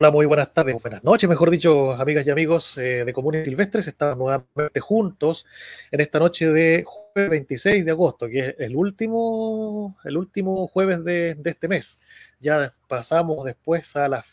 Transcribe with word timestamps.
Hola, 0.00 0.12
muy 0.12 0.26
buenas 0.26 0.54
tardes, 0.54 0.80
buenas 0.80 1.02
noches, 1.02 1.28
mejor 1.28 1.50
dicho, 1.50 1.92
amigas 1.94 2.24
y 2.24 2.30
amigos 2.30 2.78
eh, 2.78 3.04
de 3.04 3.12
Comunes 3.12 3.44
Silvestres. 3.44 3.88
Estamos 3.88 4.16
nuevamente 4.16 4.78
juntos 4.78 5.44
en 5.90 6.00
esta 6.00 6.20
noche 6.20 6.48
de 6.52 6.84
jueves 6.86 7.30
26 7.30 7.84
de 7.84 7.90
agosto, 7.90 8.28
que 8.28 8.38
es 8.38 8.54
el 8.60 8.76
último, 8.76 9.96
el 10.04 10.16
último 10.16 10.68
jueves 10.68 11.02
de, 11.02 11.36
este 11.44 11.66
mes. 11.66 12.00
Ya 12.38 12.72
pasamos 12.86 13.42
después 13.44 13.96
a 13.96 14.06
la, 14.06 14.24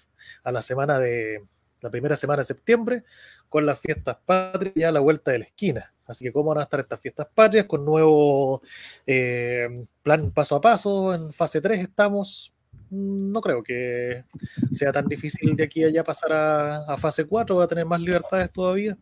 a 0.44 0.52
la 0.52 0.62
semana 0.62 1.00
de 1.00 1.44
la 1.82 1.90
primera 1.90 2.16
semana 2.16 2.42
de 2.42 2.46
septiembre 2.46 3.04
con 3.50 3.66
las 3.66 3.80
fiestas 3.80 4.18
patrias 4.24 4.76
ya 4.76 4.90
a 4.90 4.92
la 4.92 5.00
vuelta 5.00 5.32
de 5.32 5.40
la 5.40 5.46
esquina. 5.46 5.96
Así 6.06 6.26
que 6.26 6.32
cómo 6.32 6.50
van 6.50 6.60
a 6.60 6.64
estar 6.64 6.80
estas 6.80 7.02
fiestas 7.02 7.28
patrias 7.34 7.66
con 7.66 7.84
nuevo 7.84 8.62
eh, 9.08 9.88
plan 10.04 10.30
paso 10.30 10.58
a 10.58 10.62
paso. 10.62 11.16
En 11.16 11.34
fase 11.34 11.60
3 11.60 11.80
estamos 11.82 12.55
no 12.90 13.42
creo 13.42 13.64
que 13.64 14.24
sea 14.72 14.92
tan 14.92 15.08
difícil 15.08 15.56
de 15.56 15.64
aquí 15.64 15.84
a 15.84 15.88
allá 15.88 16.04
pasar 16.04 16.32
a, 16.34 16.98
fase 16.98 17.26
4, 17.26 17.56
va 17.56 17.66
a 17.66 17.68
tener 17.68 17.86
más 17.86 18.00
libertades 18.00 18.52
todavía. 18.52 18.98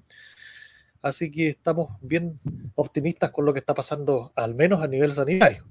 Así 1.02 1.30
que 1.30 1.50
estamos 1.50 1.98
bien 2.02 2.40
optimistas 2.76 3.32
con 3.32 3.46
lo 3.46 3.54
que 3.54 3.60
está 3.60 3.74
pasando, 3.74 4.32
al 4.36 4.56
menos 4.56 4.82
a 4.82 4.88
nivel 4.88 5.12
sanitario. 5.12 5.66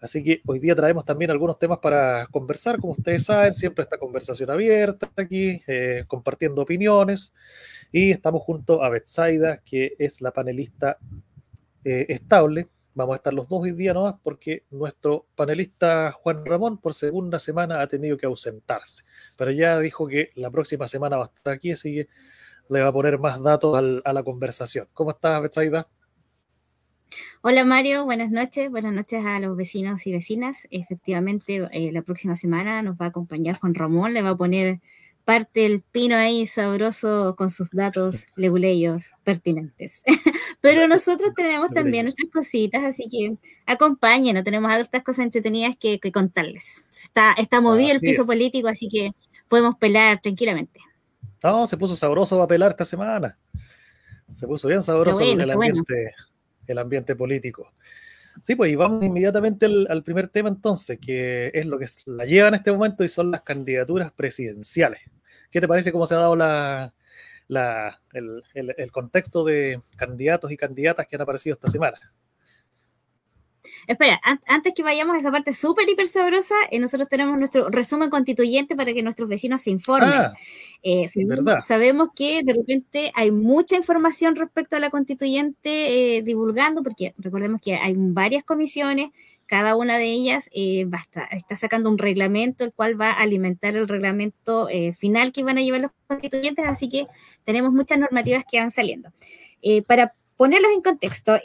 Así 0.00 0.22
que 0.22 0.42
hoy 0.46 0.60
día 0.60 0.76
traemos 0.76 1.04
también 1.04 1.30
algunos 1.30 1.58
temas 1.58 1.78
para 1.78 2.26
conversar. 2.28 2.78
Como 2.78 2.92
ustedes 2.92 3.24
saben, 3.24 3.52
siempre 3.52 3.82
esta 3.82 3.98
conversación 3.98 4.50
abierta 4.50 5.10
aquí, 5.16 5.60
eh, 5.66 6.04
compartiendo 6.06 6.62
opiniones. 6.62 7.34
Y 7.90 8.10
estamos 8.10 8.42
junto 8.42 8.84
a 8.84 8.90
Betsaida, 8.90 9.58
que 9.58 9.94
es 9.98 10.20
la 10.20 10.32
panelista 10.32 10.98
eh, 11.84 12.06
estable 12.10 12.68
Vamos 12.98 13.12
a 13.12 13.16
estar 13.18 13.32
los 13.32 13.48
dos 13.48 13.62
hoy 13.62 13.70
día 13.70 13.94
nomás 13.94 14.16
porque 14.24 14.64
nuestro 14.72 15.24
panelista 15.36 16.10
Juan 16.10 16.44
Ramón 16.44 16.78
por 16.78 16.94
segunda 16.94 17.38
semana 17.38 17.80
ha 17.80 17.86
tenido 17.86 18.16
que 18.16 18.26
ausentarse. 18.26 19.04
Pero 19.36 19.52
ya 19.52 19.78
dijo 19.78 20.08
que 20.08 20.32
la 20.34 20.50
próxima 20.50 20.88
semana 20.88 21.16
va 21.16 21.26
a 21.26 21.30
estar 21.32 21.52
aquí, 21.52 21.70
así 21.70 21.94
que 21.94 22.08
le 22.68 22.82
va 22.82 22.88
a 22.88 22.92
poner 22.92 23.20
más 23.20 23.40
datos 23.40 24.02
a 24.04 24.12
la 24.12 24.22
conversación. 24.24 24.88
¿Cómo 24.94 25.12
estás, 25.12 25.40
Betsaida? 25.40 25.86
Hola 27.40 27.64
Mario, 27.64 28.04
buenas 28.04 28.32
noches, 28.32 28.68
buenas 28.68 28.92
noches 28.92 29.24
a 29.24 29.38
los 29.38 29.56
vecinos 29.56 30.04
y 30.08 30.10
vecinas. 30.10 30.66
Efectivamente, 30.72 31.68
eh, 31.70 31.92
la 31.92 32.02
próxima 32.02 32.34
semana 32.34 32.82
nos 32.82 32.96
va 32.96 33.04
a 33.06 33.08
acompañar 33.10 33.60
Juan 33.60 33.76
Ramón, 33.76 34.12
le 34.12 34.22
va 34.22 34.30
a 34.30 34.36
poner 34.36 34.80
parte 35.28 35.66
el 35.66 35.82
pino 35.82 36.16
ahí 36.16 36.46
sabroso 36.46 37.34
con 37.36 37.50
sus 37.50 37.68
datos 37.70 38.24
leguleyos 38.36 39.10
pertinentes. 39.24 40.02
Pero 40.62 40.88
nosotros 40.88 41.34
tenemos 41.36 41.70
también 41.70 42.06
nuestras 42.06 42.30
cositas, 42.32 42.82
así 42.82 43.06
que 43.10 43.36
acompáñenos, 43.66 44.42
tenemos 44.42 44.72
otras 44.86 45.04
cosas 45.04 45.26
entretenidas 45.26 45.76
que, 45.78 46.00
contarles. 46.10 46.86
Está, 46.90 47.34
está 47.34 47.60
movido 47.60 47.92
el 47.92 48.00
piso 48.00 48.24
político, 48.24 48.68
así 48.68 48.88
que 48.88 49.10
podemos 49.48 49.76
pelar 49.76 50.18
tranquilamente. 50.22 50.80
No, 51.44 51.66
se 51.66 51.76
puso 51.76 51.94
sabroso 51.94 52.40
a 52.40 52.48
pelar 52.48 52.70
esta 52.70 52.86
semana. 52.86 53.36
Se 54.30 54.46
puso 54.46 54.66
bien 54.66 54.82
sabroso 54.82 55.20
el, 55.20 55.50
ambiente, 55.50 56.14
el 56.66 56.78
ambiente 56.78 57.14
político. 57.14 57.70
Sí, 58.42 58.56
pues 58.56 58.72
y 58.72 58.76
vamos 58.76 59.04
inmediatamente 59.04 59.66
al, 59.66 60.02
primer 60.02 60.28
tema 60.28 60.48
entonces, 60.48 60.98
que 60.98 61.50
es 61.52 61.66
lo 61.66 61.78
que 61.78 61.84
la 62.06 62.24
lleva 62.24 62.48
en 62.48 62.54
este 62.54 62.72
momento 62.72 63.04
y 63.04 63.08
son 63.08 63.30
las 63.30 63.42
candidaturas 63.42 64.10
presidenciales. 64.10 65.00
¿Qué 65.50 65.60
te 65.60 65.68
parece 65.68 65.92
cómo 65.92 66.06
se 66.06 66.14
ha 66.14 66.18
dado 66.18 66.36
la, 66.36 66.92
el, 68.12 68.92
contexto 68.92 69.44
de 69.44 69.80
candidatos 69.96 70.50
y 70.50 70.56
candidatas 70.56 71.06
que 71.06 71.16
han 71.16 71.22
aparecido 71.22 71.54
esta 71.54 71.70
semana? 71.70 72.12
Espera, 73.86 74.20
antes 74.46 74.74
que 74.74 74.82
vayamos 74.82 75.16
a 75.16 75.20
esa 75.20 75.30
parte 75.30 75.54
súper 75.54 75.88
hiper 75.88 76.06
sabrosa, 76.08 76.54
eh, 76.70 76.78
nosotros 76.78 77.08
tenemos 77.08 77.38
nuestro 77.38 77.70
resumen 77.70 78.10
constituyente 78.10 78.76
para 78.76 78.92
que 78.92 79.02
nuestros 79.02 79.28
vecinos 79.28 79.62
se 79.62 79.70
informen. 79.70 80.10
Ah, 80.10 80.34
eh, 80.82 81.06
sabemos, 81.66 82.10
que 82.14 82.42
de 82.44 82.52
repente 82.52 83.12
hay 83.14 83.30
mucha 83.30 83.76
información 83.76 84.36
respecto 84.36 84.76
a 84.76 84.80
la 84.80 84.90
constituyente 84.90 86.18
eh, 86.18 86.22
divulgando, 86.22 86.82
porque 86.82 87.14
recordemos 87.18 87.60
que 87.62 87.76
hay 87.76 87.94
varias 87.96 88.44
comisiones, 88.44 89.08
cada 89.46 89.74
una 89.76 89.96
de 89.96 90.04
ellas 90.04 90.50
está 90.52 91.56
sacando 91.56 91.88
un 91.88 91.96
reglamento, 91.96 92.64
el 92.64 92.72
cual 92.74 93.00
va 93.00 93.12
a 93.12 93.22
alimentar 93.22 93.74
el 93.74 93.88
reglamento 93.88 94.68
final 94.98 95.32
que 95.32 95.42
van 95.42 95.56
a 95.56 95.62
llevar 95.62 95.80
los 95.80 95.90
constituyentes, 96.06 96.66
así 96.66 96.90
que 96.90 97.06
tenemos 97.44 97.72
muchas 97.72 97.98
normativas 97.98 98.44
que 98.44 98.60
van 98.60 98.70
saliendo. 98.70 99.10
para 99.86 100.12
ponerlos 100.36 100.70
en 100.72 100.82
contexto, 100.82 101.40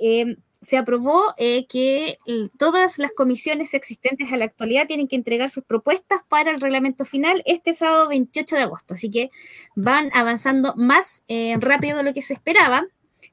se 0.64 0.78
aprobó 0.78 1.34
eh, 1.38 1.68
que 1.68 2.18
todas 2.58 2.98
las 2.98 3.12
comisiones 3.12 3.74
existentes 3.74 4.32
a 4.32 4.38
la 4.38 4.46
actualidad 4.46 4.88
tienen 4.88 5.08
que 5.08 5.16
entregar 5.16 5.50
sus 5.50 5.64
propuestas 5.64 6.22
para 6.30 6.52
el 6.52 6.62
reglamento 6.62 7.06
final 7.06 7.44
este 7.46 7.74
sábado 7.74 8.08
28 8.08 8.56
de 8.56 8.62
agosto. 8.62 8.94
Así 8.94 9.12
que 9.12 9.30
van 9.76 10.10
avanzando 10.14 10.74
más 10.76 11.24
eh, 11.28 11.56
rápido 11.60 11.98
de 11.98 12.04
lo 12.04 12.14
que 12.14 12.22
se 12.22 12.34
esperaba. 12.34 12.86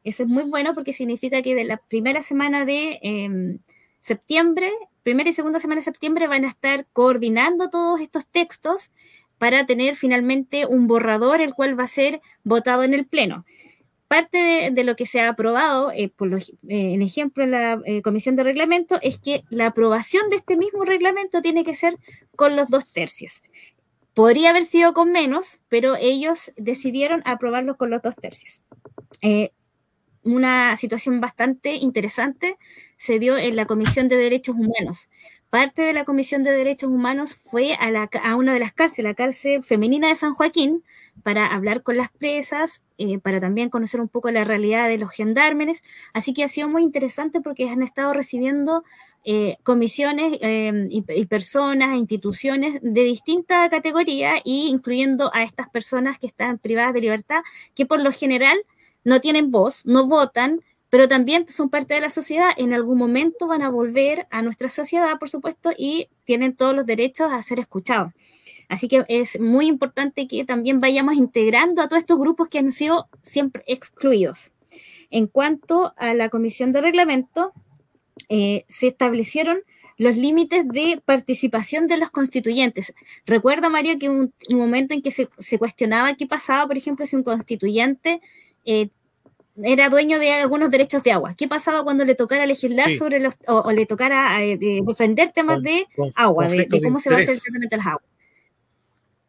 Eso 0.03 0.25
es 0.25 0.29
muy 0.29 0.45
bueno 0.45 0.75
porque 0.75 0.93
significa 0.93 1.41
que 1.43 1.55
de 1.55 1.65
la 1.65 1.77
primera 1.77 2.23
semana 2.23 2.65
de 2.65 2.99
em, 3.03 3.59
septiembre, 4.01 4.73
primera 5.03 5.31
y 5.31 5.33
segunda 5.33 5.61
semana 5.61 5.81
de 5.81 5.85
septiembre, 5.85 6.27
van 6.27 6.45
a 6.45 6.49
estar 6.49 6.87
coordinando 6.93 7.71
todos 7.71 8.01
estos 8.01 8.27
textos 8.27 8.91
para 9.39 9.67
tener 9.67 9.95
finalmente 9.95 10.67
un 10.67 10.87
borrador 10.87 11.41
el 11.41 11.55
cual 11.55 11.79
va 11.79 11.85
a 11.85 11.89
ser 11.89 12.21
votado 12.45 12.83
en 12.83 12.93
el 12.93 13.07
Pleno 13.07 13.45
parte 14.11 14.71
de, 14.73 14.83
lo 14.83 14.97
que 14.97 15.07
se 15.07 15.21
ha 15.21 15.29
aprobado, 15.29 15.93
eh, 15.93 16.09
por 16.09 16.35
eh, 16.35 16.43
en 16.69 17.01
ejemplo, 17.01 17.45
en 17.45 17.53
la 17.53 17.81
eh, 17.85 18.03
Comisión 18.03 18.35
de 18.35 18.43
Reglamento, 18.43 18.99
es 19.03 19.21
que 19.21 19.45
la 19.51 19.67
aprobación 19.67 20.29
de 20.31 20.37
este 20.37 20.57
mismo 20.57 20.85
reglamento 20.85 21.41
tiene 21.43 21.63
que 21.63 21.77
ser 21.77 21.97
con 22.35 22.57
los 22.57 22.69
dos 22.69 22.85
tercios. 22.93 23.41
Podría 24.13 24.51
haber 24.51 24.65
sido 24.65 24.95
con 24.95 25.13
menos, 25.13 25.61
pero 25.69 25.95
ellos 25.95 26.51
decidieron 26.57 27.23
aprobarlo 27.25 27.77
con 27.77 27.91
los 27.91 28.03
dos 28.03 28.17
tercios. 28.17 28.65
una 30.25 30.77
situación 30.77 31.21
bastante 31.21 31.75
interesante 31.75 32.59
se 32.97 33.21
dio 33.21 33.39
en 33.39 33.55
la 33.55 33.67
Comisión 33.67 34.09
de 34.09 34.17
Derechos 34.17 34.57
Humanos. 34.57 35.09
Parte 35.51 35.83
de 35.83 35.93
la 35.93 36.05
Comisión 36.05 36.45
de 36.45 36.53
Derechos 36.53 36.91
Humanos 36.91 37.35
fue 37.35 37.75
a, 37.75 37.91
la, 37.91 38.09
a 38.23 38.37
una 38.37 38.55
de 38.55 38.61
las 38.61 38.73
cárceles, 38.73 39.11
la 39.11 39.15
cárcel 39.15 39.65
femenina 39.65 40.07
de 40.07 40.15
San 40.15 40.35
Joaquín, 40.35 40.85
para 41.25 41.47
hablar 41.47 41.83
con 41.83 41.97
las 41.97 42.11
presas, 42.11 42.83
eh, 42.99 43.19
para 43.19 43.41
también 43.41 43.69
conocer 43.69 44.01
un 44.01 44.09
poco 44.09 44.31
la 44.31 44.45
realidad 44.45 44.89
de 44.89 44.99
los 44.99 45.11
gendarmes. 45.11 45.83
Así 46.13 46.33
que 46.33 46.45
ha 46.45 46.49
sido 46.49 46.69
muy 46.69 46.83
interesante 46.83 47.41
porque 47.41 47.69
han 47.69 47.83
estado 47.83 48.15
recibiendo 48.15 48.85
eh, 49.25 49.57
comisiones 49.65 50.39
em, 50.41 50.87
y, 50.89 51.03
personas, 51.27 51.97
instituciones 51.97 52.79
de 52.81 53.03
distinta 53.03 53.69
categoría, 53.69 54.41
y 54.45 54.69
incluyendo 54.69 55.31
a 55.35 55.43
estas 55.43 55.69
personas 55.69 56.19
que 56.19 56.27
están 56.27 56.59
privadas 56.59 56.95
de 56.95 57.01
libertad, 57.01 57.43
que 57.75 57.87
por 57.87 58.03
lo 58.03 58.13
general 58.13 58.59
no 59.05 59.21
tienen 59.21 59.51
voz, 59.51 59.85
no 59.85 60.07
votan, 60.07 60.61
pero 60.91 61.09
también 61.09 61.47
son 61.49 61.71
parte 61.71 61.95
de 61.95 62.01
la 62.01 62.11
sociedad. 62.11 62.51
En 62.57 62.75
algún 62.75 62.99
momento 62.99 63.47
van 63.47 63.63
a 63.63 63.71
volver 63.71 64.27
a 64.31 64.43
nuestra 64.43 64.69
sociedad, 64.69 65.19
por 65.19 65.31
supuesto, 65.31 65.71
y 65.77 66.09
tienen 66.25 66.55
todos 66.55 66.75
los 66.75 66.85
derechos 66.85 67.33
a 67.33 67.41
ser 67.43 67.61
escuchados. 67.61 68.13
Así 68.69 68.89
que 68.89 69.05
es 69.09 69.41
muy 69.41 69.67
importante 69.67 70.29
que 70.29 70.45
también 70.45 70.81
vayamos 70.81 71.15
integrando 71.15 71.81
a 71.81 71.89
todos 71.89 72.03
estos 72.03 72.19
grupos 72.19 72.49
que 72.49 72.59
han 72.59 72.73
sido 72.73 73.09
siempre 73.23 73.63
excluidos. 73.67 74.53
En 75.11 75.27
cuanto 75.27 75.93
a 75.97 76.15
la 76.15 76.29
comisión 76.29 76.73
de 76.73 76.81
reglamento, 76.81 77.53
eh, 78.29 78.65
se 78.69 78.89
establecieron 78.89 79.63
los 79.97 80.17
límites 80.17 80.67
de 80.67 81.01
participación 81.05 81.87
de 81.87 81.99
los 81.99 82.11
constituyentes. 82.11 82.95
Recuerda, 83.27 83.69
Mario, 83.69 83.99
que 83.99 84.09
un, 84.09 84.33
un 84.49 84.57
momento 84.57 84.95
en 84.95 85.03
que 85.03 85.11
se, 85.11 85.29
cuestionaba 85.59 86.15
qué 86.15 86.27
pasaba, 86.27 86.67
por 86.67 86.77
ejemplo, 86.77 87.07
si 87.07 87.17
un 87.17 87.23
constituyente 87.23 88.21
eh, 88.65 88.89
era 89.63 89.89
dueño 89.89 90.19
de 90.19 90.33
algunos 90.33 90.71
derechos 90.71 91.03
de 91.03 91.13
agua. 91.13 91.35
¿Qué 91.35 91.49
pasaba 91.49 91.83
cuando 91.83 92.05
le 92.05 92.15
tocara 92.15 92.47
legislar 92.47 92.91
sobre 92.93 93.21
los, 93.21 93.35
o, 93.47 93.71
le 93.73 93.87
tocara 93.87 94.43
eh, 94.43 94.59
defender 94.87 95.33
temas 95.33 95.63
de 95.63 95.87
agua, 96.15 96.49
de, 96.49 96.69
cómo 96.83 97.01
se 97.01 97.11
va 97.11 97.17
a 97.17 97.19
hacer 97.21 97.35
el 97.35 97.41
tratamiento 97.43 97.77
de 97.77 97.79
las 97.79 97.87
aguas? 97.87 98.11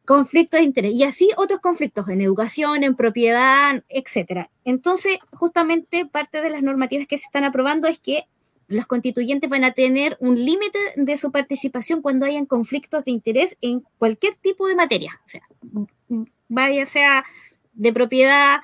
conflictos 0.06 0.60
de 0.60 0.66
interés 0.66 0.94
y 0.94 1.04
así 1.04 1.30
otros 1.38 1.62
conflictos 1.62 2.10
en 2.10 2.20
educación, 2.20 2.84
en 2.84 2.96
propiedad, 2.96 3.82
etcétera. 3.88 4.50
Entonces, 4.66 5.20
justamente 5.32 6.06
parte 6.06 6.42
de 6.42 6.50
las 6.50 6.64
normativas 6.64 7.08
que 7.08 7.18
se 7.18 7.26
están 7.26 7.46
aprobando 7.46 7.88
es 7.88 8.00
que 8.00 8.26
los 8.68 8.86
constituyentes 8.88 9.50
van 9.50 9.64
a 9.64 9.72
tener 9.72 10.18
un 10.20 10.36
límite 10.36 10.80
de 10.96 11.18
su 11.18 11.32
participación 11.32 12.02
cuando 12.02 12.26
hayan 12.26 12.46
conflictos 12.46 13.06
de 13.06 13.12
interés 13.12 13.58
en 13.62 13.84
cualquier 14.00 14.36
tipo 14.36 14.68
de 14.68 14.76
materia, 14.76 15.20
o 15.26 15.30
sea, 15.30 15.42
vaya 16.48 16.86
sea 16.86 17.24
de 17.74 17.94
propiedad, 17.94 18.60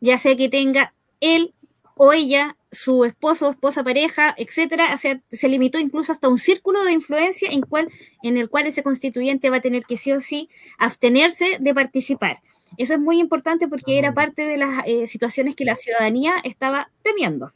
ya 0.00 0.18
sea 0.18 0.36
que 0.36 0.48
tenga 0.48 0.94
él 1.20 1.54
o 1.94 2.12
ella 2.12 2.56
su 2.70 3.04
esposo, 3.04 3.50
esposa, 3.50 3.82
pareja, 3.82 4.34
etcétera, 4.36 4.94
o 4.94 4.98
sea, 4.98 5.20
se 5.30 5.48
limitó 5.48 5.78
incluso 5.78 6.12
hasta 6.12 6.28
un 6.28 6.38
círculo 6.38 6.84
de 6.84 6.92
influencia 6.92 7.50
en, 7.50 7.62
cual, 7.62 7.88
en 8.22 8.36
el 8.36 8.48
cual 8.50 8.66
ese 8.66 8.82
constituyente 8.82 9.50
va 9.50 9.56
a 9.56 9.62
tener 9.62 9.84
que 9.84 9.96
sí 9.96 10.12
o 10.12 10.20
sí 10.20 10.48
abstenerse 10.78 11.56
de 11.60 11.74
participar. 11.74 12.40
Eso 12.76 12.92
es 12.92 13.00
muy 13.00 13.18
importante 13.18 13.66
porque 13.66 13.98
era 13.98 14.12
parte 14.12 14.46
de 14.46 14.58
las 14.58 14.86
eh, 14.86 15.06
situaciones 15.06 15.56
que 15.56 15.64
la 15.64 15.74
ciudadanía 15.74 16.34
estaba 16.44 16.90
temiendo. 17.02 17.52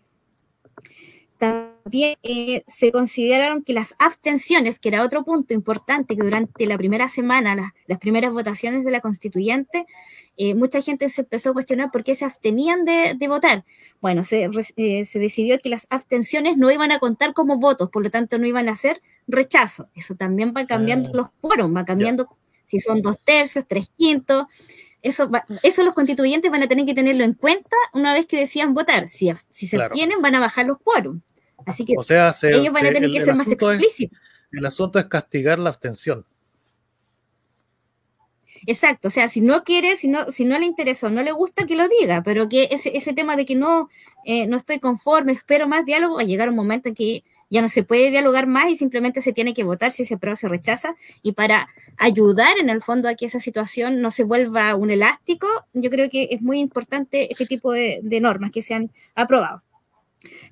También 1.36 1.71
también 1.82 2.16
eh, 2.22 2.62
se 2.66 2.92
consideraron 2.92 3.62
que 3.62 3.72
las 3.72 3.94
abstenciones, 3.98 4.78
que 4.78 4.88
era 4.88 5.04
otro 5.04 5.24
punto 5.24 5.54
importante, 5.54 6.16
que 6.16 6.22
durante 6.22 6.66
la 6.66 6.78
primera 6.78 7.08
semana, 7.08 7.74
las 7.86 7.98
primeras 7.98 8.32
votaciones 8.32 8.84
de 8.84 8.90
la 8.90 9.00
constituyente, 9.00 9.86
eh, 10.36 10.54
mucha 10.54 10.80
gente 10.80 11.08
se 11.10 11.22
empezó 11.22 11.50
a 11.50 11.52
cuestionar 11.52 11.90
por 11.90 12.04
qué 12.04 12.14
se 12.14 12.24
abstenían 12.24 12.84
de, 12.84 13.16
votar. 13.28 13.64
Bueno, 14.00 14.24
se, 14.24 14.48
eh, 14.76 15.04
se, 15.04 15.18
decidió 15.18 15.58
que 15.58 15.68
las 15.68 15.86
abstenciones 15.90 16.56
no 16.56 16.70
iban 16.70 16.92
a 16.92 16.98
contar 16.98 17.34
como 17.34 17.58
votos, 17.58 17.90
por 17.90 18.02
lo 18.02 18.10
tanto 18.10 18.38
no 18.38 18.46
iban 18.46 18.68
a 18.68 18.76
ser 18.76 19.02
rechazo. 19.26 19.88
Eso 19.94 20.14
también 20.14 20.52
va 20.56 20.66
cambiando 20.66 21.10
ah. 21.10 21.16
los 21.16 21.26
quórum, 21.40 21.76
va 21.76 21.84
cambiando 21.84 22.28
si 22.66 22.80
son 22.80 23.02
dos 23.02 23.18
tercios, 23.22 23.66
tres 23.68 23.90
quintos. 23.96 24.46
Eso, 25.02 25.28
eso 25.62 25.82
los 25.82 25.94
constituyentes 25.94 26.50
van 26.50 26.62
a 26.62 26.68
tener 26.68 26.86
que 26.86 26.94
tenerlo 26.94 27.24
en 27.24 27.34
cuenta 27.34 27.76
una 27.92 28.14
vez 28.14 28.26
que 28.26 28.38
decían 28.38 28.72
votar. 28.72 29.08
Si, 29.08 29.30
si 29.50 29.66
se 29.66 29.82
abstienen, 29.82 30.22
van 30.22 30.36
a 30.36 30.40
bajar 30.40 30.66
los 30.66 30.78
quórum. 30.78 31.20
Así 31.66 31.84
que 31.84 31.94
ellos 31.94 32.72
van 32.72 32.86
a 32.86 32.92
tener 32.92 33.10
que 33.10 33.24
ser 33.24 33.34
más 33.34 33.50
explícitos. 33.50 34.18
el 34.52 34.66
asunto 34.66 34.98
es 34.98 35.06
castigar 35.06 35.58
la 35.58 35.70
abstención. 35.70 36.24
Exacto, 38.66 39.08
o 39.08 39.10
sea, 39.10 39.28
si 39.28 39.40
no 39.40 39.64
quiere, 39.64 39.96
si 39.96 40.08
no, 40.08 40.30
si 40.30 40.44
no 40.44 40.58
le 40.58 40.66
interesó, 40.66 41.10
no 41.10 41.22
le 41.22 41.32
gusta, 41.32 41.66
que 41.66 41.74
lo 41.74 41.88
diga, 41.88 42.22
pero 42.22 42.48
que 42.48 42.68
ese, 42.70 42.96
ese 42.96 43.12
tema 43.12 43.34
de 43.34 43.44
que 43.44 43.56
no, 43.56 43.88
eh, 44.24 44.46
no 44.46 44.56
estoy 44.56 44.78
conforme, 44.78 45.32
espero 45.32 45.66
más 45.66 45.84
diálogo, 45.84 46.16
va 46.16 46.22
a 46.22 46.24
llegar 46.24 46.48
un 46.48 46.54
momento 46.54 46.88
en 46.88 46.94
que 46.94 47.24
ya 47.50 47.60
no 47.60 47.68
se 47.68 47.82
puede 47.82 48.10
dialogar 48.10 48.46
más 48.46 48.70
y 48.70 48.76
simplemente 48.76 49.20
se 49.20 49.32
tiene 49.32 49.52
que 49.52 49.64
votar 49.64 49.90
si 49.90 50.04
se 50.04 50.14
aprueba 50.14 50.34
o 50.34 50.36
se 50.36 50.48
rechaza. 50.48 50.94
Y 51.22 51.32
para 51.32 51.68
ayudar 51.98 52.56
en 52.58 52.70
el 52.70 52.82
fondo 52.82 53.08
a 53.08 53.14
que 53.14 53.26
esa 53.26 53.40
situación 53.40 54.00
no 54.00 54.10
se 54.10 54.24
vuelva 54.24 54.74
un 54.74 54.90
elástico, 54.90 55.46
yo 55.74 55.90
creo 55.90 56.08
que 56.08 56.28
es 56.30 56.40
muy 56.40 56.60
importante 56.60 57.30
este 57.30 57.46
tipo 57.46 57.72
de 57.72 58.20
normas 58.22 58.52
que 58.52 58.62
se 58.62 58.74
han 58.74 58.90
aprobado. 59.14 59.62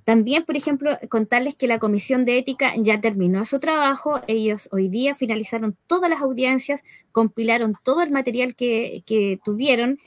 También, 0.04 0.44
por 0.44 0.56
ejemplo, 0.56 0.98
contarles 1.08 1.54
que 1.54 1.66
la 1.66 1.78
Comisión 1.78 2.24
de 2.24 2.38
Ética 2.38 2.72
ya 2.76 3.00
terminó 3.00 3.44
su 3.44 3.58
trabajo. 3.58 4.20
Ellos 4.26 4.68
hoy 4.72 4.88
día 4.88 5.14
finalizaron 5.14 5.76
todas 5.86 6.10
las 6.10 6.20
audiencias, 6.20 6.82
compilaron 7.12 7.74
todo 7.82 8.02
el 8.02 8.10
material 8.10 8.54
que, 8.54 9.40
tuvieron. 9.44 9.98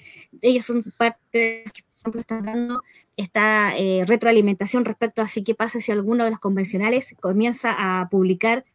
Ellos 0.41 0.65
son 0.65 0.83
parte 0.97 1.19
de 1.31 1.61
los 1.65 1.73
que, 1.73 1.83
por 1.83 1.99
ejemplo, 1.99 2.21
están 2.21 2.43
dando 2.43 2.83
esta 3.17 3.77
eh, 3.77 4.05
retroalimentación 4.07 4.85
respecto 4.85 5.21
a 5.21 5.27
si 5.27 5.43
qué 5.43 5.55
pasa 5.55 5.79
si 5.79 5.91
alguno 5.91 6.25
de 6.25 6.31
los 6.31 6.39
convencionales 6.39 7.15
comienza 7.19 7.75
a 7.77 8.09
publicar 8.09 8.65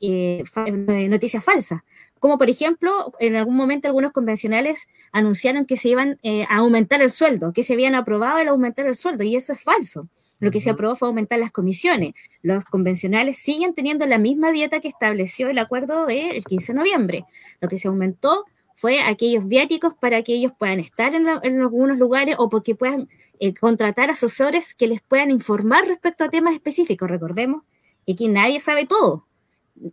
eh, 0.00 0.44
eh, 0.66 1.08
noticias 1.08 1.44
falsas. 1.44 1.82
Como 2.18 2.38
por 2.38 2.48
ejemplo, 2.48 3.12
en 3.20 3.36
algún 3.36 3.54
momento 3.54 3.86
algunos 3.86 4.12
convencionales 4.12 4.88
anunciaron 5.12 5.66
que 5.66 5.76
se 5.76 5.90
iban 5.90 6.18
a 6.48 6.56
aumentar 6.56 7.02
el 7.02 7.10
sueldo, 7.10 7.52
que 7.52 7.62
se 7.62 7.74
habían 7.74 7.94
aprobado 7.94 8.38
el 8.38 8.48
aumentar 8.48 8.86
el 8.86 8.96
sueldo, 8.96 9.24
y 9.24 9.36
eso 9.36 9.52
es 9.52 9.60
falso. 9.62 10.08
Lo 10.40 10.50
que 10.50 10.60
se 10.60 10.70
aprobó 10.70 10.96
fue 10.96 11.08
aumentar 11.08 11.38
las 11.38 11.52
comisiones. 11.52 12.14
Los 12.42 12.64
convencionales 12.64 13.38
siguen 13.38 13.74
teniendo 13.74 14.06
la 14.06 14.18
misma 14.18 14.52
dieta 14.52 14.80
que 14.80 14.88
estableció 14.88 15.48
el 15.48 15.58
acuerdo 15.58 16.06
del 16.06 16.44
15 16.44 16.72
de 16.72 16.78
noviembre. 16.78 17.24
Lo 17.60 17.68
que 17.68 17.78
se 17.78 17.88
aumentó 17.88 18.44
fue 18.74 19.00
aquellos 19.00 19.46
viáticos 19.46 19.94
para 19.94 20.22
que 20.22 20.34
ellos 20.34 20.52
puedan 20.58 20.80
estar 20.80 21.14
en, 21.14 21.28
algunos 21.28 21.98
lugares 21.98 22.36
o 22.38 22.48
porque 22.48 22.74
puedan 22.74 23.08
eh, 23.38 23.54
contratar 23.54 24.10
asesores 24.10 24.74
que 24.74 24.86
les 24.86 25.00
puedan 25.00 25.30
informar 25.30 25.86
respecto 25.86 26.24
a 26.24 26.28
temas 26.28 26.54
específicos. 26.54 27.08
Recordemos 27.08 27.62
que 28.04 28.12
aquí 28.12 28.28
nadie 28.28 28.60
sabe 28.60 28.86
todo. 28.86 29.26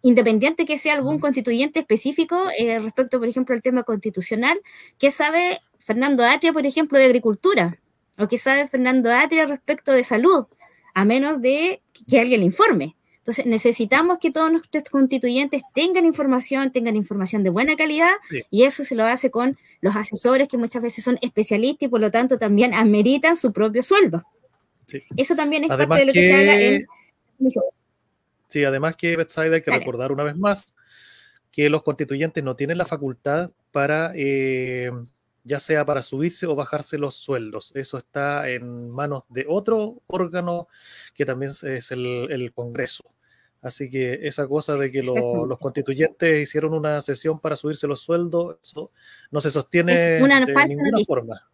Independiente 0.02 0.66
que 0.66 0.78
sea 0.78 0.94
algún 0.94 1.20
constituyente 1.20 1.80
específico 1.80 2.50
eh, 2.58 2.80
respecto, 2.80 3.20
por 3.20 3.28
ejemplo, 3.28 3.56
al 3.56 3.62
tema 3.62 3.84
constitucional, 3.84 4.60
¿qué 4.98 5.12
sabe 5.12 5.60
Fernando 5.80 6.24
Atria, 6.26 6.54
por 6.54 6.66
ejemplo, 6.66 7.00
de 7.00 7.06
agricultura? 7.06 7.81
O 8.21 8.27
qué 8.27 8.38
sabe 8.38 8.68
Fernando 8.68 9.12
Atria 9.12 9.45
respecto 9.45 9.91
de 9.91 10.03
salud, 10.03 10.45
a 10.94 11.06
menos 11.06 11.41
de 11.41 11.81
que 12.07 12.19
alguien 12.19 12.41
le 12.41 12.45
informe. 12.45 12.95
Entonces, 13.18 13.45
necesitamos 13.45 14.18
que 14.18 14.31
todos 14.31 14.51
nuestros 14.51 14.83
constituyentes 14.89 15.62
tengan 15.75 16.06
información, 16.06 16.71
tengan 16.71 16.95
información 16.95 17.44
de 17.44 17.51
buena 17.51 17.75
calidad, 17.75 18.13
y 18.50 18.63
eso 18.63 18.83
se 18.83 18.95
lo 18.95 19.06
hace 19.06 19.29
con 19.29 19.57
los 19.79 19.95
asesores 19.95 20.47
que 20.47 20.57
muchas 20.57 20.81
veces 20.81 21.03
son 21.03 21.19
especialistas 21.21 21.88
y 21.88 21.89
por 21.89 22.01
lo 22.01 22.09
tanto 22.09 22.38
también 22.38 22.73
ameritan 22.73 23.38
su 23.38 23.53
propio 23.53 23.83
sueldo. 23.83 24.23
Eso 25.15 25.35
también 25.35 25.63
es 25.63 25.69
parte 25.69 26.00
de 26.00 26.06
lo 26.06 26.13
que, 26.13 26.23
se 26.23 26.33
habla 26.33 26.59
en... 26.59 26.88
Sí, 28.47 28.63
además 28.63 28.95
que, 28.95 29.15
hay 29.38 29.62
que 29.62 29.71
recordar 29.71 30.12
una 30.12 30.23
vez 30.23 30.35
más 30.35 30.73
que 31.51 31.69
los 31.69 31.83
constituyentes 31.83 32.44
no 32.44 32.56
tienen 32.56 32.77
la 32.77 32.85
facultad 32.85 33.51
para 33.71 34.12
eh, 34.15 34.91
ya 35.44 35.60
sea 35.60 35.86
para 35.86 36.02
subirse 36.02 36.46
o 36.46 36.56
bajarse 36.56 36.98
los 36.98 37.16
sueldos. 37.16 37.72
Eso 37.76 37.98
está 37.98 38.50
en 38.50 38.90
manos 38.90 39.24
de 39.30 39.46
otro 39.48 40.02
órgano 40.08 40.68
que 41.14 41.26
también 41.26 41.52
es 41.52 41.92
el, 41.92 42.52
Congreso. 42.54 43.06
Así 43.62 43.90
que 43.90 44.20
esa 44.24 44.48
cosa 44.48 44.76
de 44.76 44.92
que 44.92 45.04
los 45.04 45.60
constituyentes 45.60 46.42
hicieron 46.42 46.74
una 46.74 47.02
sesión 47.02 47.40
para 47.40 47.56
subirse 47.56 47.88
los 47.88 48.02
sueldos, 48.02 48.58
eso 48.62 48.92
no 49.30 49.40
se 49.40 49.52
sostiene 49.52 49.96
de 49.96 50.68
ninguna 50.68 50.98
forma. 51.06 51.48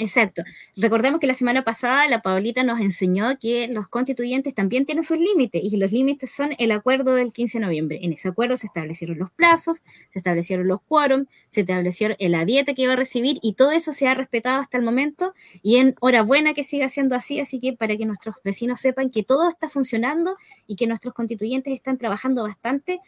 Exacto. 0.00 0.44
Recordemos 0.76 1.18
que 1.18 1.26
la 1.26 1.34
semana 1.34 1.64
pasada 1.64 2.06
la 2.06 2.22
Paulita 2.22 2.62
nos 2.62 2.78
enseñó 2.80 3.36
que 3.36 3.66
los 3.66 3.88
constituyentes 3.88 4.54
también 4.54 4.86
tienen 4.86 5.02
sus 5.02 5.18
límites 5.18 5.60
y 5.64 5.76
los 5.76 5.90
límites 5.90 6.30
son 6.30 6.54
el 6.58 6.70
acuerdo 6.70 7.16
del 7.16 7.32
15 7.32 7.58
de 7.58 7.64
noviembre. 7.64 7.98
En 8.02 8.12
ese 8.12 8.28
acuerdo 8.28 8.56
se 8.56 8.68
establecieron 8.68 9.18
los 9.18 9.32
plazos, 9.32 9.82
se 10.12 10.20
establecieron 10.20 10.68
los 10.68 10.80
quórum, 10.82 11.26
se 11.50 11.62
estableció 11.62 12.14
la 12.20 12.44
dieta 12.44 12.74
que 12.74 12.82
iba 12.82 12.92
a 12.92 12.96
recibir 12.96 13.40
y 13.42 13.54
todo 13.54 13.72
eso 13.72 13.92
se 13.92 14.06
ha 14.06 14.14
respetado 14.14 14.60
hasta 14.60 14.78
el 14.78 14.84
momento 14.84 15.34
y 15.62 15.78
en 15.78 15.96
hora 15.98 16.22
buena 16.22 16.54
que 16.54 16.62
siga 16.62 16.88
siendo 16.88 17.16
así, 17.16 17.40
así 17.40 17.58
que 17.58 17.72
para 17.72 17.96
que 17.96 18.06
nuestros 18.06 18.36
vecinos 18.44 18.78
sepan 18.80 19.10
que 19.10 19.24
todo 19.24 19.48
está 19.50 19.68
funcionando 19.68 20.36
y 20.68 20.76
que 20.76 20.86
nuestros 20.86 21.12
constituyentes 21.12 21.74
están 21.74 21.98
trabajando 21.98 22.44
bastante 22.44 23.00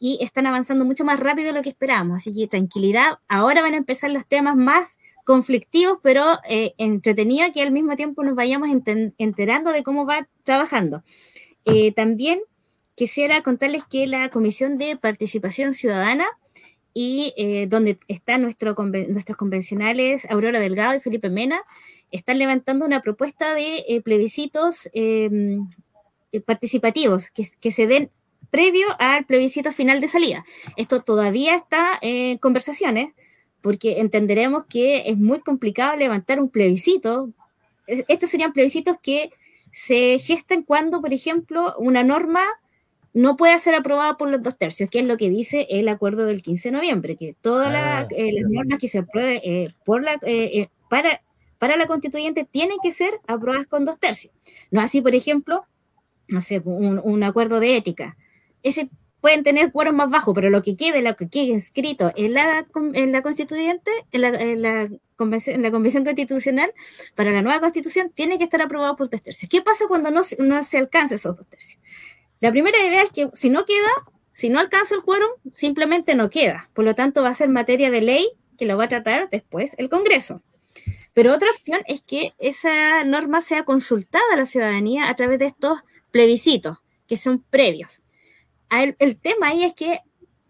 y 0.00 0.18
están 0.22 0.46
avanzando 0.46 0.84
mucho 0.84 1.04
más 1.04 1.20
rápido 1.20 1.48
de 1.48 1.54
lo 1.54 1.62
que 1.62 1.70
esperábamos. 1.70 2.18
Así 2.18 2.32
que 2.32 2.46
tranquilidad, 2.46 3.18
ahora 3.28 3.62
van 3.62 3.74
a 3.74 3.78
empezar 3.78 4.10
los 4.10 4.26
temas 4.26 4.56
más 4.56 4.98
conflictivos, 5.28 5.98
pero 6.02 6.38
eh, 6.48 6.72
entretenido 6.78 7.52
que 7.52 7.60
al 7.60 7.70
mismo 7.70 7.94
tiempo 7.96 8.24
nos 8.24 8.34
vayamos 8.34 8.70
enterando 9.18 9.72
de 9.72 9.82
cómo 9.82 10.06
va 10.06 10.26
trabajando. 10.42 11.02
Eh, 11.66 11.92
también 11.92 12.40
quisiera 12.94 13.42
contarles 13.42 13.84
que 13.84 14.06
la 14.06 14.30
Comisión 14.30 14.78
de 14.78 14.96
Participación 14.96 15.74
Ciudadana 15.74 16.24
y 16.94 17.34
eh, 17.36 17.66
donde 17.68 17.98
están 18.08 18.40
nuestro, 18.40 18.74
nuestros 18.74 19.36
convencionales 19.36 20.24
Aurora 20.30 20.60
Delgado 20.60 20.94
y 20.94 21.00
Felipe 21.00 21.28
Mena, 21.28 21.60
están 22.10 22.38
levantando 22.38 22.86
una 22.86 23.02
propuesta 23.02 23.52
de 23.52 24.00
plebiscitos 24.02 24.88
em, 24.94 25.68
participativos 26.46 27.30
que, 27.32 27.50
que, 27.60 27.70
se 27.70 27.86
den 27.86 28.10
previo 28.50 28.86
al 28.98 29.26
plebiscito 29.26 29.72
final 29.72 30.00
de 30.00 30.08
salida. 30.08 30.46
Esto 30.78 31.02
todavía 31.02 31.54
está 31.54 31.98
en 32.00 32.38
conversaciones, 32.38 33.10
porque 33.62 34.00
entenderemos 34.00 34.64
que 34.68 35.08
es 35.08 35.16
muy 35.16 35.40
complicado 35.40 35.96
levantar 35.96 36.40
un 36.40 36.48
plebiscito. 36.48 37.30
Estos 37.86 38.30
serían 38.30 38.52
plebiscitos 38.52 38.96
que 39.02 39.30
se 39.72 40.18
gestan 40.18 40.62
cuando, 40.62 41.00
por 41.00 41.12
ejemplo, 41.12 41.74
una 41.78 42.04
norma 42.04 42.44
no 43.14 43.36
puede 43.36 43.58
ser 43.58 43.74
aprobada 43.74 44.16
por 44.16 44.28
los 44.28 44.42
dos 44.42 44.56
tercios, 44.56 44.90
que 44.90 45.00
es 45.00 45.04
lo 45.04 45.16
que 45.16 45.30
dice 45.30 45.66
el 45.70 45.88
acuerdo 45.88 46.26
del 46.26 46.42
15 46.42 46.68
de 46.68 46.72
noviembre, 46.72 47.16
que 47.16 47.34
todas 47.40 47.72
las, 47.72 48.04
ah, 48.04 48.08
eh, 48.10 48.42
normas 48.48 48.78
que 48.78 48.88
se 48.88 48.98
aprueben 48.98 49.40
eh, 49.42 49.74
por 49.84 50.02
la, 50.02 50.18
eh, 50.22 50.68
para, 50.88 51.22
para 51.58 51.76
la 51.76 51.86
constituyente 51.86 52.44
tienen 52.44 52.78
que 52.82 52.92
ser 52.92 53.18
aprobadas 53.26 53.66
con 53.66 53.84
dos 53.84 53.98
tercios. 53.98 54.32
No 54.70 54.80
así, 54.80 55.00
por 55.00 55.14
ejemplo, 55.14 55.64
no 56.28 56.40
sé, 56.40 56.60
un, 56.64 57.00
un 57.02 57.22
acuerdo 57.24 57.60
de 57.60 57.76
ética. 57.76 58.16
Ese 58.62 58.90
pueden 59.28 59.44
tener 59.44 59.72
quórum 59.72 59.94
más 59.94 60.08
bajo, 60.08 60.32
pero 60.32 60.48
lo 60.48 60.62
que 60.62 60.74
quede, 60.74 61.02
lo 61.02 61.14
que 61.14 61.28
quede 61.28 61.52
escrito 61.54 62.10
en 62.16 62.32
la, 62.32 62.66
en 62.94 63.12
la 63.12 63.20
constituyente, 63.20 63.90
en 64.10 64.22
la, 64.22 64.28
en 64.28 64.62
la, 64.62 64.88
convención, 65.16 65.56
en 65.56 65.62
la 65.62 65.70
convención 65.70 66.02
constitucional, 66.02 66.72
para 67.14 67.30
la 67.30 67.42
nueva 67.42 67.60
constitución, 67.60 68.10
tiene 68.14 68.38
que 68.38 68.44
estar 68.44 68.62
aprobado 68.62 68.96
por 68.96 69.10
dos 69.10 69.20
tercios. 69.20 69.50
¿Qué 69.50 69.60
pasa 69.60 69.84
cuando 69.86 70.10
no, 70.10 70.22
no 70.38 70.64
se 70.64 70.78
alcanza 70.78 71.16
esos 71.16 71.36
dos 71.36 71.46
tercios? 71.46 71.78
La 72.40 72.50
primera 72.50 72.78
idea 72.78 73.02
es 73.02 73.12
que 73.12 73.28
si 73.34 73.50
no 73.50 73.66
queda, 73.66 73.90
si 74.32 74.48
no 74.48 74.60
alcanza 74.60 74.94
el 74.94 75.02
quórum, 75.02 75.28
simplemente 75.52 76.14
no 76.14 76.30
queda. 76.30 76.70
Por 76.72 76.86
lo 76.86 76.94
tanto, 76.94 77.22
va 77.22 77.28
a 77.28 77.34
ser 77.34 77.50
materia 77.50 77.90
de 77.90 78.00
ley 78.00 78.30
que 78.56 78.64
lo 78.64 78.78
va 78.78 78.84
a 78.84 78.88
tratar 78.88 79.28
después 79.28 79.74
el 79.76 79.90
Congreso. 79.90 80.40
Pero 81.12 81.34
otra 81.34 81.50
opción 81.50 81.82
es 81.86 82.00
que 82.00 82.32
esa 82.38 83.04
norma 83.04 83.42
sea 83.42 83.66
consultada 83.66 84.24
a 84.32 84.36
la 84.38 84.46
ciudadanía 84.46 85.10
a 85.10 85.16
través 85.16 85.38
de 85.38 85.48
estos 85.48 85.80
plebiscitos, 86.12 86.78
que 87.06 87.18
son 87.18 87.44
previos 87.50 88.00
el, 88.70 89.16
tema 89.18 89.48
ahí 89.48 89.64
es 89.64 89.74
que 89.74 90.00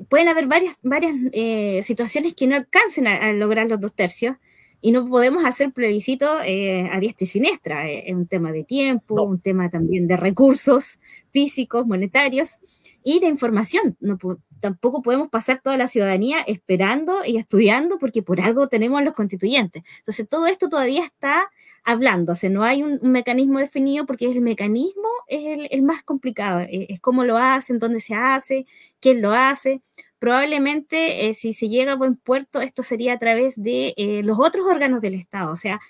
pueden 0.09 0.29
haber 0.29 0.47
varias, 0.47 0.77
varias 0.83 1.15
eh, 1.33 1.83
situaciones 1.83 2.35
que 2.35 2.47
no 2.47 2.57
alcancen 2.57 3.07
a, 3.07 3.33
lograr 3.33 3.69
los 3.69 3.81
dos 3.81 3.95
tercios 3.95 4.37
y 4.81 4.93
no 4.93 5.09
podemos 5.09 5.45
hacer 5.45 5.73
plebiscito 5.73 6.41
eh, 6.43 6.89
a 6.93 7.01
diestra 7.01 7.25
y 7.25 7.29
siniestra. 7.29 7.89
Eh, 7.89 8.05
es 8.07 8.15
un 8.15 8.27
tema 8.27 8.53
de 8.53 8.65
tiempo, 8.65 9.23
un 9.23 9.41
tema 9.41 9.71
también 9.71 10.07
de 10.07 10.17
recursos 10.17 10.99
físicos, 11.31 11.87
monetarios 11.87 12.59
y 13.03 13.19
de 13.21 13.27
información. 13.27 13.97
No, 14.01 14.19
tampoco 14.61 15.03
podemos 15.03 15.29
pasar 15.31 15.61
toda 15.63 15.77
la 15.77 15.89
ciudadanía 15.89 16.41
esperando 16.47 17.25
y 17.25 17.37
estudiando 17.37 17.99
porque 17.99 18.23
por 18.23 18.41
algo 18.41 18.69
tenemos 18.69 19.01
a 19.01 19.05
los 19.05 19.15
constituyentes. 19.15 19.83
Entonces, 19.99 20.29
todo 20.29 20.47
esto 20.47 20.69
todavía 20.69 21.05
está 21.05 21.51
hablándose, 21.89 22.51
no 22.51 22.65
hay 22.65 22.83
un, 22.83 23.01
mecanismo 23.01 23.61
definido 23.61 24.05
porque 24.05 24.27
el 24.27 24.43
mecanismo 24.43 25.09
es 25.27 25.71
el, 25.71 25.83
más 25.83 26.03
complicado, 26.03 26.61
es, 26.61 26.87
es, 26.91 27.01
cómo 27.01 27.25
lo 27.25 27.39
hacen, 27.39 27.79
dónde 27.79 28.01
se 28.01 28.15
hace, 28.15 28.67
quién 29.01 29.23
lo 29.23 29.33
hace. 29.33 29.81
Probablemente 30.19 31.29
eh, 31.29 31.35
si 31.35 31.55
se 31.55 31.71
llega 31.71 31.93
a 31.93 31.97
buen 31.97 32.17
puerto, 32.17 32.61
esto 32.61 32.83
sería 32.83 33.15
a 33.15 33.19
través 33.19 33.55
de 33.57 33.95
eh, 33.97 34.23
los 34.23 34.39
otros 34.39 34.67
órganos 34.67 35.01
del 35.01 35.15
Estado, 35.15 35.51
o 35.51 35.57
sea, 35.57 35.81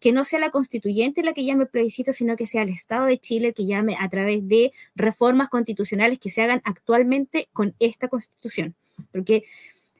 que 0.00 0.12
no 0.12 0.24
sea 0.24 0.38
la 0.38 0.50
constituyente 0.50 1.22
la 1.22 1.32
que 1.32 1.46
llame 1.46 1.62
el 1.62 1.70
plebiscito, 1.70 2.12
sino 2.12 2.36
que 2.36 2.46
sea 2.46 2.60
el 2.60 2.68
Estado 2.68 3.06
de 3.06 3.18
Chile 3.18 3.54
que 3.54 3.64
llame 3.64 3.96
a 3.98 4.08
través 4.10 4.46
de 4.46 4.72
reformas 4.96 5.48
constitucionales 5.48 6.18
que 6.18 6.28
se 6.28 6.42
hagan 6.42 6.60
actualmente 6.64 7.48
con 7.54 7.74
esta 7.78 8.08
constitución, 8.08 8.74
porque 9.12 9.44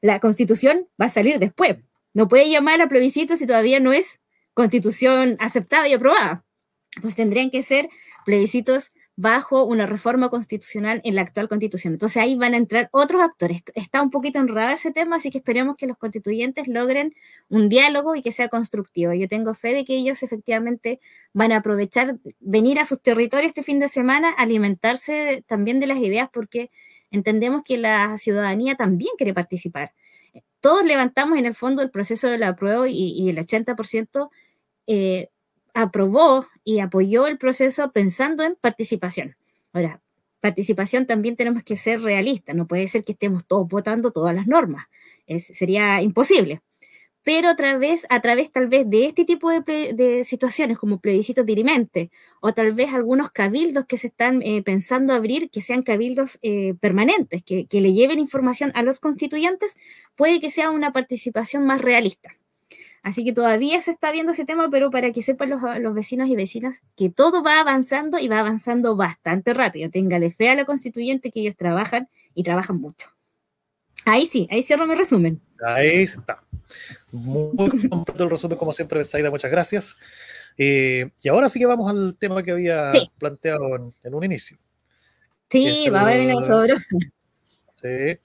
la 0.03 0.21
constitución 0.21 0.87
va 1.01 1.07
a 1.07 1.09
salir 1.09 1.39
después. 1.39 1.77
No 2.13 2.29
puede 2.29 2.51
llamar 2.51 2.83
a 2.83 2.89
plebiscito 2.89 3.39
si 3.39 3.47
todavía 3.47 3.81
no 3.81 3.95
es 3.95 4.21
constitución 4.59 5.37
aceptada 5.39 5.87
y 5.87 5.93
aprobada. 5.93 6.45
Entonces 6.97 7.15
tendrían 7.15 7.49
que 7.51 7.63
ser 7.63 7.89
plebiscitos 8.27 8.93
bajo 9.15 9.65
una 9.65 9.87
reforma 9.87 10.31
constitucional 10.31 11.01
en 11.05 11.15
la 11.15 11.23
actual 11.23 11.49
constitución. 11.49 11.93
Entonces 11.93 12.21
ahí 12.21 12.35
van 12.35 12.55
a 12.55 12.57
entrar 12.57 12.89
otros 12.91 13.23
actores. 13.23 13.63
Está 13.77 14.03
un 14.03 14.11
poquito 14.11 14.41
enredado 14.41 14.71
ese 14.71 14.91
tema, 14.91 15.17
así 15.17 15.31
que 15.31 15.39
esperemos 15.39 15.77
que 15.77 15.87
los 15.87 15.97
constituyentes 15.97 16.67
logren 16.67 17.15
un 17.49 17.69
diálogo 17.69 18.17
y 18.17 18.23
que 18.23 18.33
sea 18.33 18.49
constructivo. 18.49 19.13
Yo 19.13 19.29
tengo 19.29 19.55
fe 19.55 19.75
de 19.75 19.85
que 19.85 19.95
ellos 19.97 20.25
efectivamente 20.25 20.99
van 21.33 21.53
a 21.53 21.59
aprovechar 21.59 22.19
venir 22.41 22.81
a 22.81 22.85
sus 22.85 23.01
territorios 23.01 23.51
este 23.51 23.63
fin 23.63 23.79
de 23.79 23.89
semana, 23.89 24.31
alimentarse 24.31 25.45
también 25.47 25.79
de 25.79 25.87
las 25.87 25.99
ideas, 25.99 26.29
porque 26.33 26.73
entendemos 27.13 27.63
que 27.63 27.79
la 27.79 28.19
ciudadanía 28.19 28.75
también 28.75 29.13
quiere 29.17 29.35
participar. 29.35 29.95
Todos 30.61 30.85
levantamos 30.85 31.39
en 31.39 31.47
el 31.47 31.55
fondo 31.55 31.83
el 31.83 31.91
proceso 31.91 32.27
de 32.27 32.39
la 32.39 32.57
prueba 32.57 32.89
y, 32.89 33.13
y 33.13 33.29
el 33.29 33.39
80% 33.39 34.31
eh, 34.89 35.29
aprobó 35.75 36.49
y 36.65 36.81
apoyó 36.81 37.29
el 37.29 37.39
proceso 37.39 37.93
pensando 37.93 38.43
en 38.43 38.57
participación. 38.57 39.37
Ahora, 39.73 40.01
participación 40.41 41.07
también 41.07 41.37
tenemos 41.37 41.63
que 41.63 41.77
ser 41.77 42.01
realistas, 42.03 42.57
no 42.57 42.67
puede 42.67 42.89
ser 42.89 43.05
que 43.05 43.13
estemos 43.13 43.47
todos 43.47 43.69
votando 43.69 44.11
todas 44.11 44.35
las 44.35 44.47
normas, 44.47 44.87
sería 45.53 46.03
imposible. 46.03 46.63
Pero 47.23 47.51
a 47.51 47.57
través, 47.57 48.07
a 48.09 48.23
través 48.23 48.51
tal 48.51 48.69
vez 48.69 48.89
de 48.89 49.05
este 49.05 49.27
tipo 49.27 49.51
de, 49.51 50.25
situaciones 50.25 50.79
como 50.79 50.99
plebiscitos 51.01 51.45
dirimente 51.45 52.11
o 52.41 52.55
tal 52.55 52.73
vez 52.73 52.95
algunos 52.95 53.31
cabildos 53.31 53.85
que 53.85 53.99
se 53.99 54.07
están 54.07 54.41
eh, 54.43 54.63
pensando 54.63 55.13
abrir, 55.13 55.51
que 55.51 55.61
sean 55.61 55.83
cabildos 55.83 56.39
eh, 56.41 56.75
permanentes, 56.81 57.43
que, 57.43 57.67
que 57.67 57.83
le 57.83 57.93
lleven 57.93 58.19
información 58.19 58.73
a 58.75 58.83
los 58.83 59.01
constituyentes, 59.01 59.77
puede 60.17 60.41
que 60.41 60.51
sea 60.51 60.71
una 60.71 60.93
participación 60.95 61.67
más 61.67 61.83
realista. 61.83 62.38
Así 63.09 63.25
que 63.25 63.33
todavía 63.33 63.81
se 63.81 63.93
está 63.93 64.13
viendo 64.13 64.33
ese 64.33 64.45
tema, 64.45 64.69
pero 64.71 64.91
para 64.91 65.13
que 65.13 65.23
sepan 65.23 65.49
los, 65.49 65.95
vecinos 65.95 66.29
y 66.29 66.37
vecinas 66.37 66.83
que 66.95 67.09
todo 67.09 67.43
va 67.43 67.59
avanzando 67.59 68.19
y 68.19 68.29
va 68.29 68.41
avanzando 68.41 68.97
bastante 68.97 69.55
rápido. 69.55 69.89
Téngale 69.91 70.31
fe 70.31 70.51
a 70.51 70.55
la 70.55 70.67
constituyente 70.67 71.31
que 71.31 71.41
ellos 71.41 71.57
trabajan 71.57 72.11
y 72.35 72.43
trabajan 72.43 72.79
mucho. 72.79 73.09
Ahí 74.05 74.27
sí, 74.27 74.47
ahí 74.51 74.63
cierro 74.63 74.87
mi 74.87 74.95
resumen. 74.95 75.41
Ahí 75.67 76.03
está. 76.03 76.43
Muy 77.11 77.89
completo 77.89 78.25
el 78.25 78.29
resumen, 78.29 78.59
como 78.59 78.75
siempre, 78.75 79.03
Saida, 79.07 79.31
muchas 79.31 79.51
gracias. 79.51 79.97
Eh, 80.59 81.11
y 81.23 81.29
ahora 81.31 81.49
sí 81.49 81.59
que 81.59 81.65
vamos 81.65 81.91
al 81.91 82.15
tema 82.19 82.43
que 82.43 82.51
había 82.51 82.93
planteado 83.17 83.95
en, 84.03 84.15
un 84.15 84.25
inicio. 84.25 84.59
Sí, 85.49 85.89
va 85.89 86.01
a 86.01 86.03
haber 86.03 86.29
el 86.29 86.45
sabroso. 86.45 86.99
Sí. 87.81 88.19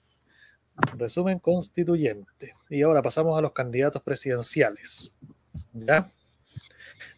Resumen 0.96 1.38
constituyente. 1.38 2.54
Y 2.68 2.82
ahora 2.82 3.02
pasamos 3.02 3.38
a 3.38 3.42
los 3.42 3.52
candidatos 3.52 4.02
presidenciales. 4.02 5.10
¿Ya? 5.72 6.10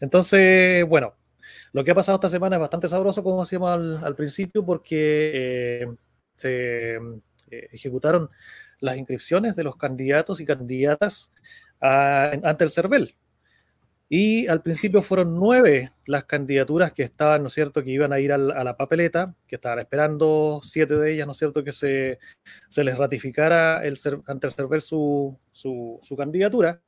Entonces, 0.00 0.86
bueno, 0.86 1.14
lo 1.72 1.84
que 1.84 1.90
ha 1.90 1.94
pasado 1.94 2.16
esta 2.16 2.30
semana 2.30 2.56
es 2.56 2.60
bastante 2.60 2.88
sabroso, 2.88 3.22
como 3.22 3.42
decíamos 3.42 4.02
al, 4.02 4.14
principio, 4.14 4.64
porque 4.64 5.30
eh, 5.34 5.94
se 6.34 6.94
eh, 6.94 7.68
ejecutaron 7.72 8.30
las 8.80 8.96
inscripciones 8.96 9.56
de 9.56 9.64
los 9.64 9.76
candidatos 9.76 10.40
y 10.40 10.44
candidatas 10.44 11.32
ante 11.80 12.64
el 12.64 12.70
CERVEL. 12.70 13.14
Y 14.08 14.46
al 14.46 14.62
principio 14.62 15.02
fueron 15.02 15.34
nueve 15.34 15.92
las 16.04 16.24
candidaturas 16.24 16.92
que 16.92 17.02
estaban, 17.02 17.42
¿no 17.42 17.48
es 17.48 17.54
cierto?, 17.54 17.82
que 17.82 17.90
iban 17.90 18.12
a 18.12 18.20
ir 18.20 18.32
a 18.32 18.38
la, 18.38 18.76
papeleta, 18.76 19.34
que 19.48 19.56
estaban 19.56 19.80
esperando 19.80 20.60
siete 20.62 20.94
de 20.94 21.12
ellas, 21.12 21.26
¿no 21.26 21.32
es 21.32 21.38
cierto?, 21.38 21.64
que 21.64 21.72
se, 21.72 22.18
les 22.76 22.96
ratificara 22.96 23.84
el, 23.84 23.98
ante 24.26 24.46
el 24.46 24.52
CERVEL 24.52 24.82
su, 24.82 25.36
su, 25.50 26.16
candidatura. 26.16 26.80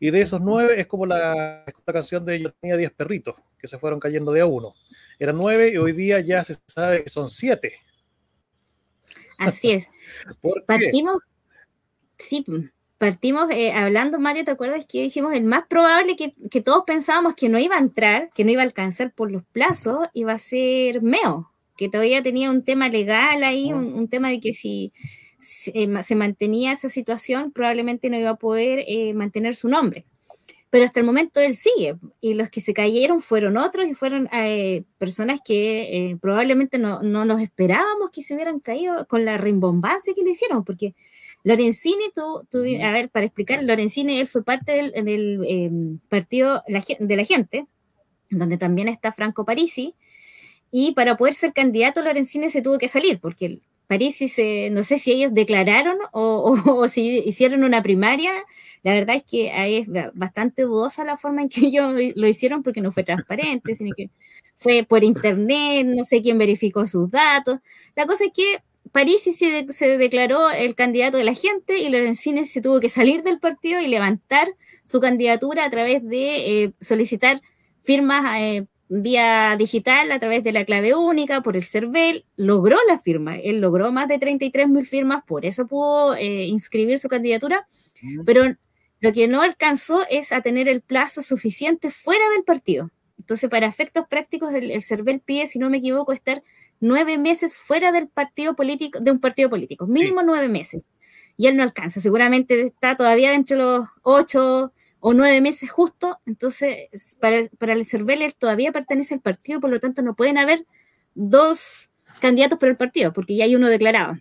Y 0.00 0.10
de 0.10 0.20
esos 0.20 0.40
nueve 0.40 0.80
es 0.80 0.86
como 0.88 1.06
la, 1.06 1.64
la, 1.64 1.92
canción 1.92 2.24
de 2.24 2.40
Yo 2.40 2.52
tenía 2.52 2.76
diez 2.76 2.92
perritos, 2.92 3.36
que 3.58 3.68
se 3.68 3.78
fueron 3.78 4.00
cayendo 4.00 4.32
de 4.32 4.40
a 4.40 4.46
uno. 4.46 4.74
Eran 5.18 5.36
nueve 5.36 5.70
y 5.72 5.76
hoy 5.76 5.92
día 5.92 6.18
ya 6.20 6.42
se 6.42 6.56
sabe 6.66 7.04
que 7.04 7.10
son 7.10 7.28
siete. 7.28 7.74
Así 9.38 9.70
es. 9.70 9.86
Partimos, 10.66 11.22
sí, 12.18 12.44
partimos 12.98 13.48
eh, 13.50 13.72
hablando, 13.72 14.18
Mario, 14.18 14.44
¿te 14.44 14.50
acuerdas 14.50 14.84
que 14.84 15.02
dijimos 15.02 15.32
el 15.32 15.44
más 15.44 15.66
probable 15.66 16.16
que, 16.16 16.34
que, 16.50 16.60
todos 16.60 16.82
pensábamos 16.86 17.34
que 17.34 17.48
no 17.48 17.58
iba 17.58 17.76
a 17.76 17.80
entrar, 17.80 18.30
que 18.34 18.44
no 18.44 18.50
iba 18.50 18.62
a 18.62 18.64
alcanzar 18.64 19.12
por 19.12 19.30
los 19.30 19.44
plazos, 19.44 20.08
iba 20.12 20.32
a 20.32 20.38
ser 20.38 21.00
Meo, 21.00 21.52
que 21.76 21.88
todavía 21.88 22.22
tenía 22.22 22.50
un 22.50 22.64
tema 22.64 22.88
legal 22.88 23.44
ahí, 23.44 23.72
un, 23.72 24.08
tema 24.08 24.30
de 24.30 24.40
que 24.40 24.52
si 24.52 24.92
se, 25.38 26.16
mantenía 26.16 26.72
esa 26.72 26.88
situación, 26.88 27.52
probablemente 27.52 28.10
no 28.10 28.18
iba 28.18 28.30
a 28.30 28.36
poder 28.36 28.84
eh, 28.88 29.14
mantener 29.14 29.54
su 29.54 29.68
nombre. 29.68 30.04
Pero 30.70 30.84
hasta 30.84 31.00
el 31.00 31.06
momento 31.06 31.40
él 31.40 31.54
sigue, 31.54 31.96
y 32.20 32.34
los 32.34 32.50
que 32.50 32.60
se 32.60 32.74
cayeron 32.74 33.22
fueron 33.22 33.56
otros 33.56 33.86
y 33.86 33.94
fueron 33.94 34.28
eh, 34.32 34.84
personas 34.98 35.40
que 35.42 36.18
probablemente 36.20 36.78
no, 36.78 37.02
no 37.02 37.24
nos 37.24 37.40
esperábamos 37.40 38.10
que 38.10 38.22
se 38.22 38.34
hubieran 38.34 38.60
caído 38.60 39.06
con 39.06 39.24
la 39.24 39.38
rimbombancia 39.38 40.12
que 40.14 40.22
le 40.22 40.32
hicieron, 40.32 40.64
porque 40.64 40.94
Lorenzini, 41.44 42.04
tú, 42.14 42.46
a 42.82 42.92
ver, 42.92 43.10
para 43.10 43.26
explicar, 43.26 43.62
Lorenzini, 43.62 44.18
él 44.18 44.28
fue 44.28 44.44
parte 44.44 44.72
del, 44.72 45.44
em, 45.46 45.98
partido 46.08 46.62
de 46.66 47.16
la 47.16 47.24
gente, 47.24 47.66
donde 48.30 48.58
también 48.58 48.88
está 48.88 49.12
Franco 49.12 49.44
Parisi, 49.44 49.94
y 50.70 50.92
para 50.92 51.16
poder 51.16 51.34
ser 51.34 51.52
candidato 51.52 52.02
Lorenzini 52.02 52.50
se 52.50 52.62
tuvo 52.62 52.78
que 52.78 52.88
salir, 52.88 53.20
porque 53.20 53.60
Parisi, 53.88 54.28
se, 54.28 54.68
no 54.70 54.82
sé 54.84 54.98
si 54.98 55.12
ellos 55.12 55.32
declararon 55.32 55.96
o, 56.12 56.88
si 56.88 57.20
hicieron 57.20 57.64
una 57.64 57.82
primaria, 57.82 58.32
la 58.82 58.92
verdad 58.92 59.16
es 59.16 59.24
que 59.24 59.50
ahí 59.50 59.76
es 59.78 59.88
bastante 60.14 60.62
dudosa 60.62 61.04
la 61.04 61.16
forma 61.16 61.42
en 61.42 61.48
que 61.48 61.66
ellos 61.66 61.94
lo 62.14 62.28
hicieron 62.28 62.62
porque 62.62 62.82
no 62.82 62.92
fue 62.92 63.02
transparente, 63.02 63.74
sino 63.74 63.94
que 63.96 64.10
fue 64.56 64.84
por 64.84 65.04
internet, 65.04 65.86
no 65.86 66.04
sé 66.04 66.22
quién 66.22 66.36
verificó 66.36 66.86
sus 66.86 67.10
datos. 67.10 67.60
La 67.96 68.06
cosa 68.06 68.24
es 68.24 68.32
que 68.34 68.62
París 68.92 69.22
se, 69.22 69.32
se, 69.72 69.98
declaró 69.98 70.50
el 70.50 70.74
candidato 70.74 71.16
de 71.16 71.24
la 71.24 71.34
gente 71.34 71.78
y 71.78 71.88
Lorenzini 71.88 72.44
se 72.46 72.60
tuvo 72.60 72.80
que 72.80 72.88
salir 72.88 73.22
del 73.22 73.38
partido 73.38 73.80
y 73.80 73.88
levantar 73.88 74.48
su 74.84 75.00
candidatura 75.00 75.64
a 75.64 75.70
través 75.70 76.04
de 76.06 76.64
eh, 76.64 76.72
solicitar 76.80 77.40
firmas 77.82 78.24
eh, 78.38 78.66
vía 78.88 79.54
digital 79.58 80.10
a 80.12 80.18
través 80.18 80.42
de 80.42 80.52
la 80.52 80.64
clave 80.64 80.94
única 80.94 81.42
por 81.42 81.56
el 81.56 81.64
CERVEL. 81.64 82.24
Logró 82.36 82.78
la 82.88 82.98
firma, 82.98 83.36
él 83.38 83.60
logró 83.60 83.92
más 83.92 84.08
de 84.08 84.18
33 84.18 84.68
mil 84.68 84.86
firmas, 84.86 85.24
por 85.26 85.44
eso 85.44 85.66
pudo 85.66 86.14
eh, 86.14 86.44
inscribir 86.46 86.98
su 86.98 87.08
candidatura, 87.08 87.66
pero 88.24 88.56
lo 89.00 89.12
que 89.12 89.28
no 89.28 89.42
alcanzó 89.42 90.04
es 90.10 90.32
a 90.32 90.40
tener 90.40 90.68
el 90.68 90.80
plazo 90.80 91.22
suficiente 91.22 91.90
fuera 91.90 92.24
del 92.34 92.44
partido. 92.44 92.90
Entonces, 93.18 93.50
para 93.50 93.66
efectos 93.66 94.06
prácticos, 94.08 94.54
el, 94.54 94.70
el 94.70 94.82
CERVEL 94.82 95.20
pide, 95.20 95.46
si 95.48 95.58
no 95.58 95.68
me 95.68 95.78
equivoco, 95.78 96.12
estar 96.12 96.42
nueve 96.80 97.18
meses 97.18 97.56
fuera 97.56 97.92
del 97.92 98.08
partido 98.08 98.54
político, 98.54 99.00
de 99.00 99.10
un 99.10 99.20
partido 99.20 99.50
político, 99.50 99.86
mínimo 99.86 100.22
nueve 100.22 100.48
meses. 100.48 100.88
Y 101.36 101.46
él 101.46 101.56
no 101.56 101.62
alcanza, 101.62 102.00
seguramente 102.00 102.60
está 102.60 102.96
todavía 102.96 103.30
dentro 103.30 103.56
de 103.56 103.62
los 103.62 103.88
ocho 104.02 104.72
o 105.00 105.14
nueve 105.14 105.40
meses 105.40 105.70
justo, 105.70 106.18
entonces 106.26 107.16
para, 107.20 107.48
para 107.58 107.72
el 107.72 107.84
CERVEL 107.84 108.34
todavía 108.34 108.72
pertenece 108.72 109.14
al 109.14 109.20
partido, 109.20 109.60
por 109.60 109.70
lo 109.70 109.78
tanto 109.78 110.02
no 110.02 110.16
pueden 110.16 110.38
haber 110.38 110.66
dos 111.14 111.90
candidatos 112.20 112.58
por 112.58 112.68
el 112.68 112.76
partido, 112.76 113.12
porque 113.12 113.36
ya 113.36 113.44
hay 113.44 113.54
uno 113.54 113.68
declarado. 113.68 114.18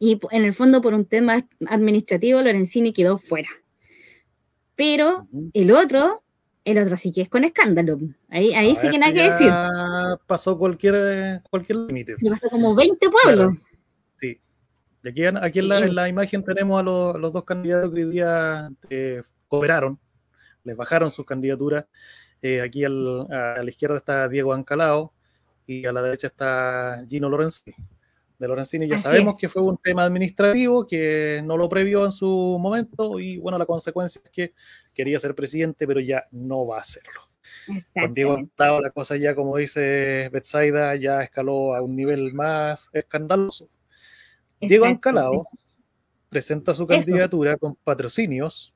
Y 0.00 0.18
en 0.32 0.44
el 0.44 0.52
fondo, 0.52 0.80
por 0.80 0.92
un 0.92 1.06
tema 1.06 1.46
administrativo, 1.68 2.42
Lorenzini 2.42 2.92
quedó 2.92 3.16
fuera. 3.16 3.48
Pero 4.74 5.28
el 5.52 5.70
otro 5.70 6.23
el 6.64 6.78
otro 6.78 6.96
sí 6.96 7.12
que 7.12 7.22
es 7.22 7.28
con 7.28 7.44
escándalo. 7.44 7.98
Ahí, 8.28 8.54
ahí 8.54 8.74
sí 8.76 8.88
que 8.88 8.98
nada 8.98 9.12
que 9.12 9.30
decir. 9.30 9.52
Pasó 10.26 10.58
cualquier, 10.58 11.42
cualquier 11.50 11.78
límite. 11.78 12.16
Se 12.16 12.30
pasó 12.30 12.48
como 12.48 12.74
20 12.74 13.10
pueblos. 13.10 13.54
Sí. 14.18 14.40
Y 15.02 15.08
aquí, 15.08 15.24
aquí 15.24 15.58
en, 15.58 15.94
la, 15.94 16.08
imagen 16.08 16.42
tenemos 16.42 16.80
a 16.80 16.82
los, 16.82 17.32
dos 17.32 17.44
candidatos 17.44 17.92
que 17.92 18.04
hoy 18.04 18.10
día 18.10 18.70
eh, 18.88 19.22
cooperaron, 19.48 19.98
les 20.64 20.76
bajaron 20.76 21.10
sus 21.10 21.26
candidaturas. 21.26 21.84
Eh, 22.40 22.60
aquí 22.60 22.84
a 22.84 22.88
la 22.88 23.68
izquierda 23.68 23.96
está 23.96 24.28
Diego 24.28 24.52
Ancalao 24.52 25.12
y 25.66 25.86
a 25.86 25.92
la 25.92 26.02
derecha 26.02 26.26
está 26.26 27.04
Gino 27.08 27.28
Lorenzini 27.28 27.74
de 28.38 28.48
Lorenzini 28.48 28.88
ya 28.88 28.98
sabemos 28.98 29.36
que 29.38 29.48
fue 29.48 29.62
un 29.62 29.78
tema 29.78 30.04
administrativo 30.04 30.86
que 30.86 31.40
no 31.44 31.56
lo 31.56 31.68
previó 31.68 32.04
en 32.04 32.12
su 32.12 32.58
momento 32.60 33.20
y 33.20 33.38
bueno, 33.38 33.58
la 33.58 33.66
consecuencia 33.66 34.20
es 34.24 34.30
que 34.30 34.54
quería 34.94 35.18
ser 35.18 35.34
presidente, 35.34 35.86
pero 35.86 36.00
ya 36.00 36.24
no 36.30 36.66
va 36.66 36.78
a 36.78 36.80
hacerlo. 36.80 37.20
Con 37.92 38.14
Diego 38.14 38.34
Ancalao 38.34 38.80
la 38.80 38.90
cosa 38.90 39.16
ya, 39.16 39.34
como 39.34 39.56
dice 39.56 40.30
Betsaida, 40.32 40.94
ya 40.96 41.22
escaló 41.22 41.74
a 41.74 41.82
un 41.82 41.94
nivel 41.96 42.32
más 42.32 42.90
escandaloso. 42.92 43.68
Diego 44.60 44.86
Ancalao 44.86 45.42
presenta 46.30 46.74
su 46.74 46.86
candidatura 46.86 47.56
con 47.56 47.76
patrocinios 47.76 48.74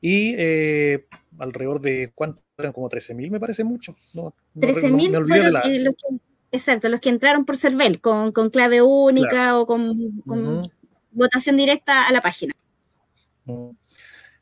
y 0.00 0.34
eh, 0.38 1.06
alrededor 1.38 1.80
de, 1.80 2.12
¿cuánto 2.14 2.40
eran? 2.56 2.72
Como 2.72 2.88
13.000, 2.88 3.30
me 3.30 3.40
parece 3.40 3.64
mucho. 3.64 3.96
No, 4.14 4.34
13.000 4.54 5.26
fueron 5.26 5.52
los 5.84 5.94
que, 5.94 6.18
exacto, 6.52 6.88
los 6.88 7.00
que 7.00 7.08
entraron 7.08 7.44
por 7.44 7.56
CERVEL, 7.56 8.00
con, 8.00 8.32
con 8.32 8.50
clave 8.50 8.82
única 8.82 9.58
o 9.58 9.66
con, 9.66 10.70
votación 11.10 11.56
directa 11.56 12.06
a 12.06 12.12
la 12.12 12.20
página. 12.20 12.54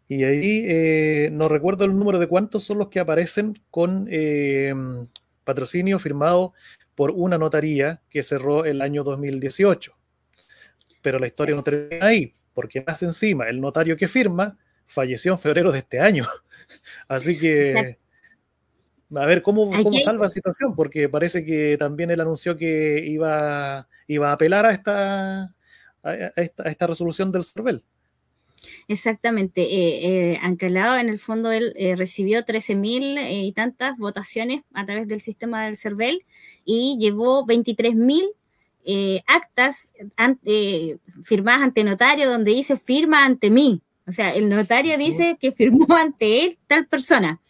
Y 0.09 0.25
ahí 0.25 0.65
eh, 0.69 1.31
no 1.33 1.49
recuerdo 1.49 1.85
el 1.85 1.99
número 1.99 2.19
de 2.19 2.29
cuántos 2.29 2.63
son 2.63 2.79
los 2.79 2.89
que 2.89 3.01
aparecen 3.01 3.59
con 3.71 4.07
eh, 4.11 4.73
patrocinio 5.45 5.99
firmado 5.99 6.53
por 6.95 7.11
una 7.11 7.39
notaría 7.39 8.01
que 8.09 8.23
cerró 8.23 8.65
el 8.65 8.83
año 8.83 9.03
2018. 9.03 9.97
Pero 11.03 11.19
la 11.19 11.27
historia 11.27 11.57
no 11.57 11.63
termina 11.63 12.07
ahí, 12.07 12.35
porque 12.55 12.83
más 12.87 13.03
encima, 13.03 13.49
el 13.49 13.61
notario 13.61 13.97
que 13.97 14.09
firma 14.09 14.57
falleció 14.87 15.33
en 15.33 15.39
febrero 15.39 15.73
de 15.73 15.81
este 15.81 16.01
año. 16.01 16.25
Así 17.09 17.39
que, 17.39 17.99
a 19.15 19.27
ver 19.27 19.43
cómo, 19.43 19.71
cómo 19.71 19.99
salva 20.01 20.25
la 20.25 20.31
situación, 20.31 20.75
porque 20.75 21.09
parece 21.09 21.45
que 21.45 21.77
también 21.79 22.11
él 22.11 22.21
anunció 22.21 22.57
que 22.57 23.05
iba, 23.07 23.89
iba 24.07 24.31
a 24.31 24.33
apelar 24.33 24.67
a 24.67 24.73
esta, 24.73 25.55
a 26.03 26.15
esta, 26.37 26.63
a 26.63 26.71
esta 26.71 26.87
resolución 26.87 27.33
del 27.33 27.45
CERVEL. 27.45 27.85
Exactamente. 28.89 29.63
Eh, 29.63 30.33
eh, 30.33 30.39
Ancalado, 30.43 30.97
en 30.97 31.09
el 31.09 31.19
fondo, 31.19 31.53
él 31.53 31.73
eh, 31.77 31.97
recibió 31.97 32.45
13.000 32.45 33.19
eh, 33.19 33.43
y 33.45 33.53
tantas 33.53 33.97
votaciones 33.99 34.63
a 34.75 34.85
través 34.85 35.09
del 35.09 35.21
sistema 35.21 35.67
del 35.67 35.77
CERVEL 35.77 36.25
y 36.65 36.97
llevó 36.99 37.47
23.000 37.47 38.31
actas 39.27 39.89
firmadas 41.25 41.63
ante 41.63 41.83
notario 41.83 42.31
donde 42.31 42.53
dice 42.53 42.77
firma 42.77 43.25
ante 43.25 43.51
mí. 43.51 43.83
O 44.07 44.13
sea, 44.13 44.33
el 44.33 44.49
notario 44.49 44.97
dice 44.97 45.37
que 45.41 45.51
firmó 45.51 45.87
ante 45.97 46.45
él 46.45 46.59
tal 46.69 46.87
persona. 46.87 47.41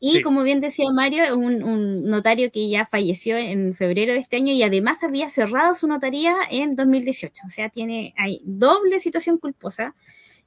Y 0.00 0.22
como 0.22 0.42
bien 0.42 0.60
decía 0.60 0.90
Mario, 0.90 1.22
es 1.22 1.30
un, 1.30 1.62
un, 1.62 2.04
notario 2.06 2.50
que 2.50 2.68
ya 2.68 2.84
falleció 2.86 3.36
en 3.36 3.72
febrero 3.74 4.14
de 4.14 4.18
este 4.18 4.36
año 4.36 4.52
y 4.52 4.62
además 4.64 5.04
había 5.04 5.30
cerrado 5.30 5.76
su 5.76 5.86
notaría 5.86 6.34
en 6.50 6.74
2018. 6.74 7.44
O 7.46 7.50
sea, 7.50 7.68
tiene 7.68 8.12
hay 8.16 8.40
doble 8.44 8.98
situación 8.98 9.38
culposa 9.38 9.94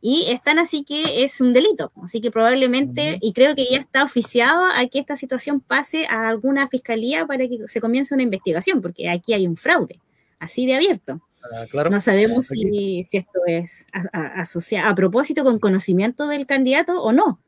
y 0.08 0.30
están 0.30 0.60
así 0.60 0.84
que 0.84 1.24
es 1.24 1.42
un 1.42 1.52
delito. 1.52 1.92
Así 2.04 2.22
que 2.22 2.30
probablemente, 2.30 3.18
y 3.22 3.34
creo 3.34 3.56
que 3.56 3.66
ya 3.66 3.80
está 3.80 4.04
oficiado 4.04 4.64
a 4.64 4.86
que 4.86 5.00
esta 5.00 5.16
situación 5.16 5.62
pase 5.62 6.06
a 6.06 6.30
alguna 6.30 6.68
fiscalía 6.68 7.26
para 7.26 7.48
que 7.48 7.68
se 7.68 7.82
comience 7.82 8.14
una 8.14 8.22
investigación, 8.22 8.84
porque 8.84 9.10
aquí 9.10 9.34
hay 9.34 9.48
un 9.48 9.58
fraude, 9.58 10.00
así 10.38 10.68
de 10.68 10.76
abierto. 10.76 11.24
Ah, 11.52 11.90
no 11.90 12.00
sabemos 12.00 12.46
si, 12.46 13.08
esto 13.12 13.40
es 13.48 13.88
asociado 14.14 14.92
a, 14.92 14.94
propósito 14.94 15.44
con 15.44 15.58
conocimiento 15.58 16.28
del 16.28 16.46
candidato 16.46 17.02
o 17.02 17.12
no. 17.12 17.40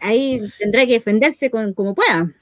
Ahí 0.00 0.40
tendrá 0.60 0.86
que 0.86 0.92
defenderse 0.92 1.50
con, 1.50 1.74
como 1.74 1.96
pueda. 1.96 2.32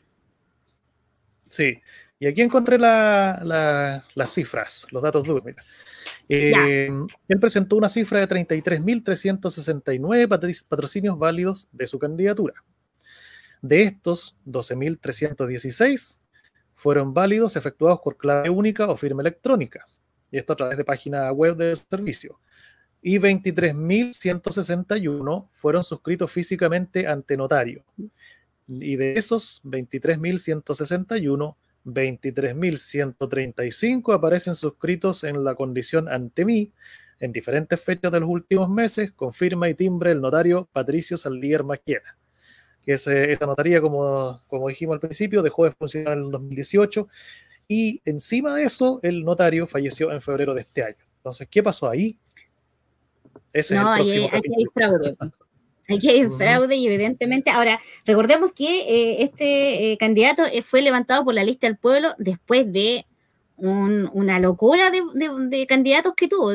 Sí, 1.48 1.80
y 2.24 2.26
aquí 2.26 2.40
encontré 2.40 2.78
las 2.78 4.02
cifras, 4.28 4.86
los 4.90 5.02
datos 5.02 5.24
duros. 5.24 5.44
Eh, 6.26 6.88
él 7.28 7.38
presentó 7.38 7.76
una 7.76 7.90
cifra 7.90 8.20
de 8.20 8.46
33.369 8.46 10.66
patrocinios 10.66 11.18
válidos 11.18 11.68
de 11.70 11.86
su 11.86 11.98
candidatura. 11.98 12.54
De 13.60 13.82
estos, 13.82 14.38
12.316 14.46 16.18
fueron 16.74 17.12
válidos 17.12 17.56
efectuados 17.56 18.00
por 18.02 18.16
clave 18.16 18.48
única 18.48 18.88
o 18.88 18.96
firma 18.96 19.20
electrónica, 19.20 19.84
y 20.30 20.38
esto 20.38 20.54
a 20.54 20.56
través 20.56 20.78
de 20.78 20.84
página 20.86 21.30
web 21.30 21.58
del 21.58 21.76
servicio. 21.76 22.40
Y 23.02 23.18
23.161 23.18 25.50
fueron 25.52 25.84
suscritos 25.84 26.32
físicamente 26.32 27.06
ante 27.06 27.36
notario. 27.36 27.84
Y 28.66 28.96
de 28.96 29.18
esos 29.18 29.60
23.161 29.64 31.56
23.135 31.84 34.14
aparecen 34.14 34.54
suscritos 34.54 35.24
en 35.24 35.44
la 35.44 35.54
condición 35.54 36.08
ante 36.08 36.44
mí 36.44 36.72
en 37.20 37.32
diferentes 37.32 37.80
fechas 37.80 38.12
de 38.12 38.20
los 38.20 38.28
últimos 38.28 38.68
meses, 38.68 39.12
con 39.12 39.32
firma 39.32 39.66
y 39.68 39.74
timbre 39.74 40.10
el 40.10 40.20
notario 40.20 40.68
Patricio 40.72 41.16
Saldíer 41.16 41.64
Maquiena. 41.64 42.18
Que 42.84 42.94
es, 42.94 43.06
esta 43.06 43.46
notaría, 43.46 43.80
como, 43.80 44.42
como 44.48 44.68
dijimos 44.68 44.94
al 44.94 45.00
principio, 45.00 45.42
dejó 45.42 45.64
de 45.64 45.72
funcionar 45.72 46.18
en 46.18 46.24
el 46.24 46.30
2018 46.30 47.08
y 47.66 48.02
encima 48.04 48.54
de 48.56 48.64
eso 48.64 49.00
el 49.02 49.24
notario 49.24 49.66
falleció 49.66 50.12
en 50.12 50.20
febrero 50.20 50.52
de 50.54 50.60
este 50.60 50.82
año. 50.82 50.96
Entonces, 51.16 51.48
¿qué 51.50 51.62
pasó 51.62 51.88
ahí? 51.88 52.18
Ese 53.52 53.76
no, 53.76 53.94
es 53.94 54.00
el 54.00 54.28
próximo 54.28 54.30
hay 54.32 54.64
fraude. 54.74 55.16
Aquí 55.88 56.08
hay 56.08 56.24
un 56.24 56.36
fraude 56.36 56.76
y 56.76 56.86
evidentemente, 56.86 57.50
ahora, 57.50 57.80
recordemos 58.06 58.52
que 58.52 58.80
eh, 58.80 59.22
este 59.22 59.92
eh, 59.92 59.98
candidato 59.98 60.44
eh, 60.50 60.62
fue 60.62 60.80
levantado 60.80 61.24
por 61.24 61.34
la 61.34 61.44
lista 61.44 61.66
del 61.66 61.76
pueblo 61.76 62.14
después 62.18 62.70
de 62.72 63.06
una 63.56 64.40
locura 64.40 64.90
de, 64.90 65.66
candidatos 65.66 66.14
que 66.16 66.26
tuvo. 66.26 66.50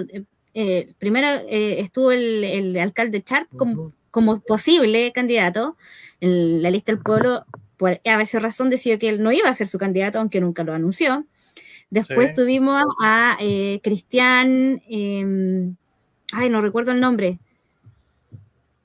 primero 0.97 1.27
estuvo 1.47 2.11
el, 2.11 2.77
alcalde 2.77 3.23
Sharp 3.25 3.47
como, 3.55 3.93
como, 4.11 4.41
posible 4.41 5.13
candidato. 5.13 5.77
En 6.19 6.61
la 6.61 6.69
lista 6.69 6.91
del 6.91 7.01
pueblo, 7.01 7.45
por 7.77 8.01
a 8.03 8.17
veces 8.17 8.41
razón, 8.41 8.69
decidió 8.69 8.99
que 8.99 9.07
él 9.07 9.23
no 9.23 9.31
iba 9.31 9.47
a 9.47 9.53
ser 9.53 9.67
su 9.67 9.77
candidato, 9.77 10.19
aunque 10.19 10.41
nunca 10.41 10.65
lo 10.65 10.73
anunció. 10.73 11.25
Después 11.89 12.33
tuvimos 12.33 12.83
a 13.01 13.37
Cristian, 13.81 14.81
em, 14.89 15.75
ay, 16.33 16.49
no 16.49 16.59
recuerdo 16.59 16.91
el 16.91 16.99
nombre, 16.99 17.39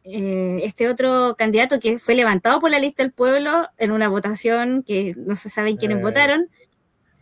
eh, 0.05 0.61
este 0.62 0.88
otro 0.88 1.35
candidato 1.37 1.81
que 1.81 1.99
fue 1.99 2.14
levantado 2.14 2.61
por 2.61 2.71
la 2.71 2.79
lista 2.79 3.03
del 3.03 3.12
pueblo 3.12 3.69
en 3.79 3.90
una 3.90 4.09
votación 4.09 4.83
que 4.83 5.14
no 5.17 5.35
se 5.35 5.49
saben 5.49 5.79
quiénes 5.79 5.99
eh, 5.99 6.03
votaron. 6.03 6.49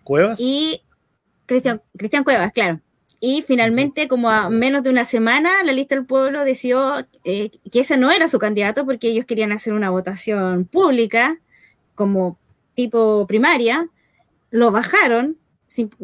Cuevas. 0.03 0.41
Y 0.41 0.83
Cristian, 1.47 1.81
Cristian 1.97 2.25
Cuevas, 2.25 2.53
claro. 2.53 2.81
Y 3.21 3.43
finalmente, 3.43 4.09
como 4.09 4.31
a 4.31 4.51
menos 4.51 4.83
de 4.83 4.91
una 4.91 5.05
semana, 5.05 5.63
la 5.63 5.73
lista 5.73 5.95
del 5.95 6.07
pueblo 6.07 6.45
decidió 6.45 7.07
eh, 7.23 7.51
que 7.71 7.81
ese 7.81 7.97
no 7.97 8.11
era 8.11 8.27
su 8.27 8.41
candidato 8.41 8.85
porque 8.85 9.09
ellos 9.09 9.27
querían 9.27 9.53
hacer 9.53 9.75
una 9.75 9.91
votación 9.91 10.65
pública 10.65 11.39
como 11.95 12.37
tipo 12.75 13.25
primaria. 13.29 13.89
Lo 14.51 14.73
bajaron, 14.73 15.39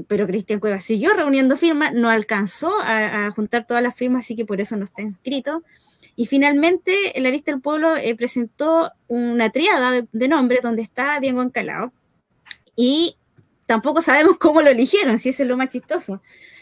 pero 0.07 0.29
Cristian 0.29 0.61
Cuevas 0.61 0.85
siguió 0.85 1.13
reuniendo 1.13 1.57
firmas, 1.57 1.93
no 1.93 2.09
alcanzó 2.09 2.71
a, 2.81 3.27
a, 3.27 3.31
juntar 3.33 3.67
todas 3.67 3.83
las 3.83 3.97
firmas, 3.97 4.25
así 4.25 4.37
que 4.37 4.45
por 4.45 4.61
eso 4.61 4.77
no 4.77 4.85
está 4.85 5.03
inscrito. 5.03 5.65
Y 6.19 6.27
finalmente, 6.27 7.13
la 7.15 7.31
lista 7.31 7.53
del 7.53 7.61
pueblo 7.61 7.97
eh, 7.97 8.13
presentó 8.17 8.91
una 9.07 9.51
triada 9.51 10.05
de, 10.11 10.29
nombres 10.29 10.63
donde 10.63 10.83
está 10.83 11.21
Diego 11.21 11.43
Encalao. 11.43 11.93
Y 12.75 13.17
tampoco 13.67 14.03
sabemos 14.03 14.37
cómo 14.41 14.61
lo 14.61 14.69
eligieron, 14.69 15.21
si 15.21 15.29
eso 15.29 15.45
es 15.45 15.49
lo 15.49 15.57
más 15.57 15.69
chistoso. 15.69 16.21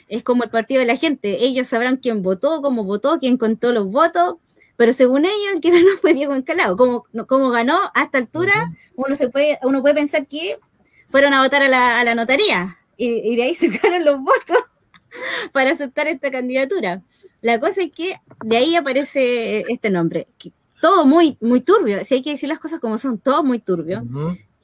Es 0.09 0.23
como 0.23 0.45
el 0.45 0.51
partido 0.51 0.81
de 0.81 0.87
la 0.87 0.97
gente. 0.97 1.43
Ellos 1.43 1.69
sabrán 1.69 1.97
quién 1.97 2.23
votó, 2.23 2.61
cómo 2.61 2.85
votó, 2.85 3.19
quién 3.19 3.39
contó 3.39 3.73
los 3.73 3.91
votos, 3.91 4.37
pero 4.77 4.93
según 4.93 5.25
ellos, 5.25 5.55
el 5.55 5.63
que 5.63 5.71
ganó 5.73 5.97
fue 6.03 6.13
Diego 6.13 6.35
Encalao. 6.35 6.77
Como, 6.77 7.07
como 7.27 7.49
ganó 7.49 7.79
a 7.95 8.03
esta 8.03 8.19
altura, 8.19 8.75
uno, 8.95 9.17
se 9.17 9.31
puede, 9.31 9.59
uno 9.63 9.81
puede 9.81 9.95
pensar 9.95 10.27
que 10.27 10.59
fueron 11.09 11.33
a 11.33 11.43
votar 11.43 11.63
a 11.63 11.69
la, 11.69 11.99
a 11.99 12.05
la 12.05 12.15
notaría 12.15 12.77
y, 12.99 13.33
y, 13.33 13.37
de 13.37 13.45
ahí 13.45 13.55
sacaron 13.55 14.05
los 14.05 14.21
votos 14.21 14.59
para 15.53 15.71
aceptar 15.71 16.09
esta 16.09 16.31
candidatura. 16.31 17.03
La 17.47 17.61
cosa 17.61 17.81
es 17.81 17.93
que 17.93 18.17
de 18.45 18.57
ahí 18.57 18.75
aparece 18.75 19.63
este 19.69 19.89
nombre. 19.89 20.27
todo 20.81 21.07
muy, 21.07 21.39
muy 21.41 21.61
turbio, 21.61 22.05
si 22.05 22.15
hay 22.15 22.23
que 22.23 22.31
decir 22.31 22.49
las 22.49 22.59
cosas 22.59 22.81
como 22.81 22.99
son, 22.99 23.19
todo 23.21 23.45
muy 23.45 23.61
turbio. 23.61 24.03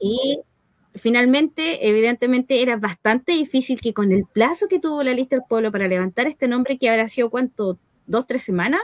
Y 0.01 0.41
finalmente, 0.93 1.87
evidentemente, 1.87 2.61
era 2.61 2.75
bastante 2.75 3.31
difícil 3.31 3.79
que 3.79 3.93
con 3.93 4.11
el 4.11 4.25
plazo 4.25 4.67
que 4.67 4.81
tuvo 4.81 5.01
la 5.01 5.13
lista 5.13 5.37
del 5.37 5.45
pueblo 5.47 5.71
para 5.71 5.87
levantar 5.87 6.27
este 6.27 6.49
nombre, 6.49 6.77
que 6.77 6.89
habrá 6.89 7.07
sido 7.07 7.29
cuánto, 7.29 7.79
dos, 8.05 8.27
tres 8.27 8.43
semanas, 8.43 8.81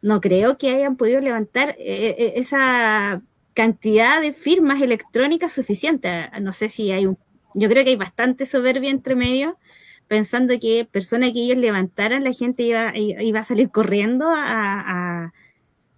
no 0.00 0.20
creo 0.20 0.56
que 0.56 0.76
hayan 0.76 0.96
podido 0.96 1.18
levantar 1.20 1.70
eh, 1.70 2.14
eh, 2.16 2.32
esa 2.36 3.20
cantidad 3.54 4.20
de 4.20 4.32
firmas 4.32 4.80
electrónicas 4.80 5.52
suficiente. 5.52 6.30
No 6.40 6.52
sé 6.52 6.68
si 6.68 6.92
hay 6.92 7.06
un, 7.06 7.18
yo 7.54 7.68
creo 7.68 7.82
que 7.82 7.90
hay 7.90 7.96
bastante 7.96 8.46
soberbia 8.46 8.90
entre 8.90 9.16
medio 9.16 9.58
pensando 10.08 10.58
que 10.60 10.86
persona 10.90 11.32
que 11.32 11.40
ellos 11.40 11.58
levantaran, 11.58 12.24
la 12.24 12.32
gente 12.32 12.62
iba, 12.62 12.96
iba 12.96 13.40
a 13.40 13.44
salir 13.44 13.70
corriendo 13.70 14.26
a, 14.28 15.32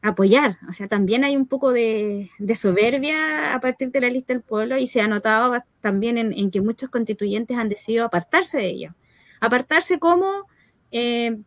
apoyar. 0.02 0.58
O 0.68 0.72
sea, 0.72 0.86
también 0.86 1.24
hay 1.24 1.36
un 1.36 1.46
poco 1.46 1.72
de, 1.72 2.30
soberbia 2.54 3.54
a 3.54 3.60
partir 3.60 3.90
de 3.90 4.00
la 4.00 4.08
lista 4.08 4.32
del 4.32 4.42
pueblo 4.42 4.78
y 4.78 4.86
se 4.86 5.00
ha 5.00 5.08
notado 5.08 5.54
también 5.80 6.16
en, 6.16 6.50
que 6.52 6.60
muchos 6.60 6.90
constituyentes 6.90 7.58
han 7.58 7.68
decidido 7.68 8.04
apartarse 8.04 8.58
de 8.58 8.66
ello. 8.66 8.94
Apartarse 9.40 9.98
como... 9.98 10.46
Eh, 10.92 11.38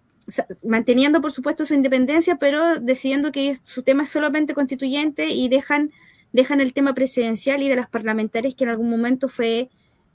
manteniendo 0.64 1.22
por 1.22 1.32
supuesto 1.32 1.66
su 1.66 1.74
independencia, 1.74 2.36
pero 2.36 2.80
decidiendo 2.80 3.32
que 3.32 3.58
su 3.64 3.82
tema 3.82 4.04
es 4.04 4.10
solamente 4.10 4.54
constituyente 4.54 5.30
y 5.30 5.50
dejan 5.50 5.92
dejan 6.32 6.62
el 6.62 6.74
tema 6.74 6.94
presidencial 6.94 7.64
y 7.64 7.70
de 7.70 7.76
las 7.76 7.90
parlamentarias 7.90 8.56
que 8.56 8.64
en 8.64 8.70
algún 8.70 8.90
momento 8.90 9.28
fue 9.28 9.70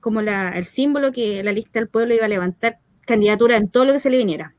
como 0.05 0.21
el 0.21 0.67
símbolo 0.67 1.12
que 1.12 1.43
la 1.43 1.51
lista 1.51 1.81
del 1.81 1.88
pueblo 1.88 2.14
iba 2.14 2.27
a 2.27 2.29
levantar 2.29 2.79
candidatura 3.07 3.57
en 3.57 3.71
todo 3.71 3.87
lo 3.87 3.95
que 3.95 4.01
se 4.01 4.11
le 4.11 4.19
viniera. 4.19 4.55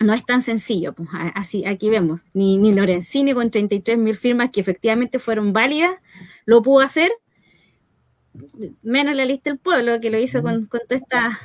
No 0.00 0.14
es 0.14 0.26
tan 0.26 0.42
sencillo, 0.42 0.94
pues 0.94 1.08
así 1.36 1.64
aquí 1.64 1.88
vemos, 1.90 2.22
ni, 2.34 2.58
ni 2.58 2.72
Lorenzini 2.72 3.32
con 3.32 3.52
33 3.52 3.96
mil 3.98 4.16
firmas 4.16 4.50
que 4.50 4.60
efectivamente 4.60 5.20
fueron 5.20 5.52
válidas, 5.52 5.92
lo 6.44 6.60
pudo 6.60 6.80
hacer, 6.80 7.12
menos 8.82 9.14
la 9.14 9.24
lista 9.26 9.50
del 9.50 9.60
pueblo 9.60 10.00
que 10.00 10.10
lo 10.10 10.18
hizo 10.18 10.42
con, 10.42 10.66
con 10.66 10.80
todas 10.88 11.38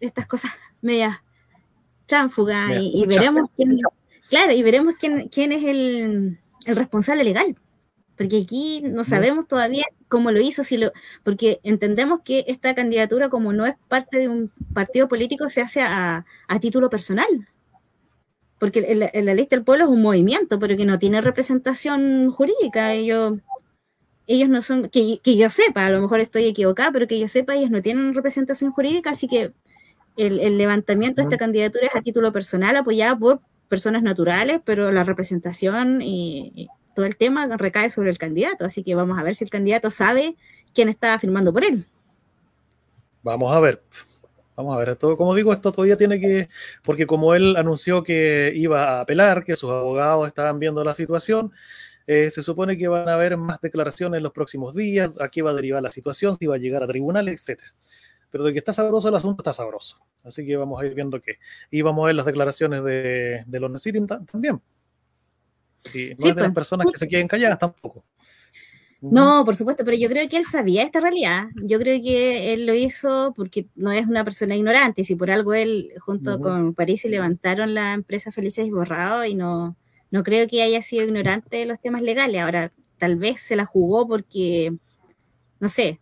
estas 0.00 0.26
cosas 0.26 0.52
medias 0.80 1.18
tránfugas 2.06 2.80
y, 2.80 3.04
veremos 3.04 3.50
quién, 3.54 3.76
claro, 4.30 4.52
y 4.54 4.62
veremos 4.62 4.94
quién, 4.98 5.28
quién 5.28 5.52
es 5.52 5.64
el, 5.64 6.38
el 6.64 6.76
responsable 6.76 7.24
legal 7.24 7.58
porque 8.16 8.42
aquí 8.42 8.82
no 8.84 9.04
sabemos 9.04 9.48
todavía 9.48 9.84
cómo 10.08 10.30
lo 10.30 10.40
hizo, 10.40 10.64
si 10.64 10.76
lo, 10.76 10.92
porque 11.24 11.60
entendemos 11.62 12.20
que 12.24 12.44
esta 12.46 12.74
candidatura, 12.74 13.30
como 13.30 13.52
no 13.52 13.64
es 13.66 13.74
parte 13.88 14.18
de 14.18 14.28
un 14.28 14.50
partido 14.74 15.08
político, 15.08 15.48
se 15.50 15.62
hace 15.62 15.80
a, 15.80 16.24
título 16.60 16.90
personal. 16.90 17.26
Porque 18.58 19.10
la 19.12 19.34
lista 19.34 19.56
del 19.56 19.64
pueblo 19.64 19.86
es 19.86 19.90
un 19.90 20.02
movimiento, 20.02 20.60
pero 20.60 20.76
que 20.76 20.84
no 20.84 20.98
tiene 20.98 21.20
representación 21.20 22.30
jurídica. 22.30 22.92
Ellos, 22.92 23.40
ellos 24.28 24.48
no 24.48 24.62
son, 24.62 24.88
que, 24.88 25.18
yo 25.24 25.48
sepa, 25.48 25.86
a 25.86 25.90
lo 25.90 26.00
mejor 26.00 26.20
estoy 26.20 26.44
equivocada, 26.44 26.92
pero 26.92 27.08
que 27.08 27.18
yo 27.18 27.26
sepa, 27.26 27.56
ellos 27.56 27.70
no 27.70 27.82
tienen 27.82 28.14
representación 28.14 28.70
jurídica, 28.70 29.10
así 29.10 29.26
que 29.26 29.52
el, 30.16 30.58
levantamiento 30.58 31.22
de 31.22 31.24
esta 31.24 31.38
candidatura 31.38 31.86
es 31.86 31.96
a 31.96 32.02
título 32.02 32.32
personal, 32.32 32.76
apoyada 32.76 33.18
por 33.18 33.40
personas 33.68 34.02
naturales, 34.02 34.60
pero 34.64 34.92
la 34.92 35.02
representación 35.02 36.02
y, 36.02 36.68
todo 36.94 37.06
el 37.06 37.16
tema 37.16 37.56
recae 37.56 37.90
sobre 37.90 38.10
el 38.10 38.18
candidato, 38.18 38.64
así 38.64 38.82
que 38.82 38.94
vamos 38.94 39.18
a 39.18 39.22
ver 39.22 39.34
si 39.34 39.44
el 39.44 39.50
candidato 39.50 39.90
sabe 39.90 40.36
quién 40.74 40.88
está 40.88 41.18
firmando 41.18 41.52
por 41.52 41.64
él. 41.64 41.86
Vamos 43.22 43.52
a 43.52 43.60
ver. 43.60 43.82
Vamos 44.54 44.76
a 44.76 44.78
ver, 44.78 44.90
esto, 44.90 45.16
como 45.16 45.34
digo, 45.34 45.52
esto 45.52 45.72
todavía 45.72 45.96
tiene 45.96 46.20
que, 46.20 46.48
porque 46.84 47.06
como 47.06 47.34
él 47.34 47.56
anunció 47.56 48.02
que 48.02 48.52
iba 48.54 48.98
a 48.98 49.00
apelar, 49.00 49.44
que 49.44 49.56
sus 49.56 49.70
abogados 49.70 50.28
estaban 50.28 50.58
viendo 50.58 50.84
la 50.84 50.94
situación, 50.94 51.52
eh, 52.06 52.30
se 52.30 52.42
supone 52.42 52.76
que 52.76 52.86
van 52.88 53.08
a 53.08 53.14
haber 53.14 53.36
más 53.38 53.60
declaraciones 53.60 54.18
en 54.18 54.22
los 54.24 54.32
próximos 54.32 54.74
días, 54.74 55.10
a 55.20 55.28
qué 55.28 55.40
va 55.40 55.52
a 55.52 55.54
derivar 55.54 55.82
la 55.82 55.90
situación, 55.90 56.34
si 56.34 56.46
va 56.46 56.56
a 56.56 56.58
llegar 56.58 56.82
a 56.82 56.86
tribunales, 56.86 57.48
etc. 57.48 57.60
Pero 58.30 58.44
de 58.44 58.52
que 58.52 58.58
está 58.58 58.72
sabroso 58.72 59.08
el 59.08 59.14
asunto, 59.14 59.42
está 59.42 59.52
sabroso. 59.54 59.98
Así 60.24 60.44
que 60.44 60.56
vamos 60.56 60.80
a 60.82 60.86
ir 60.86 60.94
viendo 60.94 61.20
qué. 61.20 61.38
Y 61.70 61.82
vamos 61.82 62.02
a 62.04 62.06
ver 62.06 62.16
las 62.16 62.26
declaraciones 62.26 62.84
de, 62.84 63.44
de 63.46 63.60
los 63.60 63.82
también. 64.30 64.60
Sí, 65.84 66.14
no 66.18 66.28
es 66.28 66.34
de 66.34 66.42
las 66.42 66.50
pues, 66.50 66.54
personas 66.54 66.86
que 66.90 66.98
se 66.98 67.08
queden 67.08 67.28
calladas 67.28 67.58
tampoco. 67.58 68.04
No, 69.02 69.44
por 69.44 69.56
supuesto, 69.56 69.84
pero 69.84 69.96
yo 69.96 70.08
creo 70.08 70.28
que 70.28 70.36
él 70.36 70.44
sabía 70.44 70.84
esta 70.84 71.00
realidad. 71.00 71.48
Yo 71.64 71.80
creo 71.80 72.00
que 72.00 72.52
él 72.52 72.66
lo 72.66 72.74
hizo 72.74 73.32
porque 73.34 73.66
no 73.74 73.90
es 73.90 74.06
una 74.06 74.22
persona 74.22 74.54
ignorante. 74.54 75.00
Y 75.00 75.04
si 75.04 75.16
por 75.16 75.28
algo 75.30 75.54
él, 75.54 75.92
junto 75.98 76.40
con 76.40 76.72
París, 76.74 77.04
levantaron 77.04 77.74
la 77.74 77.94
empresa 77.94 78.30
Felices 78.30 78.64
y 78.64 78.70
Borrado, 78.70 79.24
y 79.24 79.34
no, 79.34 79.76
no 80.12 80.22
creo 80.22 80.46
que 80.46 80.62
haya 80.62 80.82
sido 80.82 81.04
ignorante 81.04 81.56
de 81.56 81.66
los 81.66 81.80
temas 81.80 82.02
legales. 82.02 82.40
Ahora, 82.42 82.72
tal 82.96 83.16
vez 83.16 83.40
se 83.40 83.56
la 83.56 83.66
jugó 83.66 84.06
porque, 84.06 84.72
no 85.58 85.68
sé, 85.68 86.00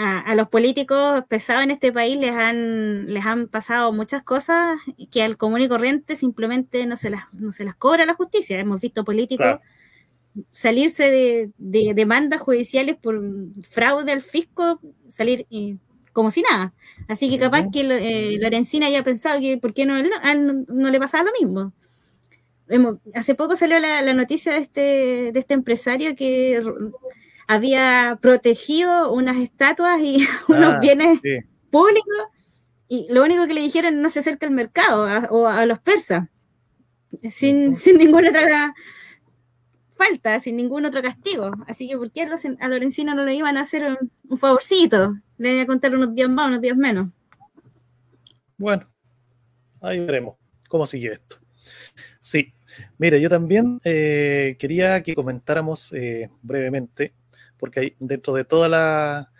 a, 0.00 0.34
los 0.36 0.48
políticos 0.48 1.24
pesados 1.28 1.64
en 1.64 1.72
este 1.72 1.92
país 1.92 2.16
les 2.16 2.30
han, 2.30 3.12
les 3.12 3.26
han 3.26 3.48
pasado 3.48 3.92
muchas 3.92 4.22
cosas 4.22 4.78
que 5.10 5.22
al 5.22 5.36
común 5.36 5.60
y 5.60 5.68
corriente 5.68 6.14
simplemente 6.14 6.86
no 6.86 6.96
se 6.96 7.10
las, 7.10 7.24
no 7.32 7.50
se 7.50 7.64
las 7.64 7.74
cobra 7.74 8.06
la 8.06 8.14
justicia. 8.14 8.60
Hemos 8.60 8.80
visto 8.80 9.04
políticos 9.04 9.58
salirse 10.52 11.10
de, 11.58 11.92
demandas 11.94 12.40
judiciales 12.40 12.96
por 12.96 13.20
fraude 13.68 14.12
al 14.12 14.22
fisco, 14.22 14.80
salir 15.08 15.48
como 16.12 16.30
si 16.30 16.42
nada. 16.42 16.72
Así 17.08 17.28
que 17.28 17.38
capaz 17.38 17.66
que 17.72 17.80
eh, 17.80 18.38
Lorenzina 18.38 18.86
haya 18.86 19.02
pensado 19.02 19.40
que 19.40 19.58
por 19.58 19.74
qué 19.74 19.84
no, 19.84 19.96
no, 20.00 20.90
le 20.90 21.00
pasaba 21.00 21.24
lo 21.24 21.32
mismo. 21.44 21.72
hace 23.14 23.34
poco 23.34 23.56
salió 23.56 23.80
la, 23.80 24.00
la 24.02 24.14
noticia 24.14 24.52
de 24.52 24.58
este, 24.58 25.32
de 25.32 25.38
este 25.40 25.54
empresario 25.54 26.14
que 26.14 26.62
había 27.48 28.18
protegido 28.20 29.10
unas 29.10 29.38
estatuas 29.38 30.00
y 30.00 30.24
unos 30.48 30.74
ah, 30.74 30.78
bienes 30.78 31.18
públicos 31.70 32.16
y 32.88 33.06
lo 33.10 33.24
único 33.24 33.46
que 33.46 33.54
le 33.54 33.62
dijeron 33.62 34.00
no 34.00 34.08
se 34.08 34.20
acerca 34.20 34.46
al 34.46 34.52
mercado 34.52 35.06
o 35.30 35.46
a 35.46 35.66
los 35.66 35.80
persas, 35.80 36.28
sin, 37.30 37.74
sin 37.76 37.98
ninguna 37.98 38.30
otra 38.30 38.74
falta, 39.96 40.38
sin 40.38 40.56
ningún 40.56 40.86
otro 40.86 41.02
castigo. 41.02 41.50
Así 41.66 41.88
que, 41.88 41.96
¿por 41.96 42.12
qué 42.12 42.22
a 42.60 42.68
Lorenzino 42.68 43.14
no 43.14 43.24
le 43.24 43.34
iban 43.34 43.56
a 43.56 43.62
hacer 43.62 43.84
un, 44.28 44.38
favorcito? 44.38 45.16
Le 45.38 45.50
iban 45.50 45.62
a 45.62 45.66
contar 45.66 45.94
unos 45.94 46.14
días 46.14 46.30
más, 46.30 46.48
unos 46.48 46.60
días 46.60 46.76
menos. 46.76 47.08
Bueno, 48.56 48.88
ahí 49.82 50.00
veremos 50.00 50.36
cómo 50.68 50.86
sigue 50.86 51.12
esto. 51.12 51.36
Sí, 52.20 52.54
mire, 52.96 53.20
yo 53.20 53.28
también 53.28 53.80
eh, 53.84 54.56
quería 54.58 55.02
que 55.02 55.14
comentáramos 55.14 55.92
eh, 55.92 56.30
brevemente 56.42 57.12
porque 57.58 57.96
dentro 57.98 58.34
de 58.34 58.44
toda 58.44 58.68
la, 58.68 59.30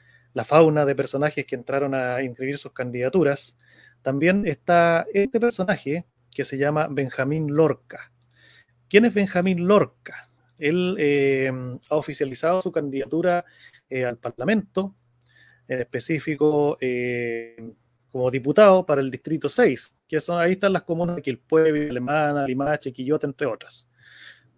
fauna 0.45 0.85
de 0.85 0.95
personajes 0.95 1.47
que 1.47 1.57
entraron 1.57 1.95
a 1.95 2.23
inscribir 2.23 2.59
sus 2.59 2.73
candidaturas, 2.73 3.57
también 4.03 4.47
está 4.47 5.07
este 5.13 5.41
personaje 5.41 6.07
que 6.31 6.45
se 6.45 6.59
llama 6.59 6.87
Benjamín 6.89 7.49
Lorca. 7.49 8.13
¿Quién 8.89 9.05
es 9.05 9.15
Benjamín 9.15 9.67
Lorca? 9.67 10.31
Él 10.59 10.97
eh, 10.99 11.53
ha 11.91 11.97
oficializado 11.97 12.63
su 12.63 12.71
candidatura 12.71 13.45
eh, 13.91 14.05
al 14.05 14.19
Parlamento, 14.19 14.95
en 15.67 15.81
específico 15.81 16.79
eh, 16.81 17.57
como 18.11 18.31
diputado 18.31 18.87
para 18.87 19.01
el 19.01 19.11
Distrito 19.11 19.49
6, 19.49 19.97
que 20.09 20.21
son 20.21 20.41
ahí 20.41 20.53
están 20.53 20.73
las 20.73 20.83
comunas 20.83 21.17
de 21.17 21.23
Quilpué, 21.23 21.89
Alemana, 21.91 22.47
Limache, 22.47 22.93
Quillota, 22.93 23.27
entre 23.27 23.47
otras. 23.47 23.89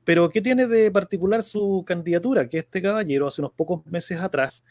Pero 0.04 0.30
¿qué 0.30 0.40
tiene 0.40 0.66
de 0.66 0.90
particular 0.90 1.42
su 1.42 1.84
candidatura? 1.86 2.48
Que 2.48 2.58
este 2.58 2.82
caballero 2.82 3.26
hace 3.26 3.40
unos 3.40 3.52
pocos 3.52 3.84
meses 3.86 4.20
atrás 4.20 4.64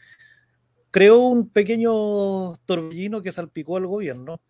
creó 0.90 1.18
un 1.18 1.48
pequeño 1.48 2.56
torbellino 2.66 3.22
que 3.22 3.32
salpicó 3.32 3.76
al 3.76 3.86
gobierno. 3.86 4.40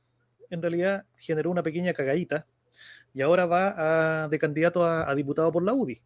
En 0.48 0.62
realidad 0.62 1.04
generó 1.16 1.50
una 1.50 1.62
pequeña 1.62 1.92
cagadita 1.92 2.46
y 3.12 3.20
ahora 3.22 3.46
va 3.46 4.28
de 4.28 4.38
candidato 4.38 4.84
a, 4.84 5.14
diputado 5.14 5.52
por 5.52 5.62
la 5.62 5.74
UDI. 5.74 6.00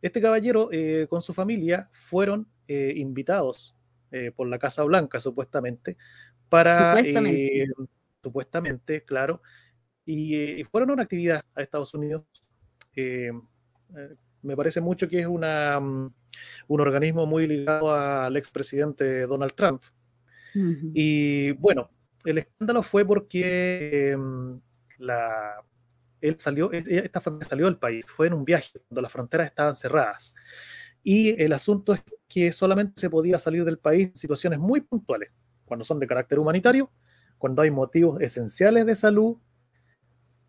Este 0.00 0.20
caballero 0.20 0.68
eh, 0.72 1.06
con 1.08 1.22
su 1.22 1.32
familia 1.32 1.88
fueron 1.92 2.48
eh, 2.66 2.94
invitados 2.96 3.76
eh, 4.10 4.32
por 4.34 4.48
la 4.48 4.58
Casa 4.58 4.82
Blanca, 4.82 5.20
supuestamente, 5.20 5.96
para... 6.48 6.96
Supuestamente, 6.96 7.66
supuestamente 8.22 9.04
claro, 9.04 9.42
y, 10.04 10.62
fueron 10.64 10.90
a 10.90 10.92
una 10.94 11.02
actividad 11.04 11.44
a 11.54 11.62
Estados 11.62 11.94
Unidos 11.94 12.24
eh, 12.96 13.32
me 14.42 14.56
parece 14.56 14.80
mucho 14.80 15.08
que 15.08 15.20
es 15.20 15.26
una, 15.26 15.78
mm, 15.80 16.12
un 16.68 16.80
organismo 16.80 17.26
muy 17.26 17.46
ligado 17.46 17.94
al 17.94 18.36
expresidente 18.36 19.26
Donald 19.26 19.54
Trump. 19.54 19.82
Y 20.54 21.52
bueno, 21.52 21.90
el 22.24 22.38
escándalo 22.38 22.82
fue 22.82 23.06
porque 23.06 24.10
em, 24.10 24.60
la, 24.98 25.54
él 26.20 26.36
salió, 26.38 26.72
e, 26.72 26.78
e, 26.86 26.98
esta 26.98 27.20
familia 27.20 27.48
salió 27.48 27.66
del 27.66 27.78
país, 27.78 28.04
fue 28.06 28.26
en 28.26 28.34
un 28.34 28.44
viaje 28.44 28.80
cuando 28.88 29.02
las 29.02 29.12
fronteras 29.12 29.46
estaban 29.46 29.76
cerradas. 29.76 30.34
Y 31.02 31.42
el 31.42 31.52
asunto 31.52 31.94
es 31.94 32.02
que 32.28 32.52
solamente 32.52 33.00
se 33.00 33.10
podía 33.10 33.38
salir 33.38 33.64
del 33.64 33.78
país 33.78 34.08
en 34.08 34.16
situaciones 34.16 34.58
muy 34.58 34.82
puntuales, 34.82 35.30
cuando 35.64 35.84
son 35.84 35.98
de 35.98 36.06
carácter 36.06 36.38
humanitario, 36.38 36.90
cuando 37.38 37.62
hay 37.62 37.70
motivos 37.70 38.20
esenciales 38.20 38.86
de 38.86 38.94
salud, 38.94 39.36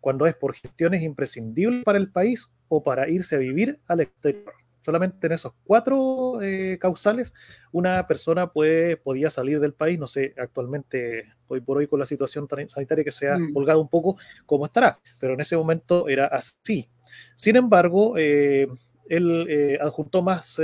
cuando 0.04 0.26
es 0.26 0.34
por 0.34 0.54
gestiones 0.54 1.00
imprescindibles 1.00 1.82
para 1.82 1.96
el 1.96 2.10
país 2.10 2.50
o 2.68 2.82
para 2.82 3.08
irse 3.08 3.36
a 3.36 3.38
vivir 3.38 3.80
al 3.86 4.00
exterior. 4.00 4.52
Solamente 4.82 5.26
en 5.26 5.32
esos 5.32 5.54
cuatro 5.64 6.42
eh, 6.42 6.76
causales 6.78 7.32
una 7.72 8.06
persona 8.06 8.52
puede, 8.52 8.98
podía 8.98 9.30
salir 9.30 9.60
del 9.60 9.72
país. 9.72 9.98
No 9.98 10.06
sé 10.06 10.34
actualmente, 10.36 11.32
hoy 11.48 11.62
por 11.62 11.78
hoy 11.78 11.86
con 11.86 12.00
la 12.00 12.04
situación 12.04 12.46
sanitaria 12.68 13.02
que 13.02 13.10
se 13.10 13.30
ha 13.30 13.38
mm. 13.38 13.56
holgado 13.56 13.80
un 13.80 13.88
poco, 13.88 14.18
cómo 14.44 14.66
estará, 14.66 14.98
pero 15.20 15.32
en 15.32 15.40
ese 15.40 15.56
momento 15.56 16.06
era 16.06 16.26
así. 16.26 16.86
Sin 17.34 17.56
embargo, 17.56 18.18
eh, 18.18 18.68
él 19.08 19.46
eh, 19.48 19.78
adjuntó 19.80 20.20
más 20.20 20.60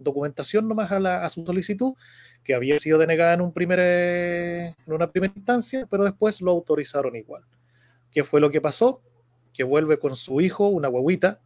documentación 0.00 0.66
nomás 0.66 0.90
a, 0.90 0.98
la, 0.98 1.24
a 1.24 1.30
su 1.30 1.46
solicitud, 1.46 1.94
que 2.42 2.54
había 2.54 2.76
sido 2.80 2.98
denegada 2.98 3.34
en, 3.34 3.40
un 3.40 3.52
primer, 3.52 3.78
en 3.78 4.92
una 4.92 5.12
primera 5.12 5.32
instancia, 5.36 5.86
pero 5.88 6.02
después 6.02 6.40
lo 6.40 6.50
autorizaron 6.50 7.14
igual. 7.14 7.44
¿Qué 8.10 8.24
fue 8.24 8.40
lo 8.40 8.50
que 8.50 8.60
pasó? 8.60 9.02
Que 9.52 9.64
vuelve 9.64 9.98
con 9.98 10.16
su 10.16 10.40
hijo, 10.40 10.68
una 10.68 10.88
guaguita, 10.88 11.40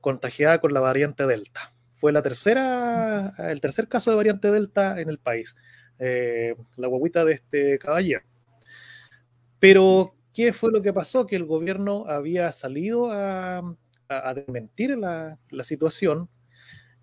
contagiada 0.00 0.60
con 0.60 0.72
la 0.72 0.80
variante 0.80 1.26
Delta. 1.26 1.74
Fue 1.90 2.12
la 2.12 2.22
tercera, 2.22 3.34
el 3.38 3.60
tercer 3.60 3.88
caso 3.88 4.10
de 4.10 4.16
variante 4.16 4.50
Delta 4.50 5.00
en 5.00 5.08
el 5.08 5.18
país. 5.18 5.56
Eh, 5.98 6.54
la 6.76 6.86
guaguita 6.86 7.24
de 7.24 7.32
este 7.32 7.78
caballero. 7.78 8.22
Pero, 9.58 10.14
¿qué 10.32 10.52
fue 10.52 10.70
lo 10.70 10.82
que 10.82 10.92
pasó? 10.92 11.26
Que 11.26 11.36
el 11.36 11.44
gobierno 11.44 12.04
había 12.06 12.52
salido 12.52 13.10
a, 13.10 13.62
desmentir 14.34 14.96
la, 14.96 15.38
situación 15.62 16.28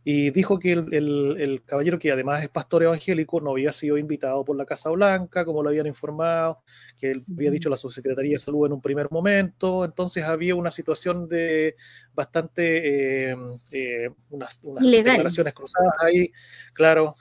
y 0.07 0.29
dijo 0.29 0.59
que 0.59 0.73
el, 0.73 1.63
caballero, 1.65 1.97
que 1.97 2.11
además 2.11 2.43
es 2.43 2.49
pastor 2.49 2.83
evangélico, 2.83 3.41
no 3.41 3.49
había 3.49 3.71
sido 3.71 3.97
invitado 3.97 4.45
por 4.45 4.55
la 4.55 4.63
Casa 4.63 4.91
Blanca, 4.91 5.43
como 5.43 5.63
lo 5.63 5.69
habían 5.69 5.87
informado, 5.87 6.61
que 6.99 7.09
él 7.09 7.25
había 7.35 7.49
dicho 7.49 7.71
la 7.71 7.75
subsecretaría 7.75 8.33
de 8.33 8.37
salud 8.37 8.67
en 8.67 8.73
un 8.73 8.81
primer 8.81 9.09
momento, 9.09 9.83
entonces 9.83 10.23
había 10.23 10.53
una 10.53 10.69
situación 10.69 11.27
de 11.27 11.75
bastante, 12.13 13.31
eh, 13.31 13.35
eh, 13.73 14.09
unas, 14.29 14.61
declaraciones 14.61 15.53
cruzadas 15.55 15.95
ahí, 16.03 16.31
claro, 16.71 17.15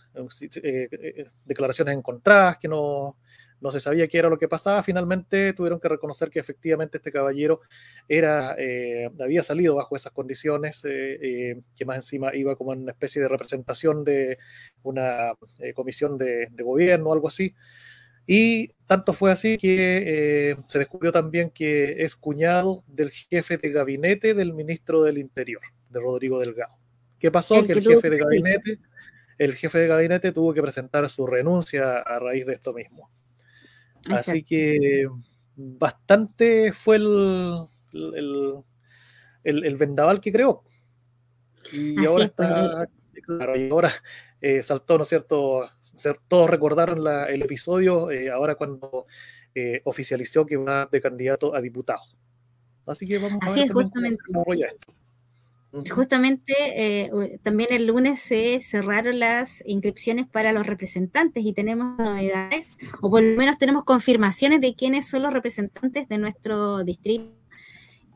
eh, 0.62 1.26
declaraciones 1.46 1.96
encontradas 1.96 2.58
que 2.58 2.68
no, 2.68 3.16
no 3.60 3.70
se 3.70 3.80
sabía 3.80 4.08
qué 4.08 4.18
era 4.18 4.28
lo 4.28 4.38
que 4.38 4.48
pasaba, 4.48 4.82
finalmente 4.82 5.52
tuvieron 5.54 5.80
que 5.80 5.88
reconocer 5.88 6.30
que 6.30 6.38
efectivamente 6.38 6.98
este 6.98 7.10
caballero 7.10 7.60
era, 8.08 8.54
eh, 8.58 9.10
había 9.18 9.42
salido 9.42 9.76
bajo 9.76 9.96
esas 9.96 10.12
condiciones, 10.12 10.84
eh, 10.84 11.18
eh, 11.22 11.60
que 11.76 11.84
más 11.84 11.96
encima 11.96 12.34
iba 12.34 12.56
como 12.56 12.72
en 12.72 12.82
una 12.82 12.92
especie 12.92 13.22
de 13.22 13.28
representación 13.28 14.04
de 14.04 14.38
una 14.82 15.32
comisión 15.74 16.18
de, 16.18 16.48
gobierno 16.62 17.10
o 17.10 17.12
algo 17.14 17.28
así. 17.28 17.54
Y 18.26 18.68
tanto 18.86 19.12
fue 19.12 19.30
así 19.32 19.58
que 19.58 20.56
se 20.66 20.78
descubrió 20.78 21.12
también 21.12 21.50
que 21.50 22.04
es 22.04 22.16
cuñado 22.16 22.84
del 22.86 23.10
jefe 23.10 23.58
de 23.58 23.70
gabinete 23.70 24.34
del 24.34 24.54
ministro 24.54 25.02
del 25.02 25.18
Interior, 25.18 25.62
de 25.90 26.00
Rodrigo 26.00 26.38
Delgado. 26.38 26.74
¿Qué 27.18 27.30
pasó? 27.30 27.64
que 27.64 27.72
el 27.72 27.82
jefe 27.82 28.10
de 28.10 28.18
gabinete, 28.18 28.78
el 29.38 29.54
jefe 29.54 29.78
de 29.78 29.88
gabinete 29.88 30.32
tuvo 30.32 30.52
que 30.52 30.62
presentar 30.62 31.08
su 31.08 31.26
renuncia 31.26 31.98
a 31.98 32.18
raíz 32.18 32.44
de 32.46 32.54
esto 32.54 32.72
mismo. 32.72 33.10
Así 34.10 34.42
que 34.42 35.08
bastante 35.56 36.72
fue 36.72 36.96
el, 36.96 37.68
el, 39.44 39.76
vendaval 39.76 40.20
que 40.20 40.32
creó. 40.32 40.62
Y 41.72 42.04
ahora 42.04 42.24
está, 42.26 42.88
claro, 43.22 43.56
y 43.56 43.70
ahora 43.70 43.90
eh, 44.40 44.62
saltó, 44.62 44.98
¿no 44.98 45.02
es 45.02 45.08
cierto? 45.08 45.68
Todos 46.28 46.50
recordaron 46.50 47.06
el 47.28 47.42
episodio 47.42 48.10
eh, 48.10 48.30
ahora 48.30 48.56
cuando 48.56 49.06
eh, 49.54 49.80
oficializó 49.84 50.44
que 50.44 50.56
va 50.56 50.86
de 50.90 51.00
candidato 51.00 51.54
a 51.54 51.60
diputado. 51.60 52.02
Así 52.86 53.06
que 53.06 53.18
vamos 53.18 53.38
a 53.40 53.52
ver 53.52 53.72
justamente. 53.72 54.18
cómo 54.32 54.52
esto. 54.52 54.92
Justamente 55.92 56.54
eh, 56.56 57.38
también 57.42 57.70
el 57.72 57.86
lunes 57.86 58.20
se 58.20 58.60
cerraron 58.60 59.18
las 59.18 59.62
inscripciones 59.66 60.28
para 60.28 60.52
los 60.52 60.66
representantes 60.66 61.44
y 61.44 61.52
tenemos 61.52 61.98
novedades, 61.98 62.78
o 63.00 63.10
por 63.10 63.22
lo 63.22 63.36
menos 63.36 63.58
tenemos 63.58 63.84
confirmaciones 63.84 64.60
de 64.60 64.74
quiénes 64.74 65.08
son 65.08 65.22
los 65.22 65.32
representantes 65.32 66.08
de 66.08 66.18
nuestro 66.18 66.84
distrito 66.84 67.32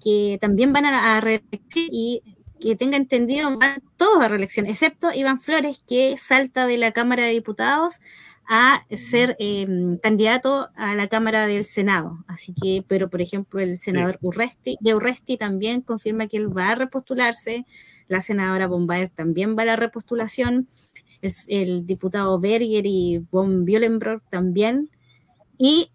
que 0.00 0.38
también 0.40 0.72
van 0.72 0.84
a, 0.84 1.20
reelección 1.20 1.88
y 1.90 2.22
que 2.60 2.76
tenga 2.76 2.96
entendido 2.96 3.56
van 3.56 3.82
todos 3.96 4.22
a 4.22 4.28
reelección, 4.28 4.66
excepto 4.66 5.12
Iván 5.12 5.40
Flores, 5.40 5.82
que 5.86 6.16
salta 6.16 6.66
de 6.66 6.76
la 6.76 6.92
Cámara 6.92 7.24
de 7.24 7.30
Diputados 7.30 8.00
a 8.50 8.86
ser 8.96 9.36
em, 9.38 9.98
candidato 9.98 10.70
a 10.74 10.94
la 10.94 11.08
Cámara 11.08 11.46
del 11.46 11.66
Senado. 11.66 12.24
Así 12.26 12.54
que, 12.54 12.82
pero 12.88 13.10
por 13.10 13.20
ejemplo, 13.20 13.60
el 13.60 13.76
senador 13.76 14.18
Urresti, 14.22 14.78
de 14.80 14.94
Urresti 14.94 15.36
también 15.36 15.82
confirma 15.82 16.28
que 16.28 16.38
él 16.38 16.56
va 16.56 16.70
a 16.70 16.74
repostularse, 16.74 17.66
la 18.08 18.22
senadora 18.22 18.66
Bombaer 18.66 19.10
también 19.10 19.54
va 19.56 19.62
a 19.62 19.66
la 19.66 19.76
repostulación, 19.76 20.66
el, 21.20 21.32
el 21.48 21.86
diputado 21.86 22.40
Berger 22.40 22.86
y 22.86 23.18
von 23.30 23.66
Biolenbrock 23.66 24.22
también, 24.30 24.88
y 25.58 25.92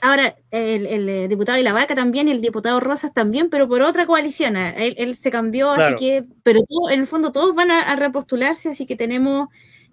ahora 0.00 0.36
el, 0.52 0.86
el, 0.86 1.08
eh, 1.08 1.28
diputado 1.28 1.58
de 1.58 1.64
la 1.64 1.72
vaca 1.72 1.96
también 1.96 2.28
y 2.28 2.30
el 2.30 2.40
diputado 2.40 2.78
Rosas 2.78 3.12
también, 3.12 3.50
pero 3.50 3.66
por 3.66 3.82
otra 3.82 4.06
coalición. 4.06 4.56
Él, 4.56 5.16
se 5.16 5.32
cambió, 5.32 5.72
así 5.72 5.96
que, 5.96 6.24
pero 6.44 6.60
en 6.92 7.00
el 7.00 7.06
fondo 7.08 7.32
todos 7.32 7.52
van 7.56 7.72
a 7.72 7.96
repostularse, 7.96 8.68
así 8.68 8.86
que 8.86 8.94
tenemos 8.94 9.48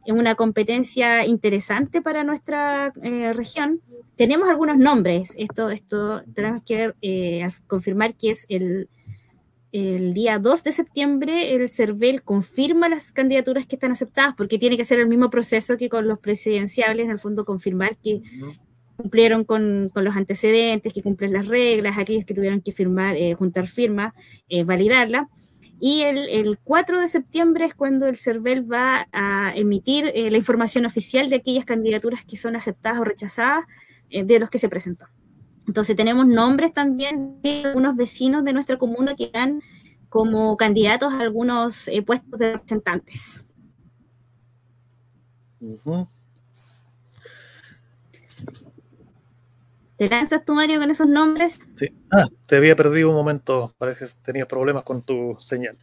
es 0.05 0.13
una 0.13 0.35
competencia 0.35 1.25
interesante 1.25 2.01
para 2.01 2.23
nuestra 2.23 2.93
eh, 3.03 3.33
región. 3.33 3.81
Tenemos 4.15 4.49
algunos 4.49 4.77
nombres, 4.77 5.33
esto, 5.37 5.69
esto 5.69 6.23
tenemos 6.33 6.63
que 6.63 6.93
eh, 7.01 7.47
confirmar 7.67 8.15
que 8.15 8.31
es 8.31 8.45
el, 8.49 8.89
el 9.71 10.13
día 10.13 10.39
2 10.39 10.63
de 10.63 10.73
septiembre 10.73 11.53
el 11.55 11.69
CERVEL 11.69 12.23
confirma 12.23 12.89
las 12.89 13.11
candidaturas 13.11 13.65
que 13.65 13.75
están 13.75 13.91
aceptadas, 13.91 14.35
porque 14.35 14.57
tiene 14.57 14.77
que 14.77 14.85
ser 14.85 14.99
el 14.99 15.07
mismo 15.07 15.29
proceso 15.29 15.77
que 15.77 15.89
con 15.89 16.07
los 16.07 16.19
presidenciales, 16.19 17.05
en 17.05 17.11
el 17.11 17.19
fondo 17.19 17.45
confirmar 17.45 17.97
que 17.97 18.21
cumplieron 18.97 19.45
con, 19.45 19.89
con 19.93 20.03
los 20.03 20.15
antecedentes, 20.15 20.93
que 20.93 21.01
cumplen 21.01 21.33
las 21.33 21.47
reglas, 21.47 21.97
aquellos 21.97 22.25
que 22.25 22.33
tuvieron 22.33 22.61
que 22.61 22.71
firmar, 22.71 23.15
eh, 23.15 23.33
juntar 23.33 23.67
firma, 23.67 24.13
validarla. 24.65 25.29
Y 25.83 26.03
el, 26.03 26.59
4 26.63 27.01
de 27.01 27.09
septiembre 27.09 27.65
es 27.65 27.73
cuando 27.73 28.07
el 28.07 28.15
CERVEL 28.15 28.71
va 28.71 29.07
a 29.11 29.51
emitir 29.55 30.11
eh, 30.13 30.29
la 30.29 30.37
información 30.37 30.85
oficial 30.85 31.27
de 31.27 31.37
aquellas 31.37 31.65
candidaturas 31.65 32.23
que 32.23 32.37
son 32.37 32.55
aceptadas 32.55 32.99
o 32.99 33.03
rechazadas 33.03 33.65
eh, 34.11 34.23
de 34.23 34.39
los 34.39 34.51
que 34.51 34.59
se 34.59 34.69
presentó. 34.69 35.07
Entonces 35.65 35.95
tenemos 35.95 36.27
nombres 36.27 36.71
también 36.71 37.41
de 37.41 37.63
algunos 37.65 37.95
vecinos 37.95 38.45
de 38.45 38.53
nuestra 38.53 38.77
comuna 38.77 39.15
que 39.15 39.31
dan 39.33 39.63
como 40.07 40.55
candidatos 40.55 41.13
a 41.13 41.21
algunos 41.21 41.87
eh, 41.87 42.03
puestos 42.03 42.37
de 42.37 42.53
representantes. 42.53 43.43
¿Te 50.01 50.09
lanzas 50.09 50.43
tú, 50.43 50.55
Mario, 50.55 50.79
con 50.79 50.89
esos 50.89 51.05
nombres? 51.05 51.59
Sí. 51.77 51.85
Ah, 52.11 52.27
te 52.47 52.57
había 52.57 52.75
perdido 52.75 53.09
un 53.09 53.15
momento. 53.15 53.75
Parece 53.77 54.03
que 54.03 54.11
tenías 54.23 54.47
problemas 54.47 54.81
con 54.81 55.03
tu 55.03 55.37
señal. 55.37 55.77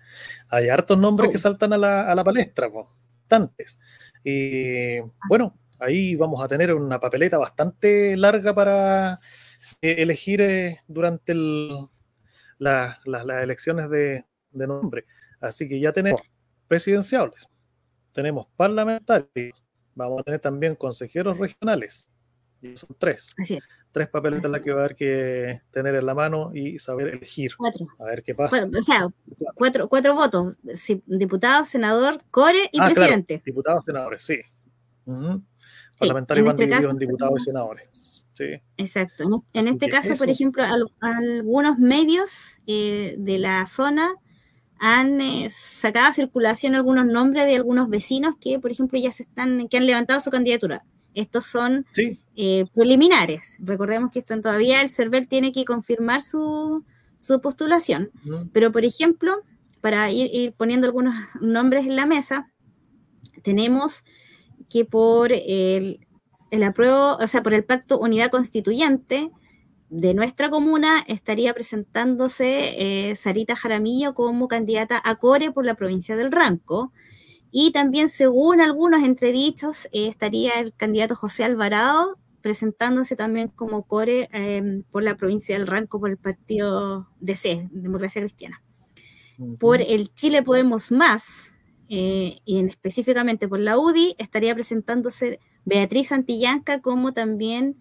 Hay 0.49 0.69
hartos 0.69 0.99
nombres 0.99 1.29
oh. 1.29 1.33
que 1.33 1.39
saltan 1.39 1.73
a 1.73 1.79
la, 1.79 2.11
a 2.11 2.17
la 2.17 2.25
palestra, 2.25 2.67
bastantes. 2.67 3.79
Y 4.25 4.99
bueno, 5.29 5.57
ahí 5.79 6.17
vamos 6.17 6.43
a 6.43 6.49
tener 6.49 6.75
una 6.75 6.99
papeleta 6.99 7.39
bastante 7.39 8.17
larga 8.17 8.53
para 8.53 9.21
eh, 9.81 9.95
elegir 9.99 10.41
eh, 10.41 10.81
durante 10.89 11.33
las 12.59 12.99
elecciones 13.41 13.89
de, 13.89 14.25
de, 14.51 14.67
nombre. 14.67 15.05
Así 15.41 15.69
que 15.69 15.79
ya 15.79 15.93
tenemos 15.93 16.23
presidenciales, 16.67 17.49
tenemos 18.13 18.49
parlamentarios, 18.57 19.65
vamos 19.95 20.23
a 20.23 20.25
tener 20.25 20.41
también 20.41 20.75
consejeros 20.75 21.39
regionales, 21.39 22.11
y 22.61 22.77
son 22.77 22.97
tres. 22.99 23.33
Así 23.41 23.55
es 23.55 23.78
tres 23.93 24.09
papeles 24.09 24.45
en 24.45 24.53
la 24.53 24.61
que 24.61 24.73
va 24.73 24.83
a 24.83 24.85
haber 24.85 24.97
que 24.97 25.61
tener 25.71 25.95
en 25.95 26.07
la 26.07 26.15
mano 26.15 26.51
y 26.55 26.79
saber 26.79 27.09
elegir. 27.09 27.53
Cuatro. 27.57 27.87
A 27.99 28.05
ver 28.05 28.23
qué 28.23 28.35
pasa. 28.35 28.67
o 28.67 28.83
sea, 28.83 29.09
cuatro, 29.55 29.89
cuatro 29.89 30.15
votos. 30.15 30.59
diputado, 31.07 31.65
senador, 31.65 32.23
core 32.31 32.69
y 32.73 32.81
ah, 32.81 32.87
presidente. 32.87 33.35
Claro. 33.35 33.43
Diputados, 33.45 33.85
senadores, 33.85 34.23
sí. 34.23 34.41
Parlamentarios 35.99 36.47
van 36.47 36.55
este 36.55 36.65
divididos 36.65 36.93
en 36.93 36.99
diputados 36.99 37.35
y 37.39 37.45
senadores. 37.45 38.27
Sí. 38.35 38.63
Exacto. 38.77 39.45
En, 39.53 39.67
este 39.67 39.89
caso, 39.89 40.15
por 40.17 40.31
ejemplo, 40.31 40.63
algunos 41.01 41.79
medios 41.79 42.61
eh, 42.67 43.17
de 43.19 43.39
la 43.39 43.67
zona 43.67 44.15
han 44.79 45.21
eh, 45.21 45.49
sacado 45.51 46.07
a 46.07 46.13
circulación 46.13 46.77
algunos 46.77 47.07
nombres 47.07 47.47
de 47.47 47.57
algunos 47.57 47.89
vecinos 47.89 48.37
que, 48.41 48.61
por 48.61 48.71
ejemplo, 48.71 48.99
ya 48.99 49.11
se 49.11 49.25
están, 49.25 49.67
que 49.69 49.77
han 49.77 49.87
levantado 49.87 50.21
su 50.21 50.31
candidatura. 50.31 50.85
Estos 51.19 51.47
son 51.47 51.85
eh, 52.37 52.65
preliminares. 52.73 53.57
Recordemos 53.59 54.13
que 54.13 54.21
esto 54.21 54.41
todavía 54.41 54.81
el 54.83 54.89
server 54.89 55.27
tiene 55.27 55.51
que 55.51 55.65
confirmar 55.65 56.23
su, 56.23 56.85
postulación. 57.43 58.13
Pero, 58.53 58.71
por 58.71 58.85
ejemplo, 58.85 59.43
para 59.81 60.13
ir, 60.13 60.53
poniendo 60.57 60.87
algunos 60.87 61.17
nombres 61.41 61.87
en 61.87 61.97
la 61.97 62.07
mesa, 62.07 62.53
tenemos 63.43 64.05
que 64.71 64.85
por 64.85 65.33
el, 65.33 66.07
el 66.53 66.63
apruebo, 66.63 67.17
o 67.17 67.27
sea, 67.27 67.43
por 67.43 67.53
el 67.53 67.65
Pacto 67.65 67.99
Unidad 67.99 68.31
Constituyente 68.31 69.33
de 69.91 70.15
nuestra 70.15 70.51
comuna 70.51 71.05
estaría 71.09 71.53
presentándose 71.53 73.11
eh, 73.11 73.17
Sarita 73.17 73.57
Jaramillo 73.57 74.15
como 74.15 74.47
candidata 74.47 75.03
a 75.03 75.17
Core 75.17 75.51
por 75.51 75.65
la 75.65 75.75
provincia 75.75 76.15
del 76.15 76.31
Ranco. 76.31 76.93
Y 77.51 77.73
también, 77.73 78.09
según 78.09 78.61
algunos 78.61 79.03
entredichos, 79.03 79.87
eh, 79.87 80.09
estaría 80.09 80.61
el 80.61 80.75
candidato 80.75 81.17
José 81.17 81.45
Alvarado 81.45 82.19
presentándose 82.41 83.17
también 83.17 83.49
como 83.49 83.83
core 83.83 84.29
em, 84.33 84.83
por 84.85 85.03
la 85.03 85.17
provincia 85.17 85.57
del 85.57 85.67
Ranco 85.67 86.01
por 86.01 86.11
el 86.11 86.17
partido 86.17 87.09
DC, 87.21 87.69
Democracia 87.73 88.23
Cristiana. 88.23 88.63
Por 89.59 89.81
el 89.81 90.13
Chile 90.15 90.43
Podemos 90.43 90.91
Más, 90.91 91.53
eh, 91.89 92.41
y 92.45 92.59
específicamente 92.65 93.49
por 93.49 93.61
la 93.61 93.79
UDI, 93.79 94.15
estaría 94.19 94.55
presentándose 94.55 95.41
Beatriz 95.65 96.09
Santillanca 96.09 96.81
como 96.81 97.13
también 97.13 97.77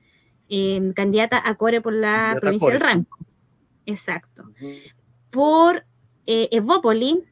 em, 0.49 0.93
candidata 0.93 1.41
a 1.43 1.56
core 1.56 1.82
por 1.82 1.93
la 1.93 2.38
provincia 2.39 2.69
del 2.69 2.80
Ranco. 2.80 3.17
Exacto. 3.86 4.51
Por 5.30 5.86
eh, 6.25 6.49
Evópoli, 6.51 7.23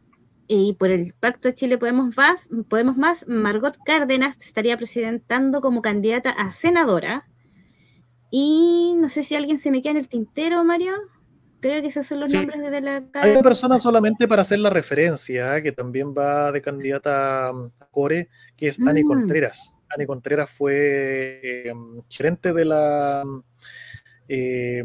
y 0.47 0.73
por 0.73 0.91
el 0.91 1.13
Pacto 1.13 1.47
de 1.47 1.55
Chile 1.55 1.77
Podemos 1.77 2.15
Más, 2.15 2.49
Podemos 2.69 2.97
Más, 2.97 3.27
Margot 3.27 3.77
Cárdenas 3.85 4.37
estaría 4.39 4.77
presentando 4.77 5.61
como 5.61 5.81
candidata 5.81 6.29
a 6.29 6.51
senadora. 6.51 7.27
Y 8.29 8.95
no 8.97 9.09
sé 9.09 9.23
si 9.23 9.35
alguien 9.35 9.59
se 9.59 9.71
me 9.71 9.81
queda 9.81 9.91
en 9.91 9.97
el 9.97 10.09
tintero, 10.09 10.63
Mario. 10.63 10.93
Creo 11.61 11.81
que 11.81 11.87
esos 11.87 12.05
son 12.05 12.19
los 12.19 12.33
nombres 12.33 12.61
de 12.61 12.81
la 12.81 13.03
Hay 13.13 13.31
una 13.31 13.41
persona 13.41 13.79
solamente 13.79 14.27
para 14.27 14.43
hacer 14.43 14.59
la 14.59 14.69
referencia, 14.69 15.63
que 15.63 15.71
también 15.71 16.13
va 16.13 16.51
de 16.51 16.61
candidata 16.61 17.49
a 17.49 17.87
Core, 17.89 18.29
que 18.55 18.67
es 18.67 18.79
Ani 18.79 19.03
mm. 19.03 19.07
Contreras. 19.07 19.73
Ani 19.89 20.05
Contreras 20.05 20.51
fue 20.51 21.67
em, 21.69 22.01
gerente 22.07 22.53
de 22.53 22.65
la. 22.65 23.23
Eh, 24.27 24.83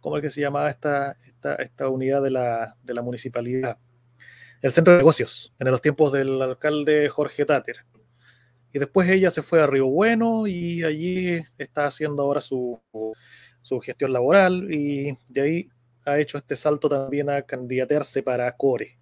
¿Cómo 0.00 0.16
es 0.18 0.22
que 0.22 0.30
se 0.30 0.42
llamaba 0.42 0.68
esta, 0.68 1.12
esta, 1.26 1.54
esta 1.54 1.88
unidad 1.88 2.22
de 2.22 2.30
la, 2.30 2.76
de 2.82 2.94
la 2.94 3.02
municipalidad? 3.02 3.78
El 4.60 4.72
centro 4.72 4.94
de 4.94 4.98
negocios, 4.98 5.52
en 5.58 5.70
los 5.70 5.80
tiempos 5.80 6.12
del 6.12 6.42
alcalde 6.42 7.08
Jorge 7.08 7.44
Táter. 7.44 7.84
Y 8.72 8.78
después 8.78 9.08
ella 9.08 9.30
se 9.30 9.42
fue 9.42 9.62
a 9.62 9.66
Río 9.66 9.86
Bueno 9.86 10.46
y 10.46 10.82
allí 10.84 11.40
está 11.56 11.86
haciendo 11.86 12.22
ahora 12.22 12.40
su, 12.40 12.80
su 13.62 13.80
gestión 13.80 14.12
laboral 14.12 14.72
y 14.72 15.16
de 15.28 15.40
ahí 15.40 15.68
ha 16.04 16.18
hecho 16.18 16.38
este 16.38 16.56
salto 16.56 16.88
también 16.88 17.30
a 17.30 17.42
candidatearse 17.42 18.22
para 18.22 18.54
Core. 18.56 18.98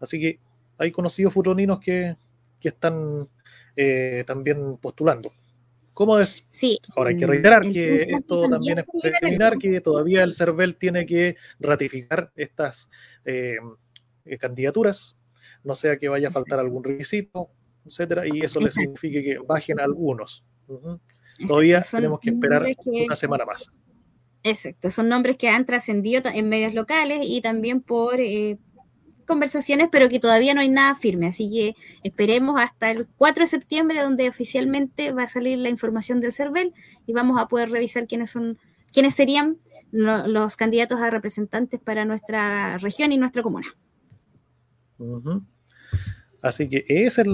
Así 0.00 0.20
que 0.20 0.40
hay 0.78 0.90
conocidos 0.90 1.34
futroninos 1.34 1.80
que, 1.80 2.16
que 2.60 2.68
están 2.68 3.28
eh, 3.76 4.24
también 4.26 4.76
postulando. 4.78 5.32
¿Cómo 5.92 6.18
es? 6.20 6.46
Sí. 6.50 6.78
Ahora 6.94 7.10
hay 7.10 7.16
que 7.16 7.26
reiterar 7.26 7.62
que 7.62 8.02
esto 8.02 8.48
también 8.48 8.78
es 8.78 8.84
preliminar, 9.02 9.58
que 9.58 9.80
todavía 9.80 10.22
el 10.22 10.32
CERVEL 10.32 10.76
tiene 10.76 11.04
que 11.04 11.36
ratificar 11.58 12.30
estas 12.36 12.88
eh, 13.24 13.56
eh, 14.28 14.38
candidaturas, 14.38 15.18
no 15.64 15.74
sea 15.74 15.96
que 15.96 16.08
vaya 16.08 16.28
a 16.28 16.30
faltar 16.30 16.58
algún 16.58 16.84
requisito, 16.84 17.50
etcétera, 17.86 18.24
y 18.26 18.40
eso 18.40 18.60
le 18.60 18.70
signifique 18.70 19.22
que 19.22 19.38
bajen 19.38 19.80
algunos. 19.80 20.44
Todavía 21.46 21.80
tenemos 21.80 22.20
que 22.20 22.30
esperar 22.30 22.64
una 22.84 23.16
semana 23.16 23.44
más. 23.44 23.70
Exacto, 24.42 24.90
son 24.90 25.08
nombres 25.08 25.36
que 25.36 25.48
han 25.48 25.66
trascendido 25.66 26.30
en 26.32 26.48
medios 26.48 26.74
locales 26.74 27.20
y 27.22 27.40
también 27.40 27.80
por 27.80 28.20
eh, 28.20 28.58
conversaciones, 29.26 29.88
pero 29.90 30.08
que 30.08 30.20
todavía 30.20 30.54
no 30.54 30.60
hay 30.60 30.68
nada 30.68 30.94
firme. 30.94 31.28
Así 31.28 31.50
que 31.50 31.76
esperemos 32.02 32.60
hasta 32.60 32.90
el 32.90 33.06
4 33.16 33.44
de 33.44 33.46
septiembre, 33.46 34.00
donde 34.00 34.28
oficialmente 34.28 35.12
va 35.12 35.24
a 35.24 35.28
salir 35.28 35.58
la 35.58 35.68
información 35.68 36.20
del 36.20 36.32
CERVEL 36.32 36.72
y 37.06 37.12
vamos 37.12 37.40
a 37.40 37.46
poder 37.46 37.70
revisar 37.70 38.06
quiénes 38.06 38.30
son, 38.30 38.58
quiénes 38.92 39.14
serían 39.14 39.58
los 39.90 40.56
candidatos 40.56 41.00
a 41.00 41.10
representantes 41.10 41.80
para 41.80 42.04
nuestra 42.04 42.78
región 42.78 43.12
y 43.12 43.18
nuestra 43.18 43.42
comuna. 43.42 43.76
Así 46.42 46.68
que 46.68 46.84
ese 46.88 47.22
es 47.22 47.28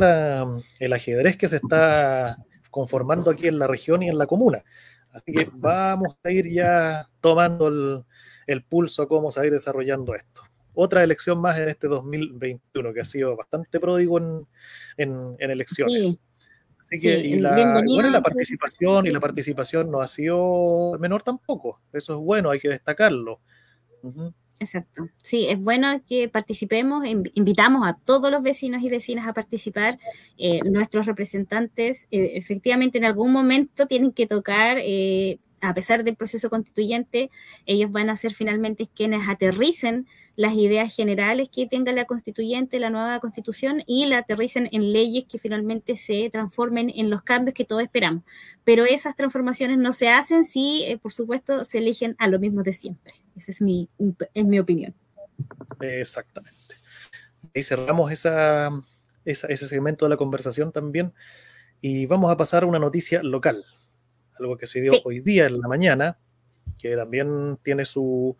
el 0.80 0.92
ajedrez 0.92 1.36
que 1.36 1.48
se 1.48 1.56
está 1.56 2.38
conformando 2.70 3.30
aquí 3.30 3.46
en 3.48 3.58
la 3.58 3.66
región 3.66 4.02
y 4.02 4.08
en 4.08 4.18
la 4.18 4.26
comuna. 4.26 4.64
Así 5.12 5.32
que 5.32 5.48
vamos 5.52 6.16
a 6.24 6.30
ir 6.30 6.50
ya 6.50 7.08
tomando 7.20 8.04
el, 8.46 8.64
pulso 8.64 9.06
cómo 9.06 9.30
se 9.30 9.40
va 9.40 9.44
a 9.44 9.46
ir 9.46 9.52
desarrollando 9.52 10.14
esto. 10.14 10.42
Otra 10.74 11.04
elección 11.04 11.40
más 11.40 11.56
en 11.58 11.68
este 11.68 11.86
2021 11.86 12.92
que 12.92 13.00
ha 13.00 13.04
sido 13.04 13.36
bastante 13.36 13.78
pródigo 13.78 14.18
en, 14.96 15.36
elecciones. 15.38 16.18
Así 16.80 16.98
que, 16.98 17.18
y 17.18 17.38
la, 17.38 17.56
la 17.56 18.22
participación 18.22 19.06
y 19.06 19.10
la 19.10 19.20
participación 19.20 19.90
no 19.90 20.00
ha 20.00 20.08
sido 20.08 20.98
menor 20.98 21.22
tampoco. 21.22 21.80
Eso 21.92 22.14
es 22.14 22.18
bueno, 22.18 22.50
hay 22.50 22.58
que 22.58 22.68
destacarlo. 22.68 23.40
Exacto. 24.60 25.08
Sí, 25.16 25.46
es 25.48 25.58
bueno 25.58 26.00
que 26.08 26.28
participemos, 26.28 27.04
invitamos 27.06 27.86
a 27.86 27.98
todos 28.04 28.30
los 28.30 28.42
vecinos 28.42 28.82
y 28.82 28.88
vecinas 28.88 29.26
a 29.26 29.34
participar. 29.34 29.98
Eh, 30.38 30.60
nuestros 30.64 31.06
representantes 31.06 32.06
eh, 32.10 32.32
efectivamente 32.36 32.98
en 32.98 33.04
algún 33.04 33.32
momento 33.32 33.86
tienen 33.86 34.12
que 34.12 34.26
tocar 34.26 34.78
eh, 34.80 35.38
a 35.60 35.74
pesar 35.74 36.04
del 36.04 36.16
proceso 36.16 36.50
constituyente, 36.50 37.30
ellos 37.66 37.90
van 37.90 38.10
a 38.10 38.16
ser 38.16 38.34
finalmente 38.34 38.88
quienes 38.94 39.28
aterricen 39.28 40.06
las 40.36 40.54
ideas 40.54 40.94
generales 40.94 41.48
que 41.48 41.66
tenga 41.66 41.92
la 41.92 42.06
constituyente, 42.06 42.80
la 42.80 42.90
nueva 42.90 43.20
constitución, 43.20 43.82
y 43.86 44.06
la 44.06 44.18
aterricen 44.18 44.68
en 44.72 44.92
leyes 44.92 45.24
que 45.24 45.38
finalmente 45.38 45.96
se 45.96 46.28
transformen 46.30 46.90
en 46.94 47.08
los 47.08 47.22
cambios 47.22 47.54
que 47.54 47.64
todos 47.64 47.82
esperamos. 47.82 48.24
Pero 48.64 48.84
esas 48.84 49.16
transformaciones 49.16 49.78
no 49.78 49.92
se 49.92 50.08
hacen 50.08 50.44
si, 50.44 50.84
eh, 50.84 50.98
por 50.98 51.12
supuesto, 51.12 51.64
se 51.64 51.78
eligen 51.78 52.14
a 52.18 52.28
lo 52.28 52.38
mismo 52.38 52.62
de 52.62 52.72
siempre. 52.72 53.23
Esa 53.36 53.50
es 53.50 53.60
mi, 53.60 53.88
es 54.32 54.44
mi 54.44 54.58
opinión. 54.58 54.94
Exactamente. 55.80 56.74
Y 57.52 57.62
cerramos 57.62 58.12
esa, 58.12 58.70
ese 59.24 59.68
segmento 59.68 60.04
de 60.04 60.10
la 60.10 60.16
conversación 60.16 60.72
también. 60.72 61.12
Y 61.80 62.06
vamos 62.06 62.32
a 62.32 62.36
pasar 62.36 62.62
a 62.62 62.66
una 62.66 62.78
noticia 62.78 63.22
local 63.22 63.64
algo 64.38 64.56
que 64.56 64.66
se 64.66 64.80
dio 64.80 64.92
hoy 65.04 65.20
día 65.20 65.46
en 65.46 65.60
la 65.60 65.68
mañana, 65.68 66.18
que 66.78 66.96
también 66.96 67.58
tiene 67.62 67.84
sus 67.84 68.36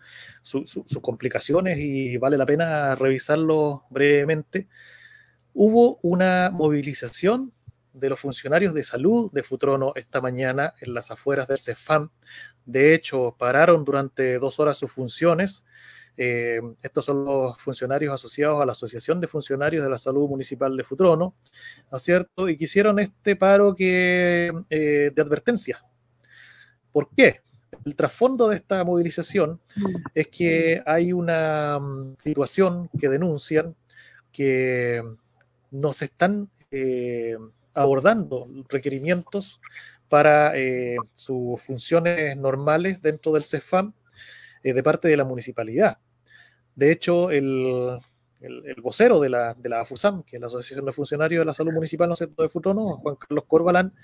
complicaciones 1.00 1.78
y 1.78 2.16
vale 2.16 2.37
la 2.37 2.46
pena 2.46 2.94
revisarlo 2.94 3.85
brevemente. 3.90 4.68
Hubo 5.52 5.98
una 6.02 6.50
movilización 6.52 7.52
de 7.94 8.11
los 8.11 8.20
funcionarios 8.20 8.74
de 8.74 8.83
salud 8.83 9.30
de 9.33 9.42
Futrono 9.42 9.92
esta 9.94 10.20
mañana 10.20 10.74
en 10.80 10.92
las 10.92 11.11
afueras 11.11 11.48
del 11.48 11.59
CEFAM. 11.59 12.11
De 12.66 12.94
hecho, 12.94 13.35
pararon 13.38 13.85
durante 13.85 14.38
dos 14.38 14.61
horas 14.61 14.76
sus 14.76 14.92
funciones. 14.92 15.64
Eh, 16.16 16.61
estos 16.83 17.04
son 17.04 17.24
los 17.24 17.57
funcionarios 17.59 18.12
asociados 18.12 18.61
a 18.61 18.66
la 18.66 18.72
Asociación 18.72 19.20
de 19.20 19.28
Funcionarios 19.28 19.83
de 19.83 19.90
la 19.90 19.98
Salud 19.98 20.28
Municipal 20.28 20.76
de 20.76 20.85
Futrono, 20.85 21.35
¿no 21.90 21.96
es 21.96 22.02
cierto? 22.02 22.48
Y 22.48 22.57
quisieron 22.57 22.98
este 22.98 23.37
paro 23.37 23.74
que, 23.74 24.52
eh, 24.70 25.11
de 25.14 25.22
advertencia. 25.22 25.85
¿Por 26.92 27.09
qué? 27.16 27.40
El 27.85 27.96
trasfondo 27.96 28.48
de 28.48 28.57
esta 28.57 28.85
movilización 28.85 29.61
mm. 29.76 29.94
es 30.14 30.28
que 30.28 30.83
hay 30.87 31.12
una 31.12 31.78
mm, 31.80 32.16
situación 32.18 32.88
que 32.98 33.09
denuncian 33.09 33.74
que 34.33 35.02
nos 35.70 36.02
están 36.02 36.50
eh, 36.70 37.37
abordando 37.74 38.48
requerimientos 38.68 39.60
para 40.08 40.56
eh, 40.56 40.96
sus 41.14 41.60
funciones 41.60 42.37
normales 42.37 43.02
dentro 43.02 43.32
del 43.32 43.44
CEFAM 43.44 43.92
eh, 44.62 44.72
de 44.72 44.82
parte 44.82 45.08
de 45.08 45.16
la 45.16 45.24
municipalidad. 45.24 45.98
De 46.74 46.90
hecho, 46.90 47.30
el, 47.30 48.00
vocero 48.82 49.20
de 49.20 49.28
la, 49.28 49.54
de 49.54 49.68
la 49.68 49.80
AFUSAM, 49.80 50.22
que 50.22 50.37
es 50.37 50.40
la 50.40 50.48
Asociación 50.48 50.84
de 50.84 50.92
Funcionarios 50.92 51.40
de 51.40 51.46
la 51.46 51.54
Salud 51.54 51.72
Municipal 51.72 52.08
¿no 52.08 52.14
de 52.14 52.48
Futono, 52.48 52.98
Juan 52.98 53.16
Carlos 53.16 53.44
Corbalán, 53.46 53.94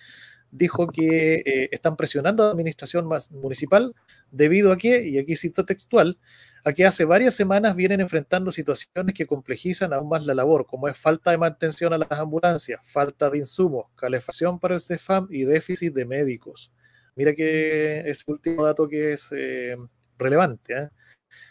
dijo 0.51 0.87
que 0.89 1.43
eh, 1.45 1.69
están 1.71 1.97
presionando 1.97 2.43
a 2.43 2.47
la 2.47 2.53
administración 2.53 3.09
municipal 3.31 3.95
debido 4.31 4.73
a 4.73 4.79
que, 4.79 5.07
y 5.07 5.19
aquí 5.19 5.37
cito 5.37 5.65
textual, 5.65 6.19
a 6.65 6.73
que 6.73 6.85
hace 6.85 7.05
varias 7.05 7.35
semanas 7.35 7.77
vienen 7.77 8.01
enfrentando 8.01 8.51
situaciones 8.53 9.15
que 9.15 9.27
complejizan 9.27 9.93
aún 9.93 10.09
más 10.09 10.25
la 10.27 10.35
labor, 10.35 10.67
como 10.67 10.89
es 10.89 10.99
falta 10.99 11.31
de 11.31 11.39
mantención 11.39 11.93
a 11.93 11.99
las 11.99 12.11
ambulancias, 12.13 12.81
falta 12.83 13.31
de 13.31 13.39
insumos, 13.39 13.87
calefacción 13.97 14.59
para 14.59 14.75
el 14.75 14.81
CEFAM 14.81 15.29
y 15.31 15.45
déficit 15.45 15.95
de 15.95 16.05
médicos. 16.05 16.73
Mira 17.17 17.35
que 17.35 18.09
es 18.09 18.25
el 18.27 18.35
último 18.35 18.65
dato 18.65 18.89
que 18.89 19.13
es 19.13 19.29
eh, 19.33 19.77
relevante. 20.19 20.75
¿eh? 20.75 20.89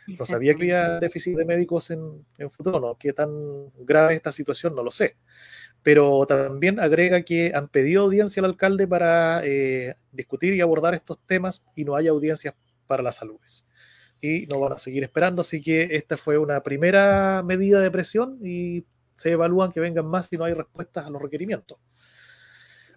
No 0.08 0.26
sabía 0.26 0.54
que 0.54 0.64
había 0.64 1.00
déficit 1.00 1.38
de 1.38 1.46
médicos 1.46 1.90
en, 1.92 2.26
en 2.38 2.50
futuro, 2.50 2.80
¿no? 2.80 2.98
¿Qué 2.98 3.14
tan 3.14 3.30
grave 3.78 4.16
esta 4.16 4.32
situación? 4.32 4.76
No 4.76 4.84
lo 4.84 4.92
sé 4.92 5.16
pero 5.84 6.26
también 6.26 6.80
agrega 6.80 7.22
que 7.22 7.52
han 7.56 7.68
pedido 7.68 8.04
audiencia 8.04 8.42
al 8.42 8.46
alcalde 8.46 8.88
para 8.88 9.42
eh, 9.46 9.96
discutir 10.12 10.54
y 10.54 10.62
abordar 10.62 10.94
estos 10.94 11.20
temas 11.26 11.64
y 11.76 11.86
no 11.86 11.96
hay 11.96 12.08
audiencias 12.08 12.56
para 12.88 13.04
las 13.04 13.16
saludes. 13.16 13.66
Y 14.22 14.48
no 14.48 14.60
van 14.60 14.74
a 14.74 14.78
seguir 14.78 15.04
esperando, 15.04 15.42
así 15.42 15.62
que 15.62 15.90
esta 15.92 16.18
fue 16.18 16.38
una 16.38 16.62
primera 16.62 17.42
medida 17.44 17.80
de 17.80 17.90
presión 17.90 18.38
y 18.44 18.84
se 19.16 19.32
evalúan 19.32 19.72
que 19.72 19.80
vengan 19.80 20.06
más 20.06 20.28
si 20.28 20.38
no 20.38 20.44
hay 20.44 20.54
respuestas 20.54 21.06
a 21.06 21.10
los 21.10 21.22
requerimientos. 21.22 21.78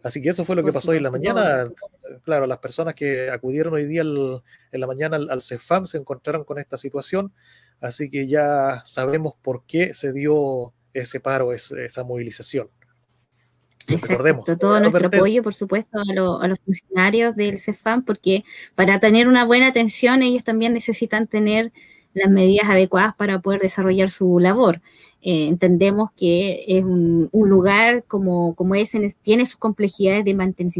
Así 0.02 0.20
que 0.20 0.30
eso 0.30 0.44
fue 0.44 0.56
lo 0.56 0.64
que 0.64 0.72
pasó 0.72 0.90
hoy 0.90 0.96
en 0.96 1.04
la 1.04 1.12
mañana. 1.12 1.70
Claro, 2.24 2.48
las 2.48 2.58
personas 2.58 2.96
que 2.96 3.30
acudieron 3.30 3.74
hoy 3.74 3.86
día 3.86 4.02
en 4.02 4.80
la 4.80 4.86
mañana 4.88 5.16
al, 5.16 5.30
al 5.30 5.42
CEFAM 5.42 5.86
se 5.86 5.98
encontraron 5.98 6.42
con 6.42 6.58
esta 6.58 6.76
situación, 6.76 7.32
así 7.80 8.10
que 8.10 8.26
ya 8.26 8.82
sabemos 8.84 9.34
por 9.40 9.64
qué 9.64 9.94
se 9.94 10.12
dio 10.12 10.74
ese 10.92 11.20
paro, 11.20 11.52
esa 11.52 12.04
movilización. 12.04 12.68
Recordemos. 13.86 14.44
Todo 14.44 14.80
nuestro 14.80 15.08
apoyo, 15.08 15.42
por 15.42 15.54
supuesto, 15.54 15.98
a, 15.98 16.02
a, 16.02 16.48
los 16.48 16.58
funcionarios 16.64 17.34
del 17.34 17.58
CEFAM, 17.58 18.04
porque 18.04 18.44
para 18.74 19.00
tener 19.00 19.26
una 19.28 19.44
buena 19.44 19.68
atención 19.68 20.22
ellos 20.22 20.44
también 20.44 20.72
necesitan 20.72 21.26
tener 21.26 21.72
las 22.14 22.30
medidas 22.30 22.68
adecuadas 22.68 23.14
para 23.14 23.40
poder 23.40 23.60
desarrollar 23.60 24.10
su 24.10 24.38
labor. 24.38 24.80
Eh, 25.24 25.46
entendemos 25.46 26.10
que 26.16 26.64
es 26.66 26.82
un, 26.82 27.30
lugar 27.32 28.02
como, 28.08 28.56
como 28.56 28.74
ese, 28.74 29.14
tiene 29.22 29.46
sus 29.46 29.56
complejidades 29.56 30.24
de, 30.24 30.34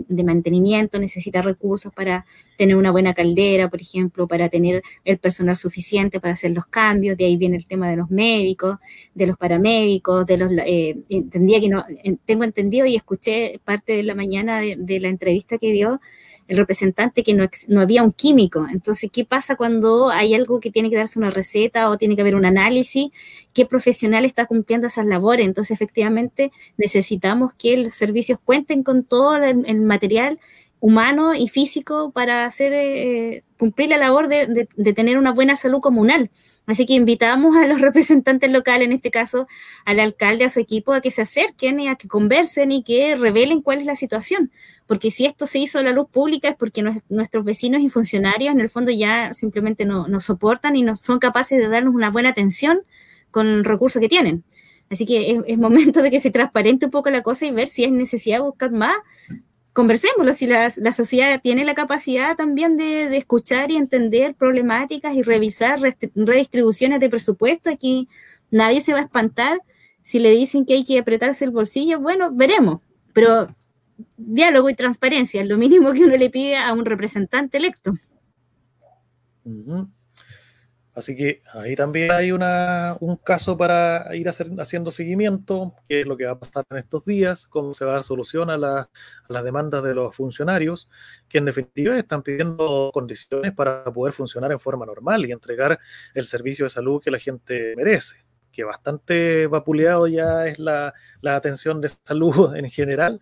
de, 0.09 0.25
mantenimiento, 0.25 0.99
necesita 0.99 1.43
recursos 1.43 1.93
para 1.95 2.27
tener 2.57 2.75
una 2.75 2.91
buena 2.91 3.15
caldera, 3.15 3.71
por 3.71 3.81
ejemplo, 3.81 4.27
para 4.27 4.49
tener 4.49 4.83
el 5.05 5.19
personal 5.19 5.55
suficiente 5.55 6.19
para 6.19 6.33
hacer 6.33 6.51
los 6.51 6.67
cambios, 6.67 7.17
de 7.17 7.27
ahí 7.27 7.37
viene 7.37 7.57
el 7.57 7.67
tema 7.67 7.89
de 7.89 7.97
los 7.97 8.11
médicos, 8.11 8.79
de 9.15 9.27
los 9.29 9.39
paramédicos, 9.39 10.27
de 10.27 10.37
los, 10.37 10.51
eh, 10.67 10.97
entendía 11.09 11.61
que 11.61 11.69
no, 11.69 11.85
tengo 12.25 12.43
entendido 12.43 12.85
y 12.87 12.97
escuché 12.97 13.61
parte 13.65 13.97
de 13.97 14.03
la 14.03 14.17
mañana 14.17 14.61
de, 14.61 14.75
de 14.77 14.99
la 14.99 15.09
entrevista 15.09 15.57
que 15.57 15.71
dio, 15.71 16.01
el 16.49 16.57
representante 16.57 17.23
que 17.23 17.35
no, 17.35 17.49
no, 17.69 17.81
había 17.81 18.03
un 18.03 18.13
químico. 18.13 18.67
Entonces, 18.71 19.11
¿qué 19.13 19.25
pasa 19.25 19.57
cuando 19.57 20.11
hay 20.11 20.35
algo 20.35 20.61
que 20.61 20.71
tiene 20.71 20.91
que 20.91 20.97
darse 20.97 21.19
una 21.19 21.31
receta 21.31 21.89
o 21.89 21.97
tiene 21.97 22.15
que 22.15 22.23
haber 22.23 22.35
un 22.35 22.45
análisis? 22.45 23.11
¿Qué 23.55 23.67
profesional 23.67 24.25
está 24.25 24.47
cumpliendo 24.47 24.87
esas 24.87 25.07
labores? 25.07 25.47
Entonces, 25.47 25.73
efectivamente, 25.73 26.53
necesitamos 26.77 27.53
que 27.55 27.77
los 27.77 27.95
servicios 27.95 28.39
cuenten 28.45 28.83
con 28.83 29.05
todo 29.05 29.37
el, 29.37 29.81
material 29.81 30.39
humano 30.83 31.33
y 31.37 31.47
físico 31.47 32.11
para 32.11 32.45
hacer 32.45 32.73
eh, 32.75 33.45
cumplir 33.57 33.89
la 33.89 33.99
labor 33.99 34.27
de, 34.27 34.67
tener 34.97 35.17
una 35.17 35.31
buena 35.31 35.55
salud 35.55 35.81
comunal. 35.81 36.29
Así 36.67 36.87
que 36.87 36.95
invitamos 36.95 37.57
a 37.57 37.69
los 37.69 37.81
representantes 37.81 38.51
locales, 38.51 38.87
en 38.87 38.93
este 38.93 39.13
caso 39.13 39.47
al 39.85 40.01
alcalde, 40.01 40.45
a 40.45 40.49
su 40.49 40.59
equipo, 40.59 40.93
a 40.93 41.01
que 41.01 41.13
se 41.13 41.23
acerquen 41.23 41.79
y 41.79 41.87
a 41.87 41.95
que 41.95 42.09
conversen 42.09 42.73
y 42.73 42.83
que 42.83 43.15
revelen 43.15 43.63
cuál 43.63 43.79
es 43.79 43.87
la 43.87 43.95
situación. 43.95 44.51
Porque 44.89 45.13
si 45.13 45.25
esto 45.25 45.47
se 45.47 45.61
hizo 45.61 45.79
a 45.79 45.85
la 45.85 45.93
luz 45.93 46.09
pública 46.11 46.49
es 46.49 46.57
porque 46.57 46.83
nuestros 47.09 47.45
vecinos 47.45 47.81
y 47.83 47.89
funcionarios 47.89 48.53
en 48.53 48.61
el 48.61 48.69
fondo 48.69 48.91
ya 48.91 49.33
simplemente 49.33 49.85
no, 49.85 50.09
no 50.09 50.19
soportan 50.19 50.75
y 50.75 50.83
no 50.83 50.97
son 50.97 51.21
capaces 51.21 51.59
de 51.59 51.69
darnos 51.69 51.95
una 51.95 52.11
buena 52.11 52.31
atención 52.31 52.81
con 53.31 53.47
el 53.47 53.65
recurso 53.65 54.01
que 54.01 54.09
tienen. 54.09 54.43
Así 54.91 55.07
que 55.07 55.31
es, 55.31 55.39
es, 55.47 55.59
momento 55.59 56.03
de 56.03 56.11
que 56.11 56.19
se 56.19 56.33
transparente 56.33 56.87
un 56.87 56.91
poco 56.91 57.09
la 57.09 57.23
cosa 57.23 57.47
y 57.47 57.53
ver 57.53 57.69
si 57.69 57.85
es 57.85 57.93
necesidad 57.93 58.41
buscar 58.41 58.73
más 58.73 58.97
conversémoslo, 59.73 60.33
si 60.35 60.47
la, 60.47 60.71
sociedad 60.71 61.41
tiene 61.43 61.65
la 61.65 61.75
capacidad 61.75 62.37
también 62.37 62.77
de, 62.77 63.17
escuchar 63.17 63.71
y 63.71 63.77
entender 63.77 64.35
problemáticas 64.35 65.15
y 65.15 65.23
revisar 65.23 65.81
redistribuciones 65.81 67.01
de 67.01 67.09
presupuesto, 67.09 67.71
aquí 67.71 68.09
nadie 68.51 68.81
se 68.81 68.93
va 68.93 69.01
a 69.01 69.03
espantar. 69.03 69.61
Si 70.03 70.19
le 70.19 70.31
dicen 70.31 70.67
que 70.67 70.75
hay 70.75 70.85
que 70.85 70.99
apretarse 70.99 71.45
el 71.45 71.53
bolsillo, 71.53 72.01
bueno, 72.01 72.31
veremos, 72.33 72.81
pero 73.13 73.49
diálogo 74.17 74.69
y 74.69 74.75
transparencia 74.75 75.43
es 75.43 75.49
lo 75.49 75.57
mínimo 75.57 75.93
que 75.93 76.05
uno 76.05 76.17
le 76.17 76.31
pide 76.31 76.57
a 76.57 76.73
un 76.73 76.85
representante 76.85 77.59
electo. 77.59 77.93
Así 80.95 81.17
que 81.17 81.41
ahí 81.55 81.75
también 81.75 82.13
hay 82.13 82.33
una, 82.33 82.97
un 83.01 83.17
caso 83.17 83.57
para 83.57 84.15
ir 84.15 84.29
hacer, 84.29 84.49
haciendo 84.59 84.91
seguimiento, 84.91 85.75
qué 85.89 86.03
es 86.03 86.07
lo 86.07 86.19
que 86.19 86.27
va 86.27 86.33
a 86.33 86.39
pasar 86.39 86.67
en 86.69 86.77
estos 86.77 87.07
días, 87.07 87.47
cómo 87.47 87.73
se 87.73 87.87
va 87.87 87.93
a 87.93 87.95
dar 87.95 88.03
solución 88.03 88.51
a, 88.51 88.59
las 88.59 89.45
demandas 89.45 89.83
de 89.83 89.95
los 89.95 90.15
funcionarios, 90.15 90.91
que 91.31 91.39
en 91.39 91.47
definitiva 91.47 91.97
están 91.97 92.23
pidiendo 92.23 92.91
condiciones 92.93 93.53
para 93.53 93.85
poder 93.85 94.13
funcionar 94.13 94.53
en 94.53 94.61
forma 94.61 94.85
normal 94.85 95.25
y 95.25 95.33
entregar 95.33 95.79
el 96.13 96.27
servicio 96.27 96.67
de 96.67 96.71
salud 96.71 97.03
que 97.03 97.11
la 97.11 97.19
gente 97.19 97.75
merece, 97.75 98.27
que 98.53 98.65
bastante 98.65 99.47
vapuleado 99.47 100.07
ya 100.09 100.47
es 100.47 100.59
la, 100.59 100.93
atención 101.25 101.81
de 101.81 101.89
salud 101.89 102.55
en 102.57 102.71
general, 102.71 103.19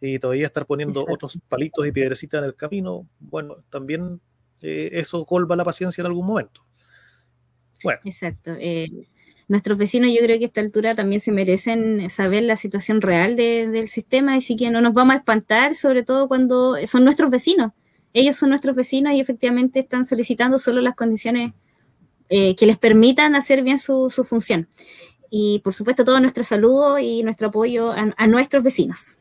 y 0.00 0.18
todavía 0.18 0.46
estar 0.46 0.64
poniendo 0.64 1.04
otros 1.06 1.38
palitos 1.50 1.86
y 1.86 1.92
piedrecitas 1.92 2.38
en 2.38 2.46
el 2.46 2.54
camino, 2.54 3.06
bueno, 3.18 3.56
también 3.68 4.22
eh, 4.62 4.88
eso 4.94 5.26
colva 5.26 5.54
la 5.54 5.64
paciencia 5.64 6.00
en 6.00 6.06
algún 6.06 6.26
momento. 6.26 6.62
Exacto. 8.04 8.52
Eh, 8.58 8.90
nuestros 9.48 9.78
vecinos 9.78 10.10
yo 10.12 10.20
creo 10.22 10.38
que 10.38 10.44
a 10.44 10.46
esta 10.48 10.60
altura 10.60 10.94
también 10.94 11.20
se 11.20 11.32
merecen 11.32 12.08
saber 12.10 12.44
la 12.44 12.56
situación 12.56 13.00
real 13.00 13.36
del 13.36 13.88
sistema, 13.88 14.34
así 14.34 14.56
que 14.56 14.70
no 14.70 14.80
nos 14.80 14.94
vamos 14.94 15.14
a 15.14 15.18
espantar, 15.18 15.74
sobre 15.74 16.04
todo 16.04 16.28
cuando 16.28 16.76
son 16.86 17.04
nuestros 17.04 17.30
vecinos. 17.30 17.72
Ellos 18.12 18.36
son 18.36 18.50
nuestros 18.50 18.76
vecinos 18.76 19.12
y 19.14 19.20
efectivamente 19.20 19.80
están 19.80 20.04
solicitando 20.04 20.58
solo 20.58 20.80
las 20.80 20.94
condiciones 20.94 21.52
eh, 22.28 22.54
que 22.56 22.66
les 22.66 22.78
permitan 22.78 23.34
hacer 23.34 23.62
bien 23.62 23.78
su, 23.78 24.10
función. 24.28 24.68
Y 25.30 25.60
por 25.60 25.74
supuesto 25.74 26.04
todo 26.04 26.20
nuestro 26.20 26.44
saludo 26.44 26.98
y 26.98 27.22
nuestro 27.22 27.48
apoyo 27.48 27.92
a 27.92 28.26
nuestros 28.26 28.62
vecinos. 28.62 29.16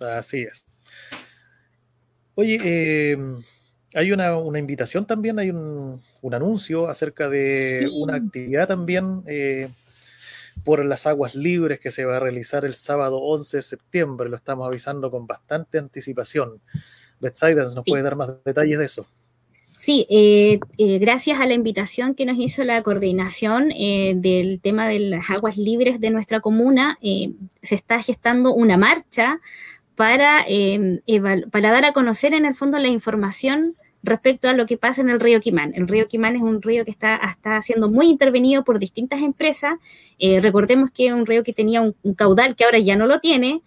Así 0.00 0.42
es. 0.42 0.66
Oye, 2.34 2.58
eh, 2.62 3.18
hay 3.94 4.12
una, 4.12 4.58
invitación 4.58 5.06
también, 5.06 5.38
hay 5.38 5.50
un, 5.50 6.00
anuncio 6.32 6.88
acerca 6.88 7.28
de 7.28 7.90
una 7.94 8.16
actividad 8.16 8.66
también 8.66 9.22
eh, 9.26 9.68
por 10.64 10.84
las 10.84 11.06
aguas 11.06 11.34
libres 11.34 11.78
que 11.80 11.90
se 11.90 12.04
va 12.04 12.16
a 12.16 12.20
realizar 12.20 12.64
el 12.64 12.74
sábado 12.74 13.18
11 13.18 13.58
de 13.58 13.62
septiembre. 13.62 14.30
Lo 14.30 14.36
estamos 14.36 14.66
avisando 14.66 15.10
con 15.10 15.26
bastante 15.26 15.78
anticipación. 15.78 16.60
Betsaida, 17.20 17.64
¿nos 17.74 17.84
puede 17.84 18.02
dar 18.02 18.16
más 18.16 18.30
detalles 18.44 18.78
de 18.78 18.84
eso? 18.84 19.06
Sí, 19.78 20.06
eh, 20.08 20.60
eh, 20.78 20.98
gracias 20.98 21.40
a 21.40 21.46
la 21.46 21.54
invitación 21.54 22.14
que 22.14 22.24
nos 22.24 22.38
hizo 22.38 22.62
la 22.62 22.82
coordinación 22.82 23.68
del 23.68 24.60
tema 24.62 24.88
de 24.88 25.00
las 25.00 25.28
aguas 25.28 25.56
libres 25.56 26.00
de 26.00 26.10
nuestra 26.10 26.40
comuna, 26.40 26.98
se 27.02 27.74
está 27.74 28.00
gestando 28.00 28.54
una 28.54 28.76
marcha 28.76 29.40
para, 29.96 30.46
para 31.50 31.72
dar 31.72 31.84
a 31.84 31.92
conocer 31.92 32.32
en 32.32 32.46
el 32.46 32.54
fondo 32.54 32.78
la 32.78 32.88
información 32.88 33.76
respecto 34.02 34.48
a 34.48 34.52
lo 34.52 34.66
que 34.66 34.76
pasa 34.76 35.00
en 35.00 35.10
el 35.10 35.20
río 35.20 35.40
Quimán. 35.40 35.72
El 35.74 35.88
río 35.88 36.08
Quimán 36.08 36.36
es 36.36 36.42
un 36.42 36.60
río 36.60 36.84
que 36.84 36.90
está, 36.90 37.16
está 37.16 37.60
siendo 37.62 37.90
muy 37.90 38.08
intervenido 38.08 38.64
por 38.64 38.78
distintas 38.78 39.20
empresas. 39.20 39.74
Eh, 40.18 40.40
recordemos 40.40 40.90
que 40.90 41.06
es 41.06 41.12
un 41.12 41.26
río 41.26 41.42
que 41.42 41.52
tenía 41.52 41.80
un, 41.80 41.94
caudal 42.14 42.56
que 42.56 42.64
ahora 42.64 42.78
ya 42.78 42.96
no 42.96 43.06
lo 43.06 43.20
tiene, 43.20 43.62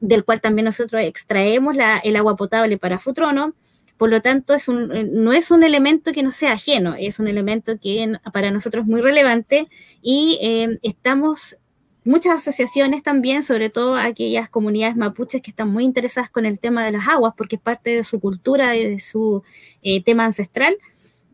del 0.00 0.24
cual 0.24 0.40
también 0.40 0.66
nosotros 0.66 1.02
extraemos 1.02 1.76
el 2.04 2.16
agua 2.16 2.36
potable 2.36 2.78
para 2.78 2.98
Futrono. 2.98 3.54
Por 3.96 4.10
lo 4.10 4.22
tanto, 4.22 4.54
es 4.54 4.68
un, 4.68 4.94
eh, 4.94 5.08
no 5.10 5.32
es 5.32 5.50
un 5.50 5.64
elemento 5.64 6.12
que 6.12 6.22
no 6.22 6.30
sea 6.30 6.52
ajeno, 6.52 6.94
es 6.94 7.18
un 7.18 7.26
elemento 7.26 7.78
que 7.80 8.12
para 8.32 8.52
nosotros 8.52 8.82
es 8.82 8.88
muy 8.88 9.00
relevante 9.00 9.68
y 10.02 10.38
eh, 10.40 10.78
estamos 10.82 11.56
muchas 12.04 12.38
asociaciones 12.38 13.02
también, 13.02 13.42
sobre 13.42 13.70
todo 13.70 13.96
aquellas 13.96 14.48
comunidades 14.48 14.96
mapuches 14.96 15.42
que 15.42 15.50
están 15.50 15.70
muy 15.70 15.84
interesadas 15.84 16.30
con 16.30 16.46
el 16.46 16.58
tema 16.58 16.84
de 16.84 16.92
las 16.92 17.08
aguas, 17.08 17.34
porque 17.36 17.56
es 17.56 17.62
parte 17.62 17.90
de 17.90 18.04
su 18.04 18.20
cultura 18.20 18.76
y 18.76 18.88
de 18.88 19.00
su 19.00 19.42
eh, 19.82 20.02
tema 20.02 20.24
ancestral, 20.24 20.76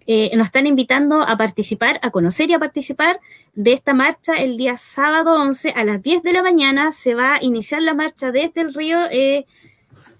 eh, 0.07 0.37
nos 0.37 0.47
están 0.47 0.67
invitando 0.67 1.23
a 1.23 1.37
participar, 1.37 1.99
a 2.03 2.11
conocer 2.11 2.51
y 2.51 2.53
a 2.53 2.59
participar 2.59 3.21
de 3.55 3.73
esta 3.73 3.95
marcha 3.95 4.35
el 4.35 4.59
día 4.59 4.77
sábado 4.77 5.41
11 5.41 5.71
a 5.71 5.85
las 5.85 6.03
10 6.03 6.23
de 6.23 6.33
la 6.33 6.43
mañana. 6.43 6.93
Se 6.93 7.15
va 7.15 7.37
a 7.37 7.43
iniciar 7.43 7.81
la 7.83 7.95
marcha 7.95 8.31
desde 8.31 8.61
el 8.61 8.75
río 8.75 8.99
eh, 9.11 9.47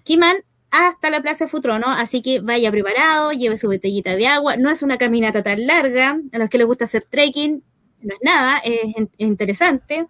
Quimán 0.03 0.37
hasta 0.71 1.09
la 1.09 1.21
Plaza 1.21 1.47
Futrono, 1.47 1.87
así 1.87 2.21
que 2.21 2.39
vaya 2.41 2.71
preparado, 2.71 3.31
lleve 3.31 3.57
su 3.57 3.67
botellita 3.67 4.15
de 4.15 4.27
agua. 4.27 4.57
No 4.57 4.71
es 4.71 4.81
una 4.81 4.97
caminata 4.97 5.43
tan 5.43 5.65
larga, 5.67 6.19
a 6.31 6.37
los 6.37 6.49
que 6.49 6.57
les 6.57 6.67
gusta 6.67 6.85
hacer 6.85 7.05
trekking, 7.05 7.63
no 8.05 8.15
es 8.15 8.21
nada, 8.23 8.59
es 8.63 8.95
interesante 9.17 10.07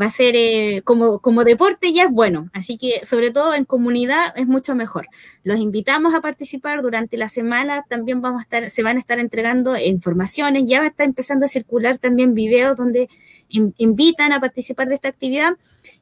va 0.00 0.06
a 0.06 0.10
ser 0.10 0.36
eh, 0.36 0.82
como, 0.84 1.18
como 1.18 1.44
deporte 1.44 1.92
ya 1.92 2.04
es 2.04 2.10
bueno, 2.10 2.50
así 2.52 2.78
que 2.78 3.04
sobre 3.04 3.30
todo 3.30 3.54
en 3.54 3.64
comunidad 3.64 4.32
es 4.36 4.46
mucho 4.46 4.74
mejor. 4.74 5.08
Los 5.42 5.58
invitamos 5.58 6.14
a 6.14 6.20
participar 6.20 6.82
durante 6.82 7.16
la 7.16 7.28
semana, 7.28 7.84
también 7.88 8.20
vamos 8.20 8.40
a 8.40 8.42
estar, 8.42 8.70
se 8.70 8.82
van 8.82 8.96
a 8.96 9.00
estar 9.00 9.18
entregando 9.18 9.76
informaciones, 9.76 10.66
ya 10.66 10.78
va 10.78 10.84
a 10.86 10.88
estar 10.88 11.06
empezando 11.06 11.46
a 11.46 11.48
circular 11.48 11.98
también 11.98 12.34
videos 12.34 12.76
donde 12.76 13.08
invitan 13.48 14.32
a 14.32 14.40
participar 14.40 14.88
de 14.88 14.94
esta 14.94 15.08
actividad 15.08 15.54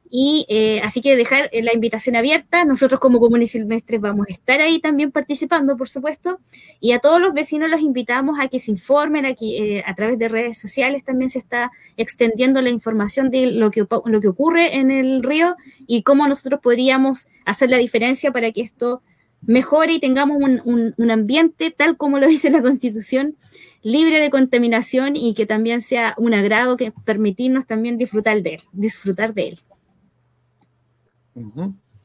y 0.09 0.45
eh, 0.49 0.79
así 0.83 1.01
que 1.01 1.15
dejar 1.15 1.49
eh, 1.51 1.61
la 1.61 1.73
invitación 1.73 2.15
abierta. 2.15 2.63
Nosotros 2.65 2.99
como 2.99 3.19
Comunes 3.19 3.51
Silvestres 3.51 3.99
vamos 3.99 4.27
a 4.29 4.31
estar 4.31 4.61
ahí 4.61 4.79
también 4.79 5.11
participando, 5.11 5.75
por 5.75 5.89
supuesto. 5.89 6.39
Y 6.79 6.93
a 6.93 6.99
todos 6.99 7.21
los 7.21 7.33
vecinos 7.33 7.69
los 7.69 7.81
invitamos 7.81 8.39
a 8.39 8.47
que 8.47 8.59
se 8.59 8.71
informen. 8.71 9.25
Aquí, 9.25 9.57
eh, 9.57 9.83
a 9.85 9.95
través 9.95 10.17
de 10.17 10.29
redes 10.29 10.57
sociales 10.57 11.03
también 11.03 11.29
se 11.29 11.39
está 11.39 11.71
extendiendo 11.97 12.61
la 12.61 12.69
información 12.69 13.29
de 13.29 13.51
lo 13.51 13.71
que, 13.71 13.85
lo 14.05 14.21
que 14.21 14.27
ocurre 14.27 14.75
en 14.75 14.91
el 14.91 15.23
río 15.23 15.55
y 15.85 16.03
cómo 16.03 16.27
nosotros 16.27 16.61
podríamos 16.61 17.27
hacer 17.45 17.69
la 17.69 17.77
diferencia 17.77 18.31
para 18.31 18.51
que 18.51 18.61
esto 18.61 19.01
mejore 19.41 19.93
y 19.93 19.99
tengamos 19.99 20.37
un, 20.39 20.93
un 20.97 21.11
ambiente, 21.11 21.69
tal 21.71 21.97
como 21.97 22.17
lo 22.19 22.27
dice 22.27 22.49
la 22.49 22.61
Constitución, 22.61 23.35
libre 23.83 24.19
de 24.19 24.29
contaminación 24.29 25.15
y 25.15 25.33
que 25.33 25.45
también 25.45 25.81
sea 25.81 26.15
un 26.17 26.33
agrado 26.33 26.77
que 26.77 26.91
permitirnos 27.05 27.67
también 27.67 27.97
disfrutar 27.97 28.41
de 28.41 28.55
él, 28.55 28.61
disfrutar 28.71 29.33
de 29.33 29.49
él. 29.49 29.59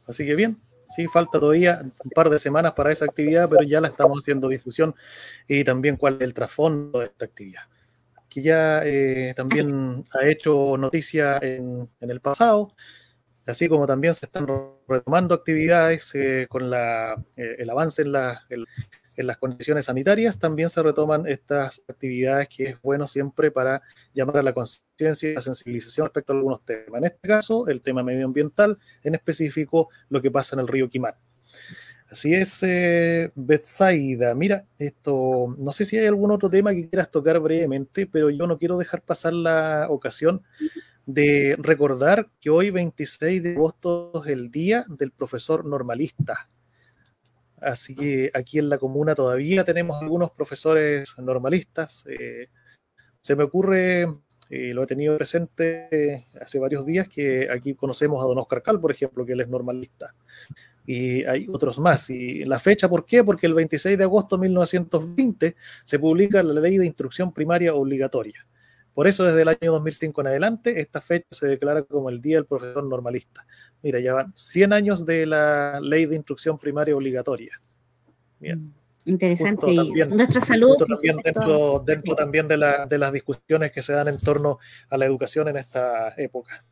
Así 0.07 0.26
que 0.26 0.35
bien, 0.35 0.59
sí, 0.87 1.07
falta 1.09 1.39
todavía 1.39 1.80
un 1.83 2.11
par 2.11 2.30
de 2.30 2.39
semanas 2.39 2.72
para 2.72 2.93
esa 2.93 3.05
actividad, 3.05 3.49
pero 3.49 3.62
ya 3.62 3.80
la 3.80 3.89
estamos 3.89 4.18
haciendo 4.22 4.49
difusión 4.49 4.95
y 5.49 5.64
también 5.64 5.97
cuál 5.97 6.16
es 6.16 6.22
el 6.22 6.35
trasfondo 6.35 7.01
de 7.01 7.07
esta 7.07 7.24
actividad. 7.24 7.62
Que 8.28 8.43
ya 8.43 8.83
eh, 8.85 9.35
también 9.37 10.05
ha 10.14 10.26
hecho 10.26 10.76
noticia 10.78 11.39
en, 11.39 11.89
el 12.01 12.20
pasado, 12.20 12.74
así 13.47 13.68
como 13.68 13.87
también 13.87 14.14
se 14.14 14.26
están 14.26 14.47
retomando 14.89 15.35
actividades 15.35 16.14
eh, 16.14 16.47
con 16.49 16.72
eh, 16.72 17.14
el 17.37 17.70
avance 17.70 18.03
en 18.03 18.12
la, 18.12 18.47
en 19.16 19.26
las 19.26 19.36
condiciones 19.38 19.86
sanitarias 19.86 20.38
también 20.38 20.70
se 20.70 20.82
retoman 20.82 21.26
estas 21.26 21.82
actividades 21.88 22.48
que 22.48 22.64
es 22.64 22.82
bueno 22.82 23.06
siempre 23.06 23.50
para 23.50 23.82
llamar 24.14 24.38
a 24.38 24.42
la 24.42 24.54
conciencia 24.54 25.30
y 25.30 25.34
la 25.34 25.40
sensibilización 25.40 26.06
respecto 26.06 26.32
a 26.32 26.36
algunos 26.36 26.64
temas. 26.64 26.98
En 26.98 27.04
este 27.04 27.28
caso, 27.28 27.66
el 27.68 27.82
tema 27.82 28.02
medioambiental, 28.02 28.78
en 29.02 29.14
específico 29.14 29.88
lo 30.08 30.20
que 30.20 30.30
pasa 30.30 30.56
en 30.56 30.60
el 30.60 30.68
río 30.68 30.88
Quimán. 30.88 31.14
Así 32.10 32.34
es, 32.34 32.62
eh, 32.62 33.32
Betsaida. 33.34 34.34
Mira, 34.34 34.66
esto, 34.78 35.54
no 35.58 35.72
sé 35.72 35.86
si 35.86 35.96
hay 35.96 36.06
algún 36.06 36.30
otro 36.30 36.50
tema 36.50 36.72
que 36.72 36.88
quieras 36.88 37.10
tocar 37.10 37.40
brevemente, 37.40 38.06
pero 38.06 38.28
yo 38.28 38.46
no 38.46 38.58
quiero 38.58 38.76
dejar 38.76 39.02
pasar 39.02 39.32
la 39.32 39.86
ocasión 39.88 40.42
de 41.06 41.56
recordar 41.58 42.28
que 42.38 42.50
hoy 42.50 42.70
26 42.70 43.42
de 43.42 43.52
agosto 43.54 44.22
es 44.24 44.30
el 44.30 44.50
día 44.50 44.84
del 44.88 45.10
profesor 45.10 45.64
normalista 45.64 46.50
Así 47.62 47.94
que 47.94 48.30
aquí 48.34 48.58
en 48.58 48.68
la 48.68 48.78
comuna 48.78 49.14
todavía 49.14 49.64
tenemos 49.64 50.02
algunos 50.02 50.30
profesores 50.32 51.14
normalistas. 51.18 52.04
Eh, 52.08 52.48
se 53.20 53.36
me 53.36 53.44
ocurre, 53.44 54.06
y 54.50 54.72
lo 54.72 54.82
he 54.82 54.86
tenido 54.86 55.16
presente 55.16 56.26
hace 56.40 56.58
varios 56.58 56.84
días, 56.84 57.08
que 57.08 57.48
aquí 57.50 57.74
conocemos 57.74 58.22
a 58.22 58.26
don 58.26 58.38
Oscar 58.38 58.62
Cal, 58.62 58.80
por 58.80 58.90
ejemplo, 58.90 59.24
que 59.24 59.32
él 59.32 59.40
es 59.40 59.48
normalista. 59.48 60.14
Y 60.84 61.24
hay 61.24 61.46
otros 61.48 61.78
más. 61.78 62.10
Y 62.10 62.44
la 62.44 62.58
fecha, 62.58 62.88
¿por 62.88 63.06
qué? 63.06 63.22
Porque 63.22 63.46
el 63.46 63.54
26 63.54 63.96
de 63.96 64.04
agosto 64.04 64.36
de 64.36 64.42
1920 64.42 65.56
se 65.84 65.98
publica 65.98 66.42
la 66.42 66.60
ley 66.60 66.78
de 66.78 66.86
instrucción 66.86 67.32
primaria 67.32 67.74
obligatoria. 67.74 68.44
Por 68.95 69.09
eso, 69.09 69.24
desde 69.24 69.43
el 69.43 69.49
año 69.49 69.72
2005 69.72 70.20
en 70.20 70.26
adelante, 70.26 70.80
esta 70.80 71.01
fecha 71.01 71.26
se 71.30 71.47
declara 71.47 71.82
como 71.82 72.11
el 72.11 72.20
Día 72.20 72.36
del 72.36 72.45
Profesor 72.45 72.84
Normalista. 72.84 73.47
Mira, 73.82 74.01
ya 74.01 74.12
van 74.12 74.32
100 74.34 74.72
años 74.72 75.07
de 75.07 75.24
la 75.24 75.80
ley 75.80 76.05
de 76.05 76.16
instrucción 76.16 76.59
primaria 76.59 76.95
obligatoria. 76.95 77.59
Bien. 78.38 78.59
Mm, 78.59 78.72
interesante. 79.07 79.66
y. 79.70 79.76
También 79.76 81.16
dentro, 81.24 81.82
dentro 81.86 82.14
también 82.14 82.49
de, 82.49 82.59
la, 82.59 82.84
de, 82.84 82.99
las 82.99 83.12
discusiones 83.12 83.72
que 83.72 83.80
se 83.80 83.95
dan 83.95 84.09
en 84.09 84.18
torno 84.18 84.59
a 84.90 84.99
la 84.99 85.07
educación 85.07 85.49
en 85.49 85.57
esta 85.57 86.12
época. 86.18 86.62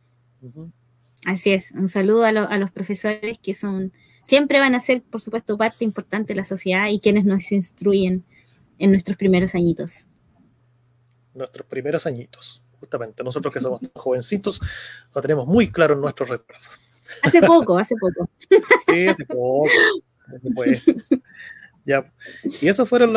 Así 1.25 1.53
es. 1.53 1.71
Un 1.73 1.89
saludo 1.89 2.25
a, 2.25 2.29
a 2.29 2.59
los 2.59 2.71
profesores 2.71 3.39
que 3.39 3.55
son 3.55 3.93
siempre 4.25 4.61
van 4.61 4.75
a 4.75 4.81
ser, 4.81 5.03
por 5.03 5.23
supuesto, 5.23 5.57
parte 5.57 5.85
importante 5.85 6.35
de 6.35 6.37
la 6.37 6.45
sociedad 6.45 6.89
y 6.89 7.01
quienes 7.01 7.25
nos 7.25 7.51
instruyen 7.51 8.25
en 8.79 8.91
nuestros 8.91 9.17
primeros 9.17 9.55
añitos 9.55 10.07
nuestros 11.35 11.67
primeros 11.67 12.07
añitos. 12.07 12.63
Justamente, 12.79 13.23
nosotros 13.23 13.53
que 13.53 13.61
somos 13.61 13.81
jovencitos, 13.95 14.61
lo 15.15 15.21
tenemos 15.21 15.47
muy 15.47 15.71
claro 15.71 15.95
en 15.95 16.01
nuestros 16.01 16.29
recuerdos. 16.29 16.71
Hace 17.23 17.43
poco, 17.43 17.79
hace 17.79 17.95
poco. 17.97 18.31
Sí, 18.87 19.07
hace 19.07 19.25
poco. 19.27 19.69
Ya. 21.85 22.13
Y 22.61 22.69
esas 22.69 22.89
fueron 22.89 23.13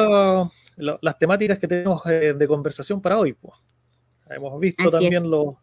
las 0.75 1.19
temáticas 1.19 1.59
que 1.59 1.67
tenemos 1.67 2.05
eh, 2.07 2.33
de 2.33 2.47
conversación 2.47 3.01
para 3.01 3.19
hoy. 3.19 3.33
Pues. 3.33 3.53
Hemos 4.29 4.59
visto 4.59 4.89
también 4.89 5.29
los 5.29 5.55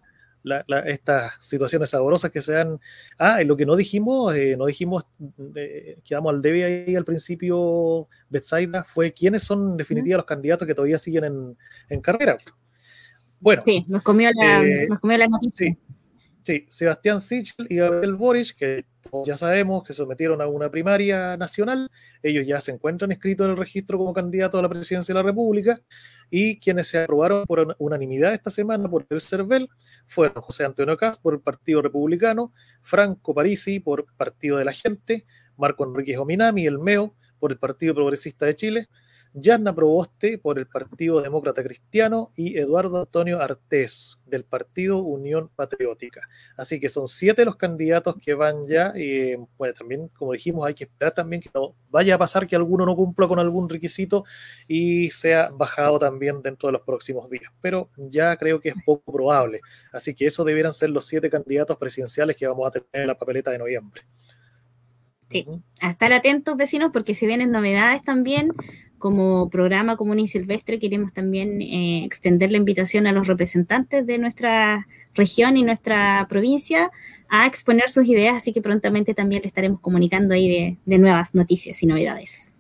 estas 0.87 1.33
situaciones 1.41 1.91
saborosas 1.91 2.31
que 2.31 2.43
se 2.43 2.53
dan. 2.53 2.81
Ah, 3.19 3.43
y 3.43 3.45
lo 3.45 3.57
que 3.57 3.67
no 3.67 3.77
dijimos, 3.77 4.35
eh, 4.35 4.57
no 4.57 4.67
dijimos, 4.67 5.07
eh, 5.55 5.99
quedamos 6.05 6.35
al 6.35 6.43
debe 6.43 6.65
ahí 6.65 6.97
al 6.97 7.05
principio, 7.05 8.09
Betsaida, 8.29 8.85
fue 8.85 9.13
quiénes 9.13 9.43
son 9.43 9.73
en 9.73 9.77
definitiva 9.77 10.19
los 10.19 10.27
candidatos 10.27 10.67
que 10.67 10.75
todavía 10.75 10.99
siguen 10.99 11.57
en, 11.89 12.01
carrera. 12.01 12.39
Bueno. 13.41 13.63
Sí, 13.65 13.85
nos 13.89 14.03
comió 14.03 14.31
la, 14.35 14.63
eh, 14.63 14.87
nos 14.89 14.99
comió 15.01 15.19
la 15.19 15.29
noticia. 15.29 15.67
Sí, 15.67 15.79
Sebastián 16.69 17.21
Sichel 17.21 17.67
y 17.69 17.77
Gabriel 17.77 18.15
Boric, 18.15 18.55
que 18.55 18.85
ya 19.25 19.37
sabemos 19.37 19.83
que 19.85 19.93
sometieron 19.93 20.41
a 20.41 20.47
una 20.47 20.71
primaria 20.71 21.37
nacional, 21.37 21.91
ellos 22.23 22.47
ya 22.47 22.61
se 22.61 22.73
encuentran 22.73 23.11
inscritos 23.11 23.47
en 23.47 23.53
el 23.53 23.57
registro 23.57 23.99
como 23.99 24.13
candidatos 24.13 24.59
a 24.59 24.63
la 24.63 24.69
presidencia 24.69 25.13
de 25.13 25.21
la 25.21 25.27
República, 25.27 25.81
y 26.31 26.59
quienes 26.61 26.89
se 26.89 27.03
aprobaron 27.03 27.45
por 27.47 27.77
unanimidad 27.79 28.35
esta 28.35 28.51
semana 28.51 28.89
por 28.89 29.07
el 29.09 29.21
CERVEL 29.21 29.69
fueron 30.07 30.43
José 30.43 30.65
Antonio 30.65 30.97
Cas 30.97 31.19
por 31.19 31.35
el 31.35 31.41
Partido 31.41 31.83
Republicano, 31.83 32.53
Franco 32.83 33.35
Parisi 33.35 33.81
por 33.81 34.07
Partido 34.17 34.59
de 34.59 34.65
la 34.65 34.73
Gente, 34.73 35.27
Marco 35.57 35.85
Enrique 35.85 36.17
Ominami, 36.17 36.67
el 36.67 36.79
MEO, 36.79 37.15
por 37.39 37.53
el 37.53 37.59
Partido 37.59 37.95
Progresista 37.95 38.47
de 38.47 38.55
Chile, 38.55 38.89
Yanna 39.33 39.75
Proboste 39.75 40.39
por 40.39 40.59
el 40.59 40.67
Partido 40.67 41.21
Demócrata 41.21 41.63
Cristiano 41.63 42.31
y 42.35 42.59
Eduardo 42.59 43.01
Antonio 43.01 43.41
Artés 43.41 44.21
del 44.27 44.45
Partido 44.45 44.99
Unión 44.99 45.49
Patriótica. 45.55 46.29
Así 46.57 46.81
que 46.81 46.89
son 46.89 47.07
siete 47.07 47.45
los 47.45 47.57
candidatos 47.57 48.17
que 48.21 48.35
van 48.35 48.67
ya 48.67 48.93
y 48.97 49.37
pues 49.57 49.75
también, 49.75 50.09
como 50.09 50.33
dijimos, 50.33 50.67
hay 50.67 50.75
que 50.75 50.85
esperar 50.85 51.15
también 51.15 51.41
que 51.41 51.51
no 51.55 51.75
vaya 51.91 52.17
a 52.17 52.19
pasar 52.19 52.47
que 52.47 52.57
alguno 52.57 52.85
no 52.85 52.97
cumpla 52.97 53.29
con 53.29 53.39
algún 53.39 53.69
requisito 53.69 54.25
y 54.67 55.11
sea 55.11 55.51
bajado 55.53 55.99
también 55.99 56.43
dentro 56.43 56.69
de 56.69 56.73
los 56.73 56.83
próximos 56.83 57.31
días. 57.31 57.53
Pero 57.61 57.89
ya 57.97 58.37
creo 58.37 58.61
que 58.61 58.71
es 58.71 58.75
poco 58.85 59.13
probable. 59.13 59.61
Así 59.93 60.15
que 60.15 60.27
eso 60.27 60.45
debieran 60.45 60.73
ser 60.73 60.91
los 60.91 61.07
siete 61.07 61.31
candidatos 61.31 61.77
presidenciales 61.77 62.37
que 62.37 62.47
vamos 62.47 62.67
a 62.67 62.71
tener 62.73 62.89
en 62.93 63.07
la 63.07 63.19
papeleta 63.19 63.51
de 63.53 63.59
noviembre. 63.59 64.03
Sí, 65.29 65.47
a 65.81 65.91
estar 65.91 66.13
atentos 66.13 66.57
vecinos 66.57 66.91
porque 66.93 67.15
se 67.15 67.25
vienen 67.25 67.53
novedades 67.53 68.03
también 68.03 68.51
como 69.01 69.51
programa 69.51 69.97
Común 69.97 70.21
y 70.21 70.29
Silvestre 70.29 70.79
queremos 70.79 71.13
también 71.13 71.61
eh, 71.61 72.05
extender 72.05 72.53
la 72.53 72.59
invitación 72.59 73.09
a 73.09 73.13
los 73.13 73.27
representantes 73.27 74.07
de 74.07 74.19
nuestra 74.19 74.87
región 75.15 75.57
y 75.57 75.65
nuestra 75.65 76.27
provincia 76.29 76.93
a 77.29 77.47
exponer 77.47 77.89
sus 77.89 78.07
ideas, 78.07 78.37
así 78.37 78.53
que 78.53 78.63
prontamente 78.63 79.15
también 79.15 79.43
le 79.43 79.49
estaremos 79.49 79.81
comunicando 79.81 80.35
ahí 80.35 80.79
de, 80.85 80.99
nuevas 80.99 81.35
noticias 81.35 81.83
y 81.83 81.87
novedades. 81.87 82.53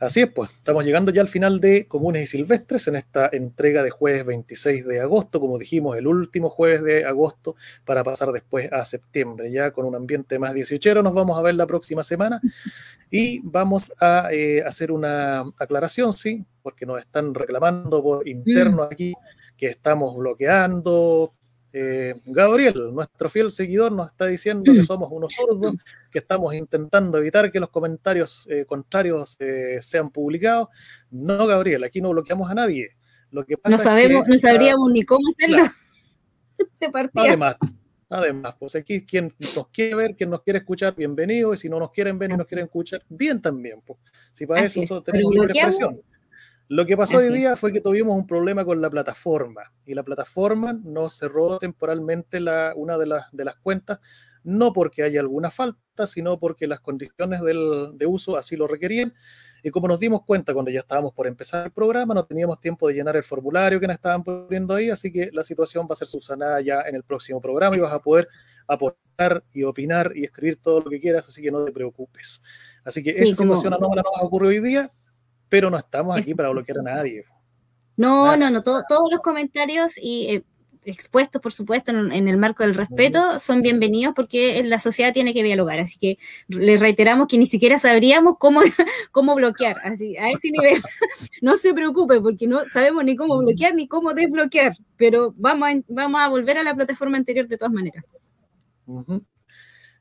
Así 0.00 0.22
es, 0.22 0.32
pues, 0.32 0.48
estamos 0.50 0.82
llegando 0.86 1.12
ya 1.12 1.20
al 1.20 1.28
final 1.28 1.60
de 1.60 1.86
Comunes 1.86 2.22
y 2.22 2.26
Silvestres 2.26 2.88
en 2.88 2.96
esta 2.96 3.28
entrega 3.30 3.82
de 3.82 3.90
jueves 3.90 4.24
26 4.24 4.86
de 4.86 5.02
agosto, 5.02 5.38
como 5.40 5.58
dijimos, 5.58 5.94
el 5.98 6.06
último 6.06 6.48
jueves 6.48 6.82
de 6.82 7.04
agosto 7.04 7.54
para 7.84 8.02
pasar 8.02 8.32
después 8.32 8.72
a 8.72 8.82
septiembre, 8.86 9.52
ya 9.52 9.72
con 9.72 9.84
un 9.84 9.94
ambiente 9.94 10.38
más 10.38 10.54
18. 10.54 11.02
Nos 11.02 11.12
vamos 11.12 11.38
a 11.38 11.42
ver 11.42 11.54
la 11.54 11.66
próxima 11.66 12.02
semana 12.02 12.40
y 13.10 13.40
vamos 13.40 13.92
a 14.00 14.30
eh, 14.32 14.62
hacer 14.64 14.90
una 14.90 15.40
aclaración, 15.58 16.14
sí, 16.14 16.46
porque 16.62 16.86
nos 16.86 16.98
están 16.98 17.34
reclamando 17.34 18.02
por 18.02 18.26
interno 18.26 18.84
mm. 18.84 18.92
aquí 18.92 19.12
que 19.54 19.66
estamos 19.66 20.16
bloqueando 20.16 21.34
eh, 21.72 22.14
Gabriel, 22.24 22.92
nuestro 22.92 23.28
fiel 23.28 23.50
seguidor, 23.50 23.92
nos 23.92 24.10
está 24.10 24.26
diciendo 24.26 24.72
que 24.72 24.82
somos 24.82 25.08
unos 25.12 25.32
sordos, 25.32 25.74
que 26.10 26.18
estamos 26.18 26.54
intentando 26.54 27.18
evitar 27.18 27.50
que 27.52 27.60
los 27.60 27.70
comentarios 27.70 28.46
eh, 28.50 28.64
contrarios 28.64 29.36
eh, 29.38 29.78
sean 29.80 30.10
publicados. 30.10 30.68
No, 31.10 31.46
Gabriel, 31.46 31.84
aquí 31.84 32.00
no 32.00 32.10
bloqueamos 32.10 32.50
a 32.50 32.54
nadie. 32.54 32.96
Lo 33.30 33.44
que 33.44 33.56
no 33.68 33.78
sabemos, 33.78 34.26
no 34.26 34.38
sabríamos 34.38 34.90
ni 34.90 35.04
cómo 35.04 35.22
hacerlo. 35.28 35.64
Además, 37.14 37.56
además, 38.08 38.54
pues 38.58 38.74
aquí 38.74 39.06
quien 39.06 39.34
nos 39.38 39.68
quiere 39.68 39.94
ver, 39.94 40.16
quien 40.16 40.28
nos 40.28 40.42
quiere 40.42 40.58
escuchar, 40.58 40.94
bienvenido, 40.94 41.54
y 41.54 41.56
si 41.56 41.68
no 41.70 41.78
nos 41.78 41.90
quieren 41.90 42.18
ver 42.18 42.30
y 42.30 42.36
nos 42.36 42.46
quieren 42.46 42.66
escuchar, 42.66 43.02
bien 43.08 43.40
también. 43.40 43.80
Pues. 43.80 43.98
Si 44.32 44.46
para 44.46 44.64
eso 44.64 45.02
tenemos 45.02 45.32
libre 45.32 45.52
expresión. 45.52 46.00
Lo 46.70 46.86
que 46.86 46.96
pasó 46.96 47.16
hoy 47.16 47.32
día 47.32 47.56
fue 47.56 47.72
que 47.72 47.80
tuvimos 47.80 48.16
un 48.16 48.28
problema 48.28 48.64
con 48.64 48.80
la 48.80 48.88
plataforma 48.88 49.72
y 49.84 49.92
la 49.92 50.04
plataforma 50.04 50.72
nos 50.72 51.14
cerró 51.14 51.58
temporalmente 51.58 52.38
la, 52.38 52.74
una 52.76 52.96
de, 52.96 53.06
las, 53.06 53.26
de 53.32 53.44
las 53.44 53.56
cuentas, 53.56 53.98
no 54.44 54.72
porque 54.72 55.02
haya 55.02 55.18
alguna 55.18 55.50
falta, 55.50 56.06
sino 56.06 56.38
porque 56.38 56.68
las 56.68 56.78
condiciones 56.78 57.40
del, 57.40 57.98
de 57.98 58.06
uso 58.06 58.36
así 58.36 58.54
lo 58.54 58.68
requerían. 58.68 59.12
Y 59.64 59.70
como 59.70 59.88
nos 59.88 59.98
dimos 59.98 60.24
cuenta 60.24 60.54
cuando 60.54 60.70
ya 60.70 60.78
estábamos 60.78 61.12
por 61.12 61.26
empezar 61.26 61.66
el 61.66 61.72
programa, 61.72 62.14
no 62.14 62.24
teníamos 62.24 62.60
tiempo 62.60 62.86
de 62.86 62.94
llenar 62.94 63.16
el 63.16 63.24
formulario 63.24 63.80
que 63.80 63.88
nos 63.88 63.96
estaban 63.96 64.22
poniendo 64.22 64.72
ahí, 64.72 64.90
así 64.90 65.10
que 65.10 65.30
la 65.32 65.42
situación 65.42 65.88
va 65.90 65.94
a 65.94 65.96
ser 65.96 66.06
subsanada 66.06 66.60
ya 66.60 66.82
en 66.82 66.94
el 66.94 67.02
próximo 67.02 67.40
programa 67.40 67.76
y 67.76 67.80
vas 67.80 67.92
a 67.92 67.98
poder 67.98 68.28
aportar 68.68 69.42
y 69.52 69.64
opinar 69.64 70.12
y 70.14 70.22
escribir 70.22 70.62
todo 70.62 70.78
lo 70.78 70.88
que 70.88 71.00
quieras, 71.00 71.26
así 71.26 71.42
que 71.42 71.50
no 71.50 71.64
te 71.64 71.72
preocupes. 71.72 72.40
Así 72.84 73.02
que 73.02 73.10
esa 73.10 73.34
situación 73.34 73.74
anómala 73.74 74.02
nos 74.02 74.22
ocurrido 74.22 74.50
hoy 74.50 74.60
día, 74.60 74.88
pero 75.50 75.68
no 75.68 75.76
estamos 75.76 76.16
aquí 76.16 76.34
para 76.34 76.48
bloquear 76.48 76.78
a 76.78 76.82
nadie. 76.82 77.24
No, 77.96 78.34
no, 78.38 78.50
no, 78.50 78.62
todos 78.62 79.10
los 79.10 79.20
comentarios 79.20 79.98
y 80.00 80.26
eh, 80.30 80.44
expuestos, 80.84 81.42
por 81.42 81.52
supuesto, 81.52 81.90
en, 81.90 82.28
el 82.28 82.36
marco 82.38 82.62
del 82.62 82.74
respeto, 82.74 83.38
son 83.38 83.60
bienvenidos 83.60 84.14
porque 84.14 84.62
la 84.64 84.78
sociedad 84.78 85.12
tiene 85.12 85.34
que 85.34 85.42
dialogar. 85.42 85.80
Así 85.80 85.98
que 85.98 86.18
le 86.48 86.78
reiteramos 86.78 87.26
que 87.28 87.36
ni 87.36 87.46
siquiera 87.46 87.78
sabríamos 87.78 88.36
cómo, 88.38 88.60
cómo 89.12 89.34
bloquear, 89.34 89.78
así, 89.84 90.16
a 90.16 90.30
ese 90.30 90.50
nivel. 90.50 90.80
no 91.42 91.56
se 91.58 91.74
preocupe 91.74 92.20
porque 92.20 92.46
no 92.46 92.64
sabemos 92.64 93.04
ni 93.04 93.16
cómo 93.16 93.36
bloquear 93.38 93.74
ni 93.74 93.86
cómo 93.86 94.14
desbloquear, 94.14 94.74
pero 94.96 95.34
vamos 95.36 95.68
a, 95.68 95.74
vamos 95.88 96.20
a 96.22 96.28
volver 96.28 96.56
a 96.56 96.62
la 96.62 96.74
plataforma 96.74 97.18
anterior 97.18 97.46
de 97.48 97.58
todas 97.58 97.72
maneras. 97.72 98.04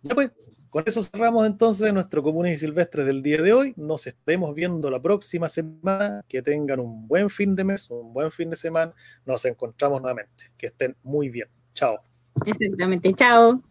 Ya 0.04 0.16
pues, 0.16 0.32
con 0.70 0.84
eso 0.86 1.02
cerramos 1.02 1.46
entonces 1.46 1.94
nuestro 1.94 2.22
Comunes 2.22 2.54
y 2.54 2.58
Silvestres 2.66 3.06
del 3.06 3.24
día 3.24 3.42
de 3.42 3.54
hoy. 3.54 3.74
Nos 3.76 4.08
estaremos 4.08 4.54
viendo 4.54 4.90
la 4.90 5.02
próxima 5.02 5.50
semana. 5.50 6.24
Que 6.28 6.42
tengan 6.42 6.80
un 6.80 7.08
buen 7.08 7.30
fin 7.30 7.56
de 7.56 7.64
mes, 7.64 7.90
un 7.90 8.14
buen 8.14 8.32
fin 8.32 8.50
de 8.50 8.56
semana. 8.56 8.94
Nos 9.26 9.46
encontramos 9.46 10.02
nuevamente. 10.02 10.52
Que 10.58 10.68
estén 10.68 10.96
muy 11.04 11.30
bien. 11.30 11.48
Chao. 11.74 12.00
Exactamente. 12.46 13.14
Chao. 13.14 13.62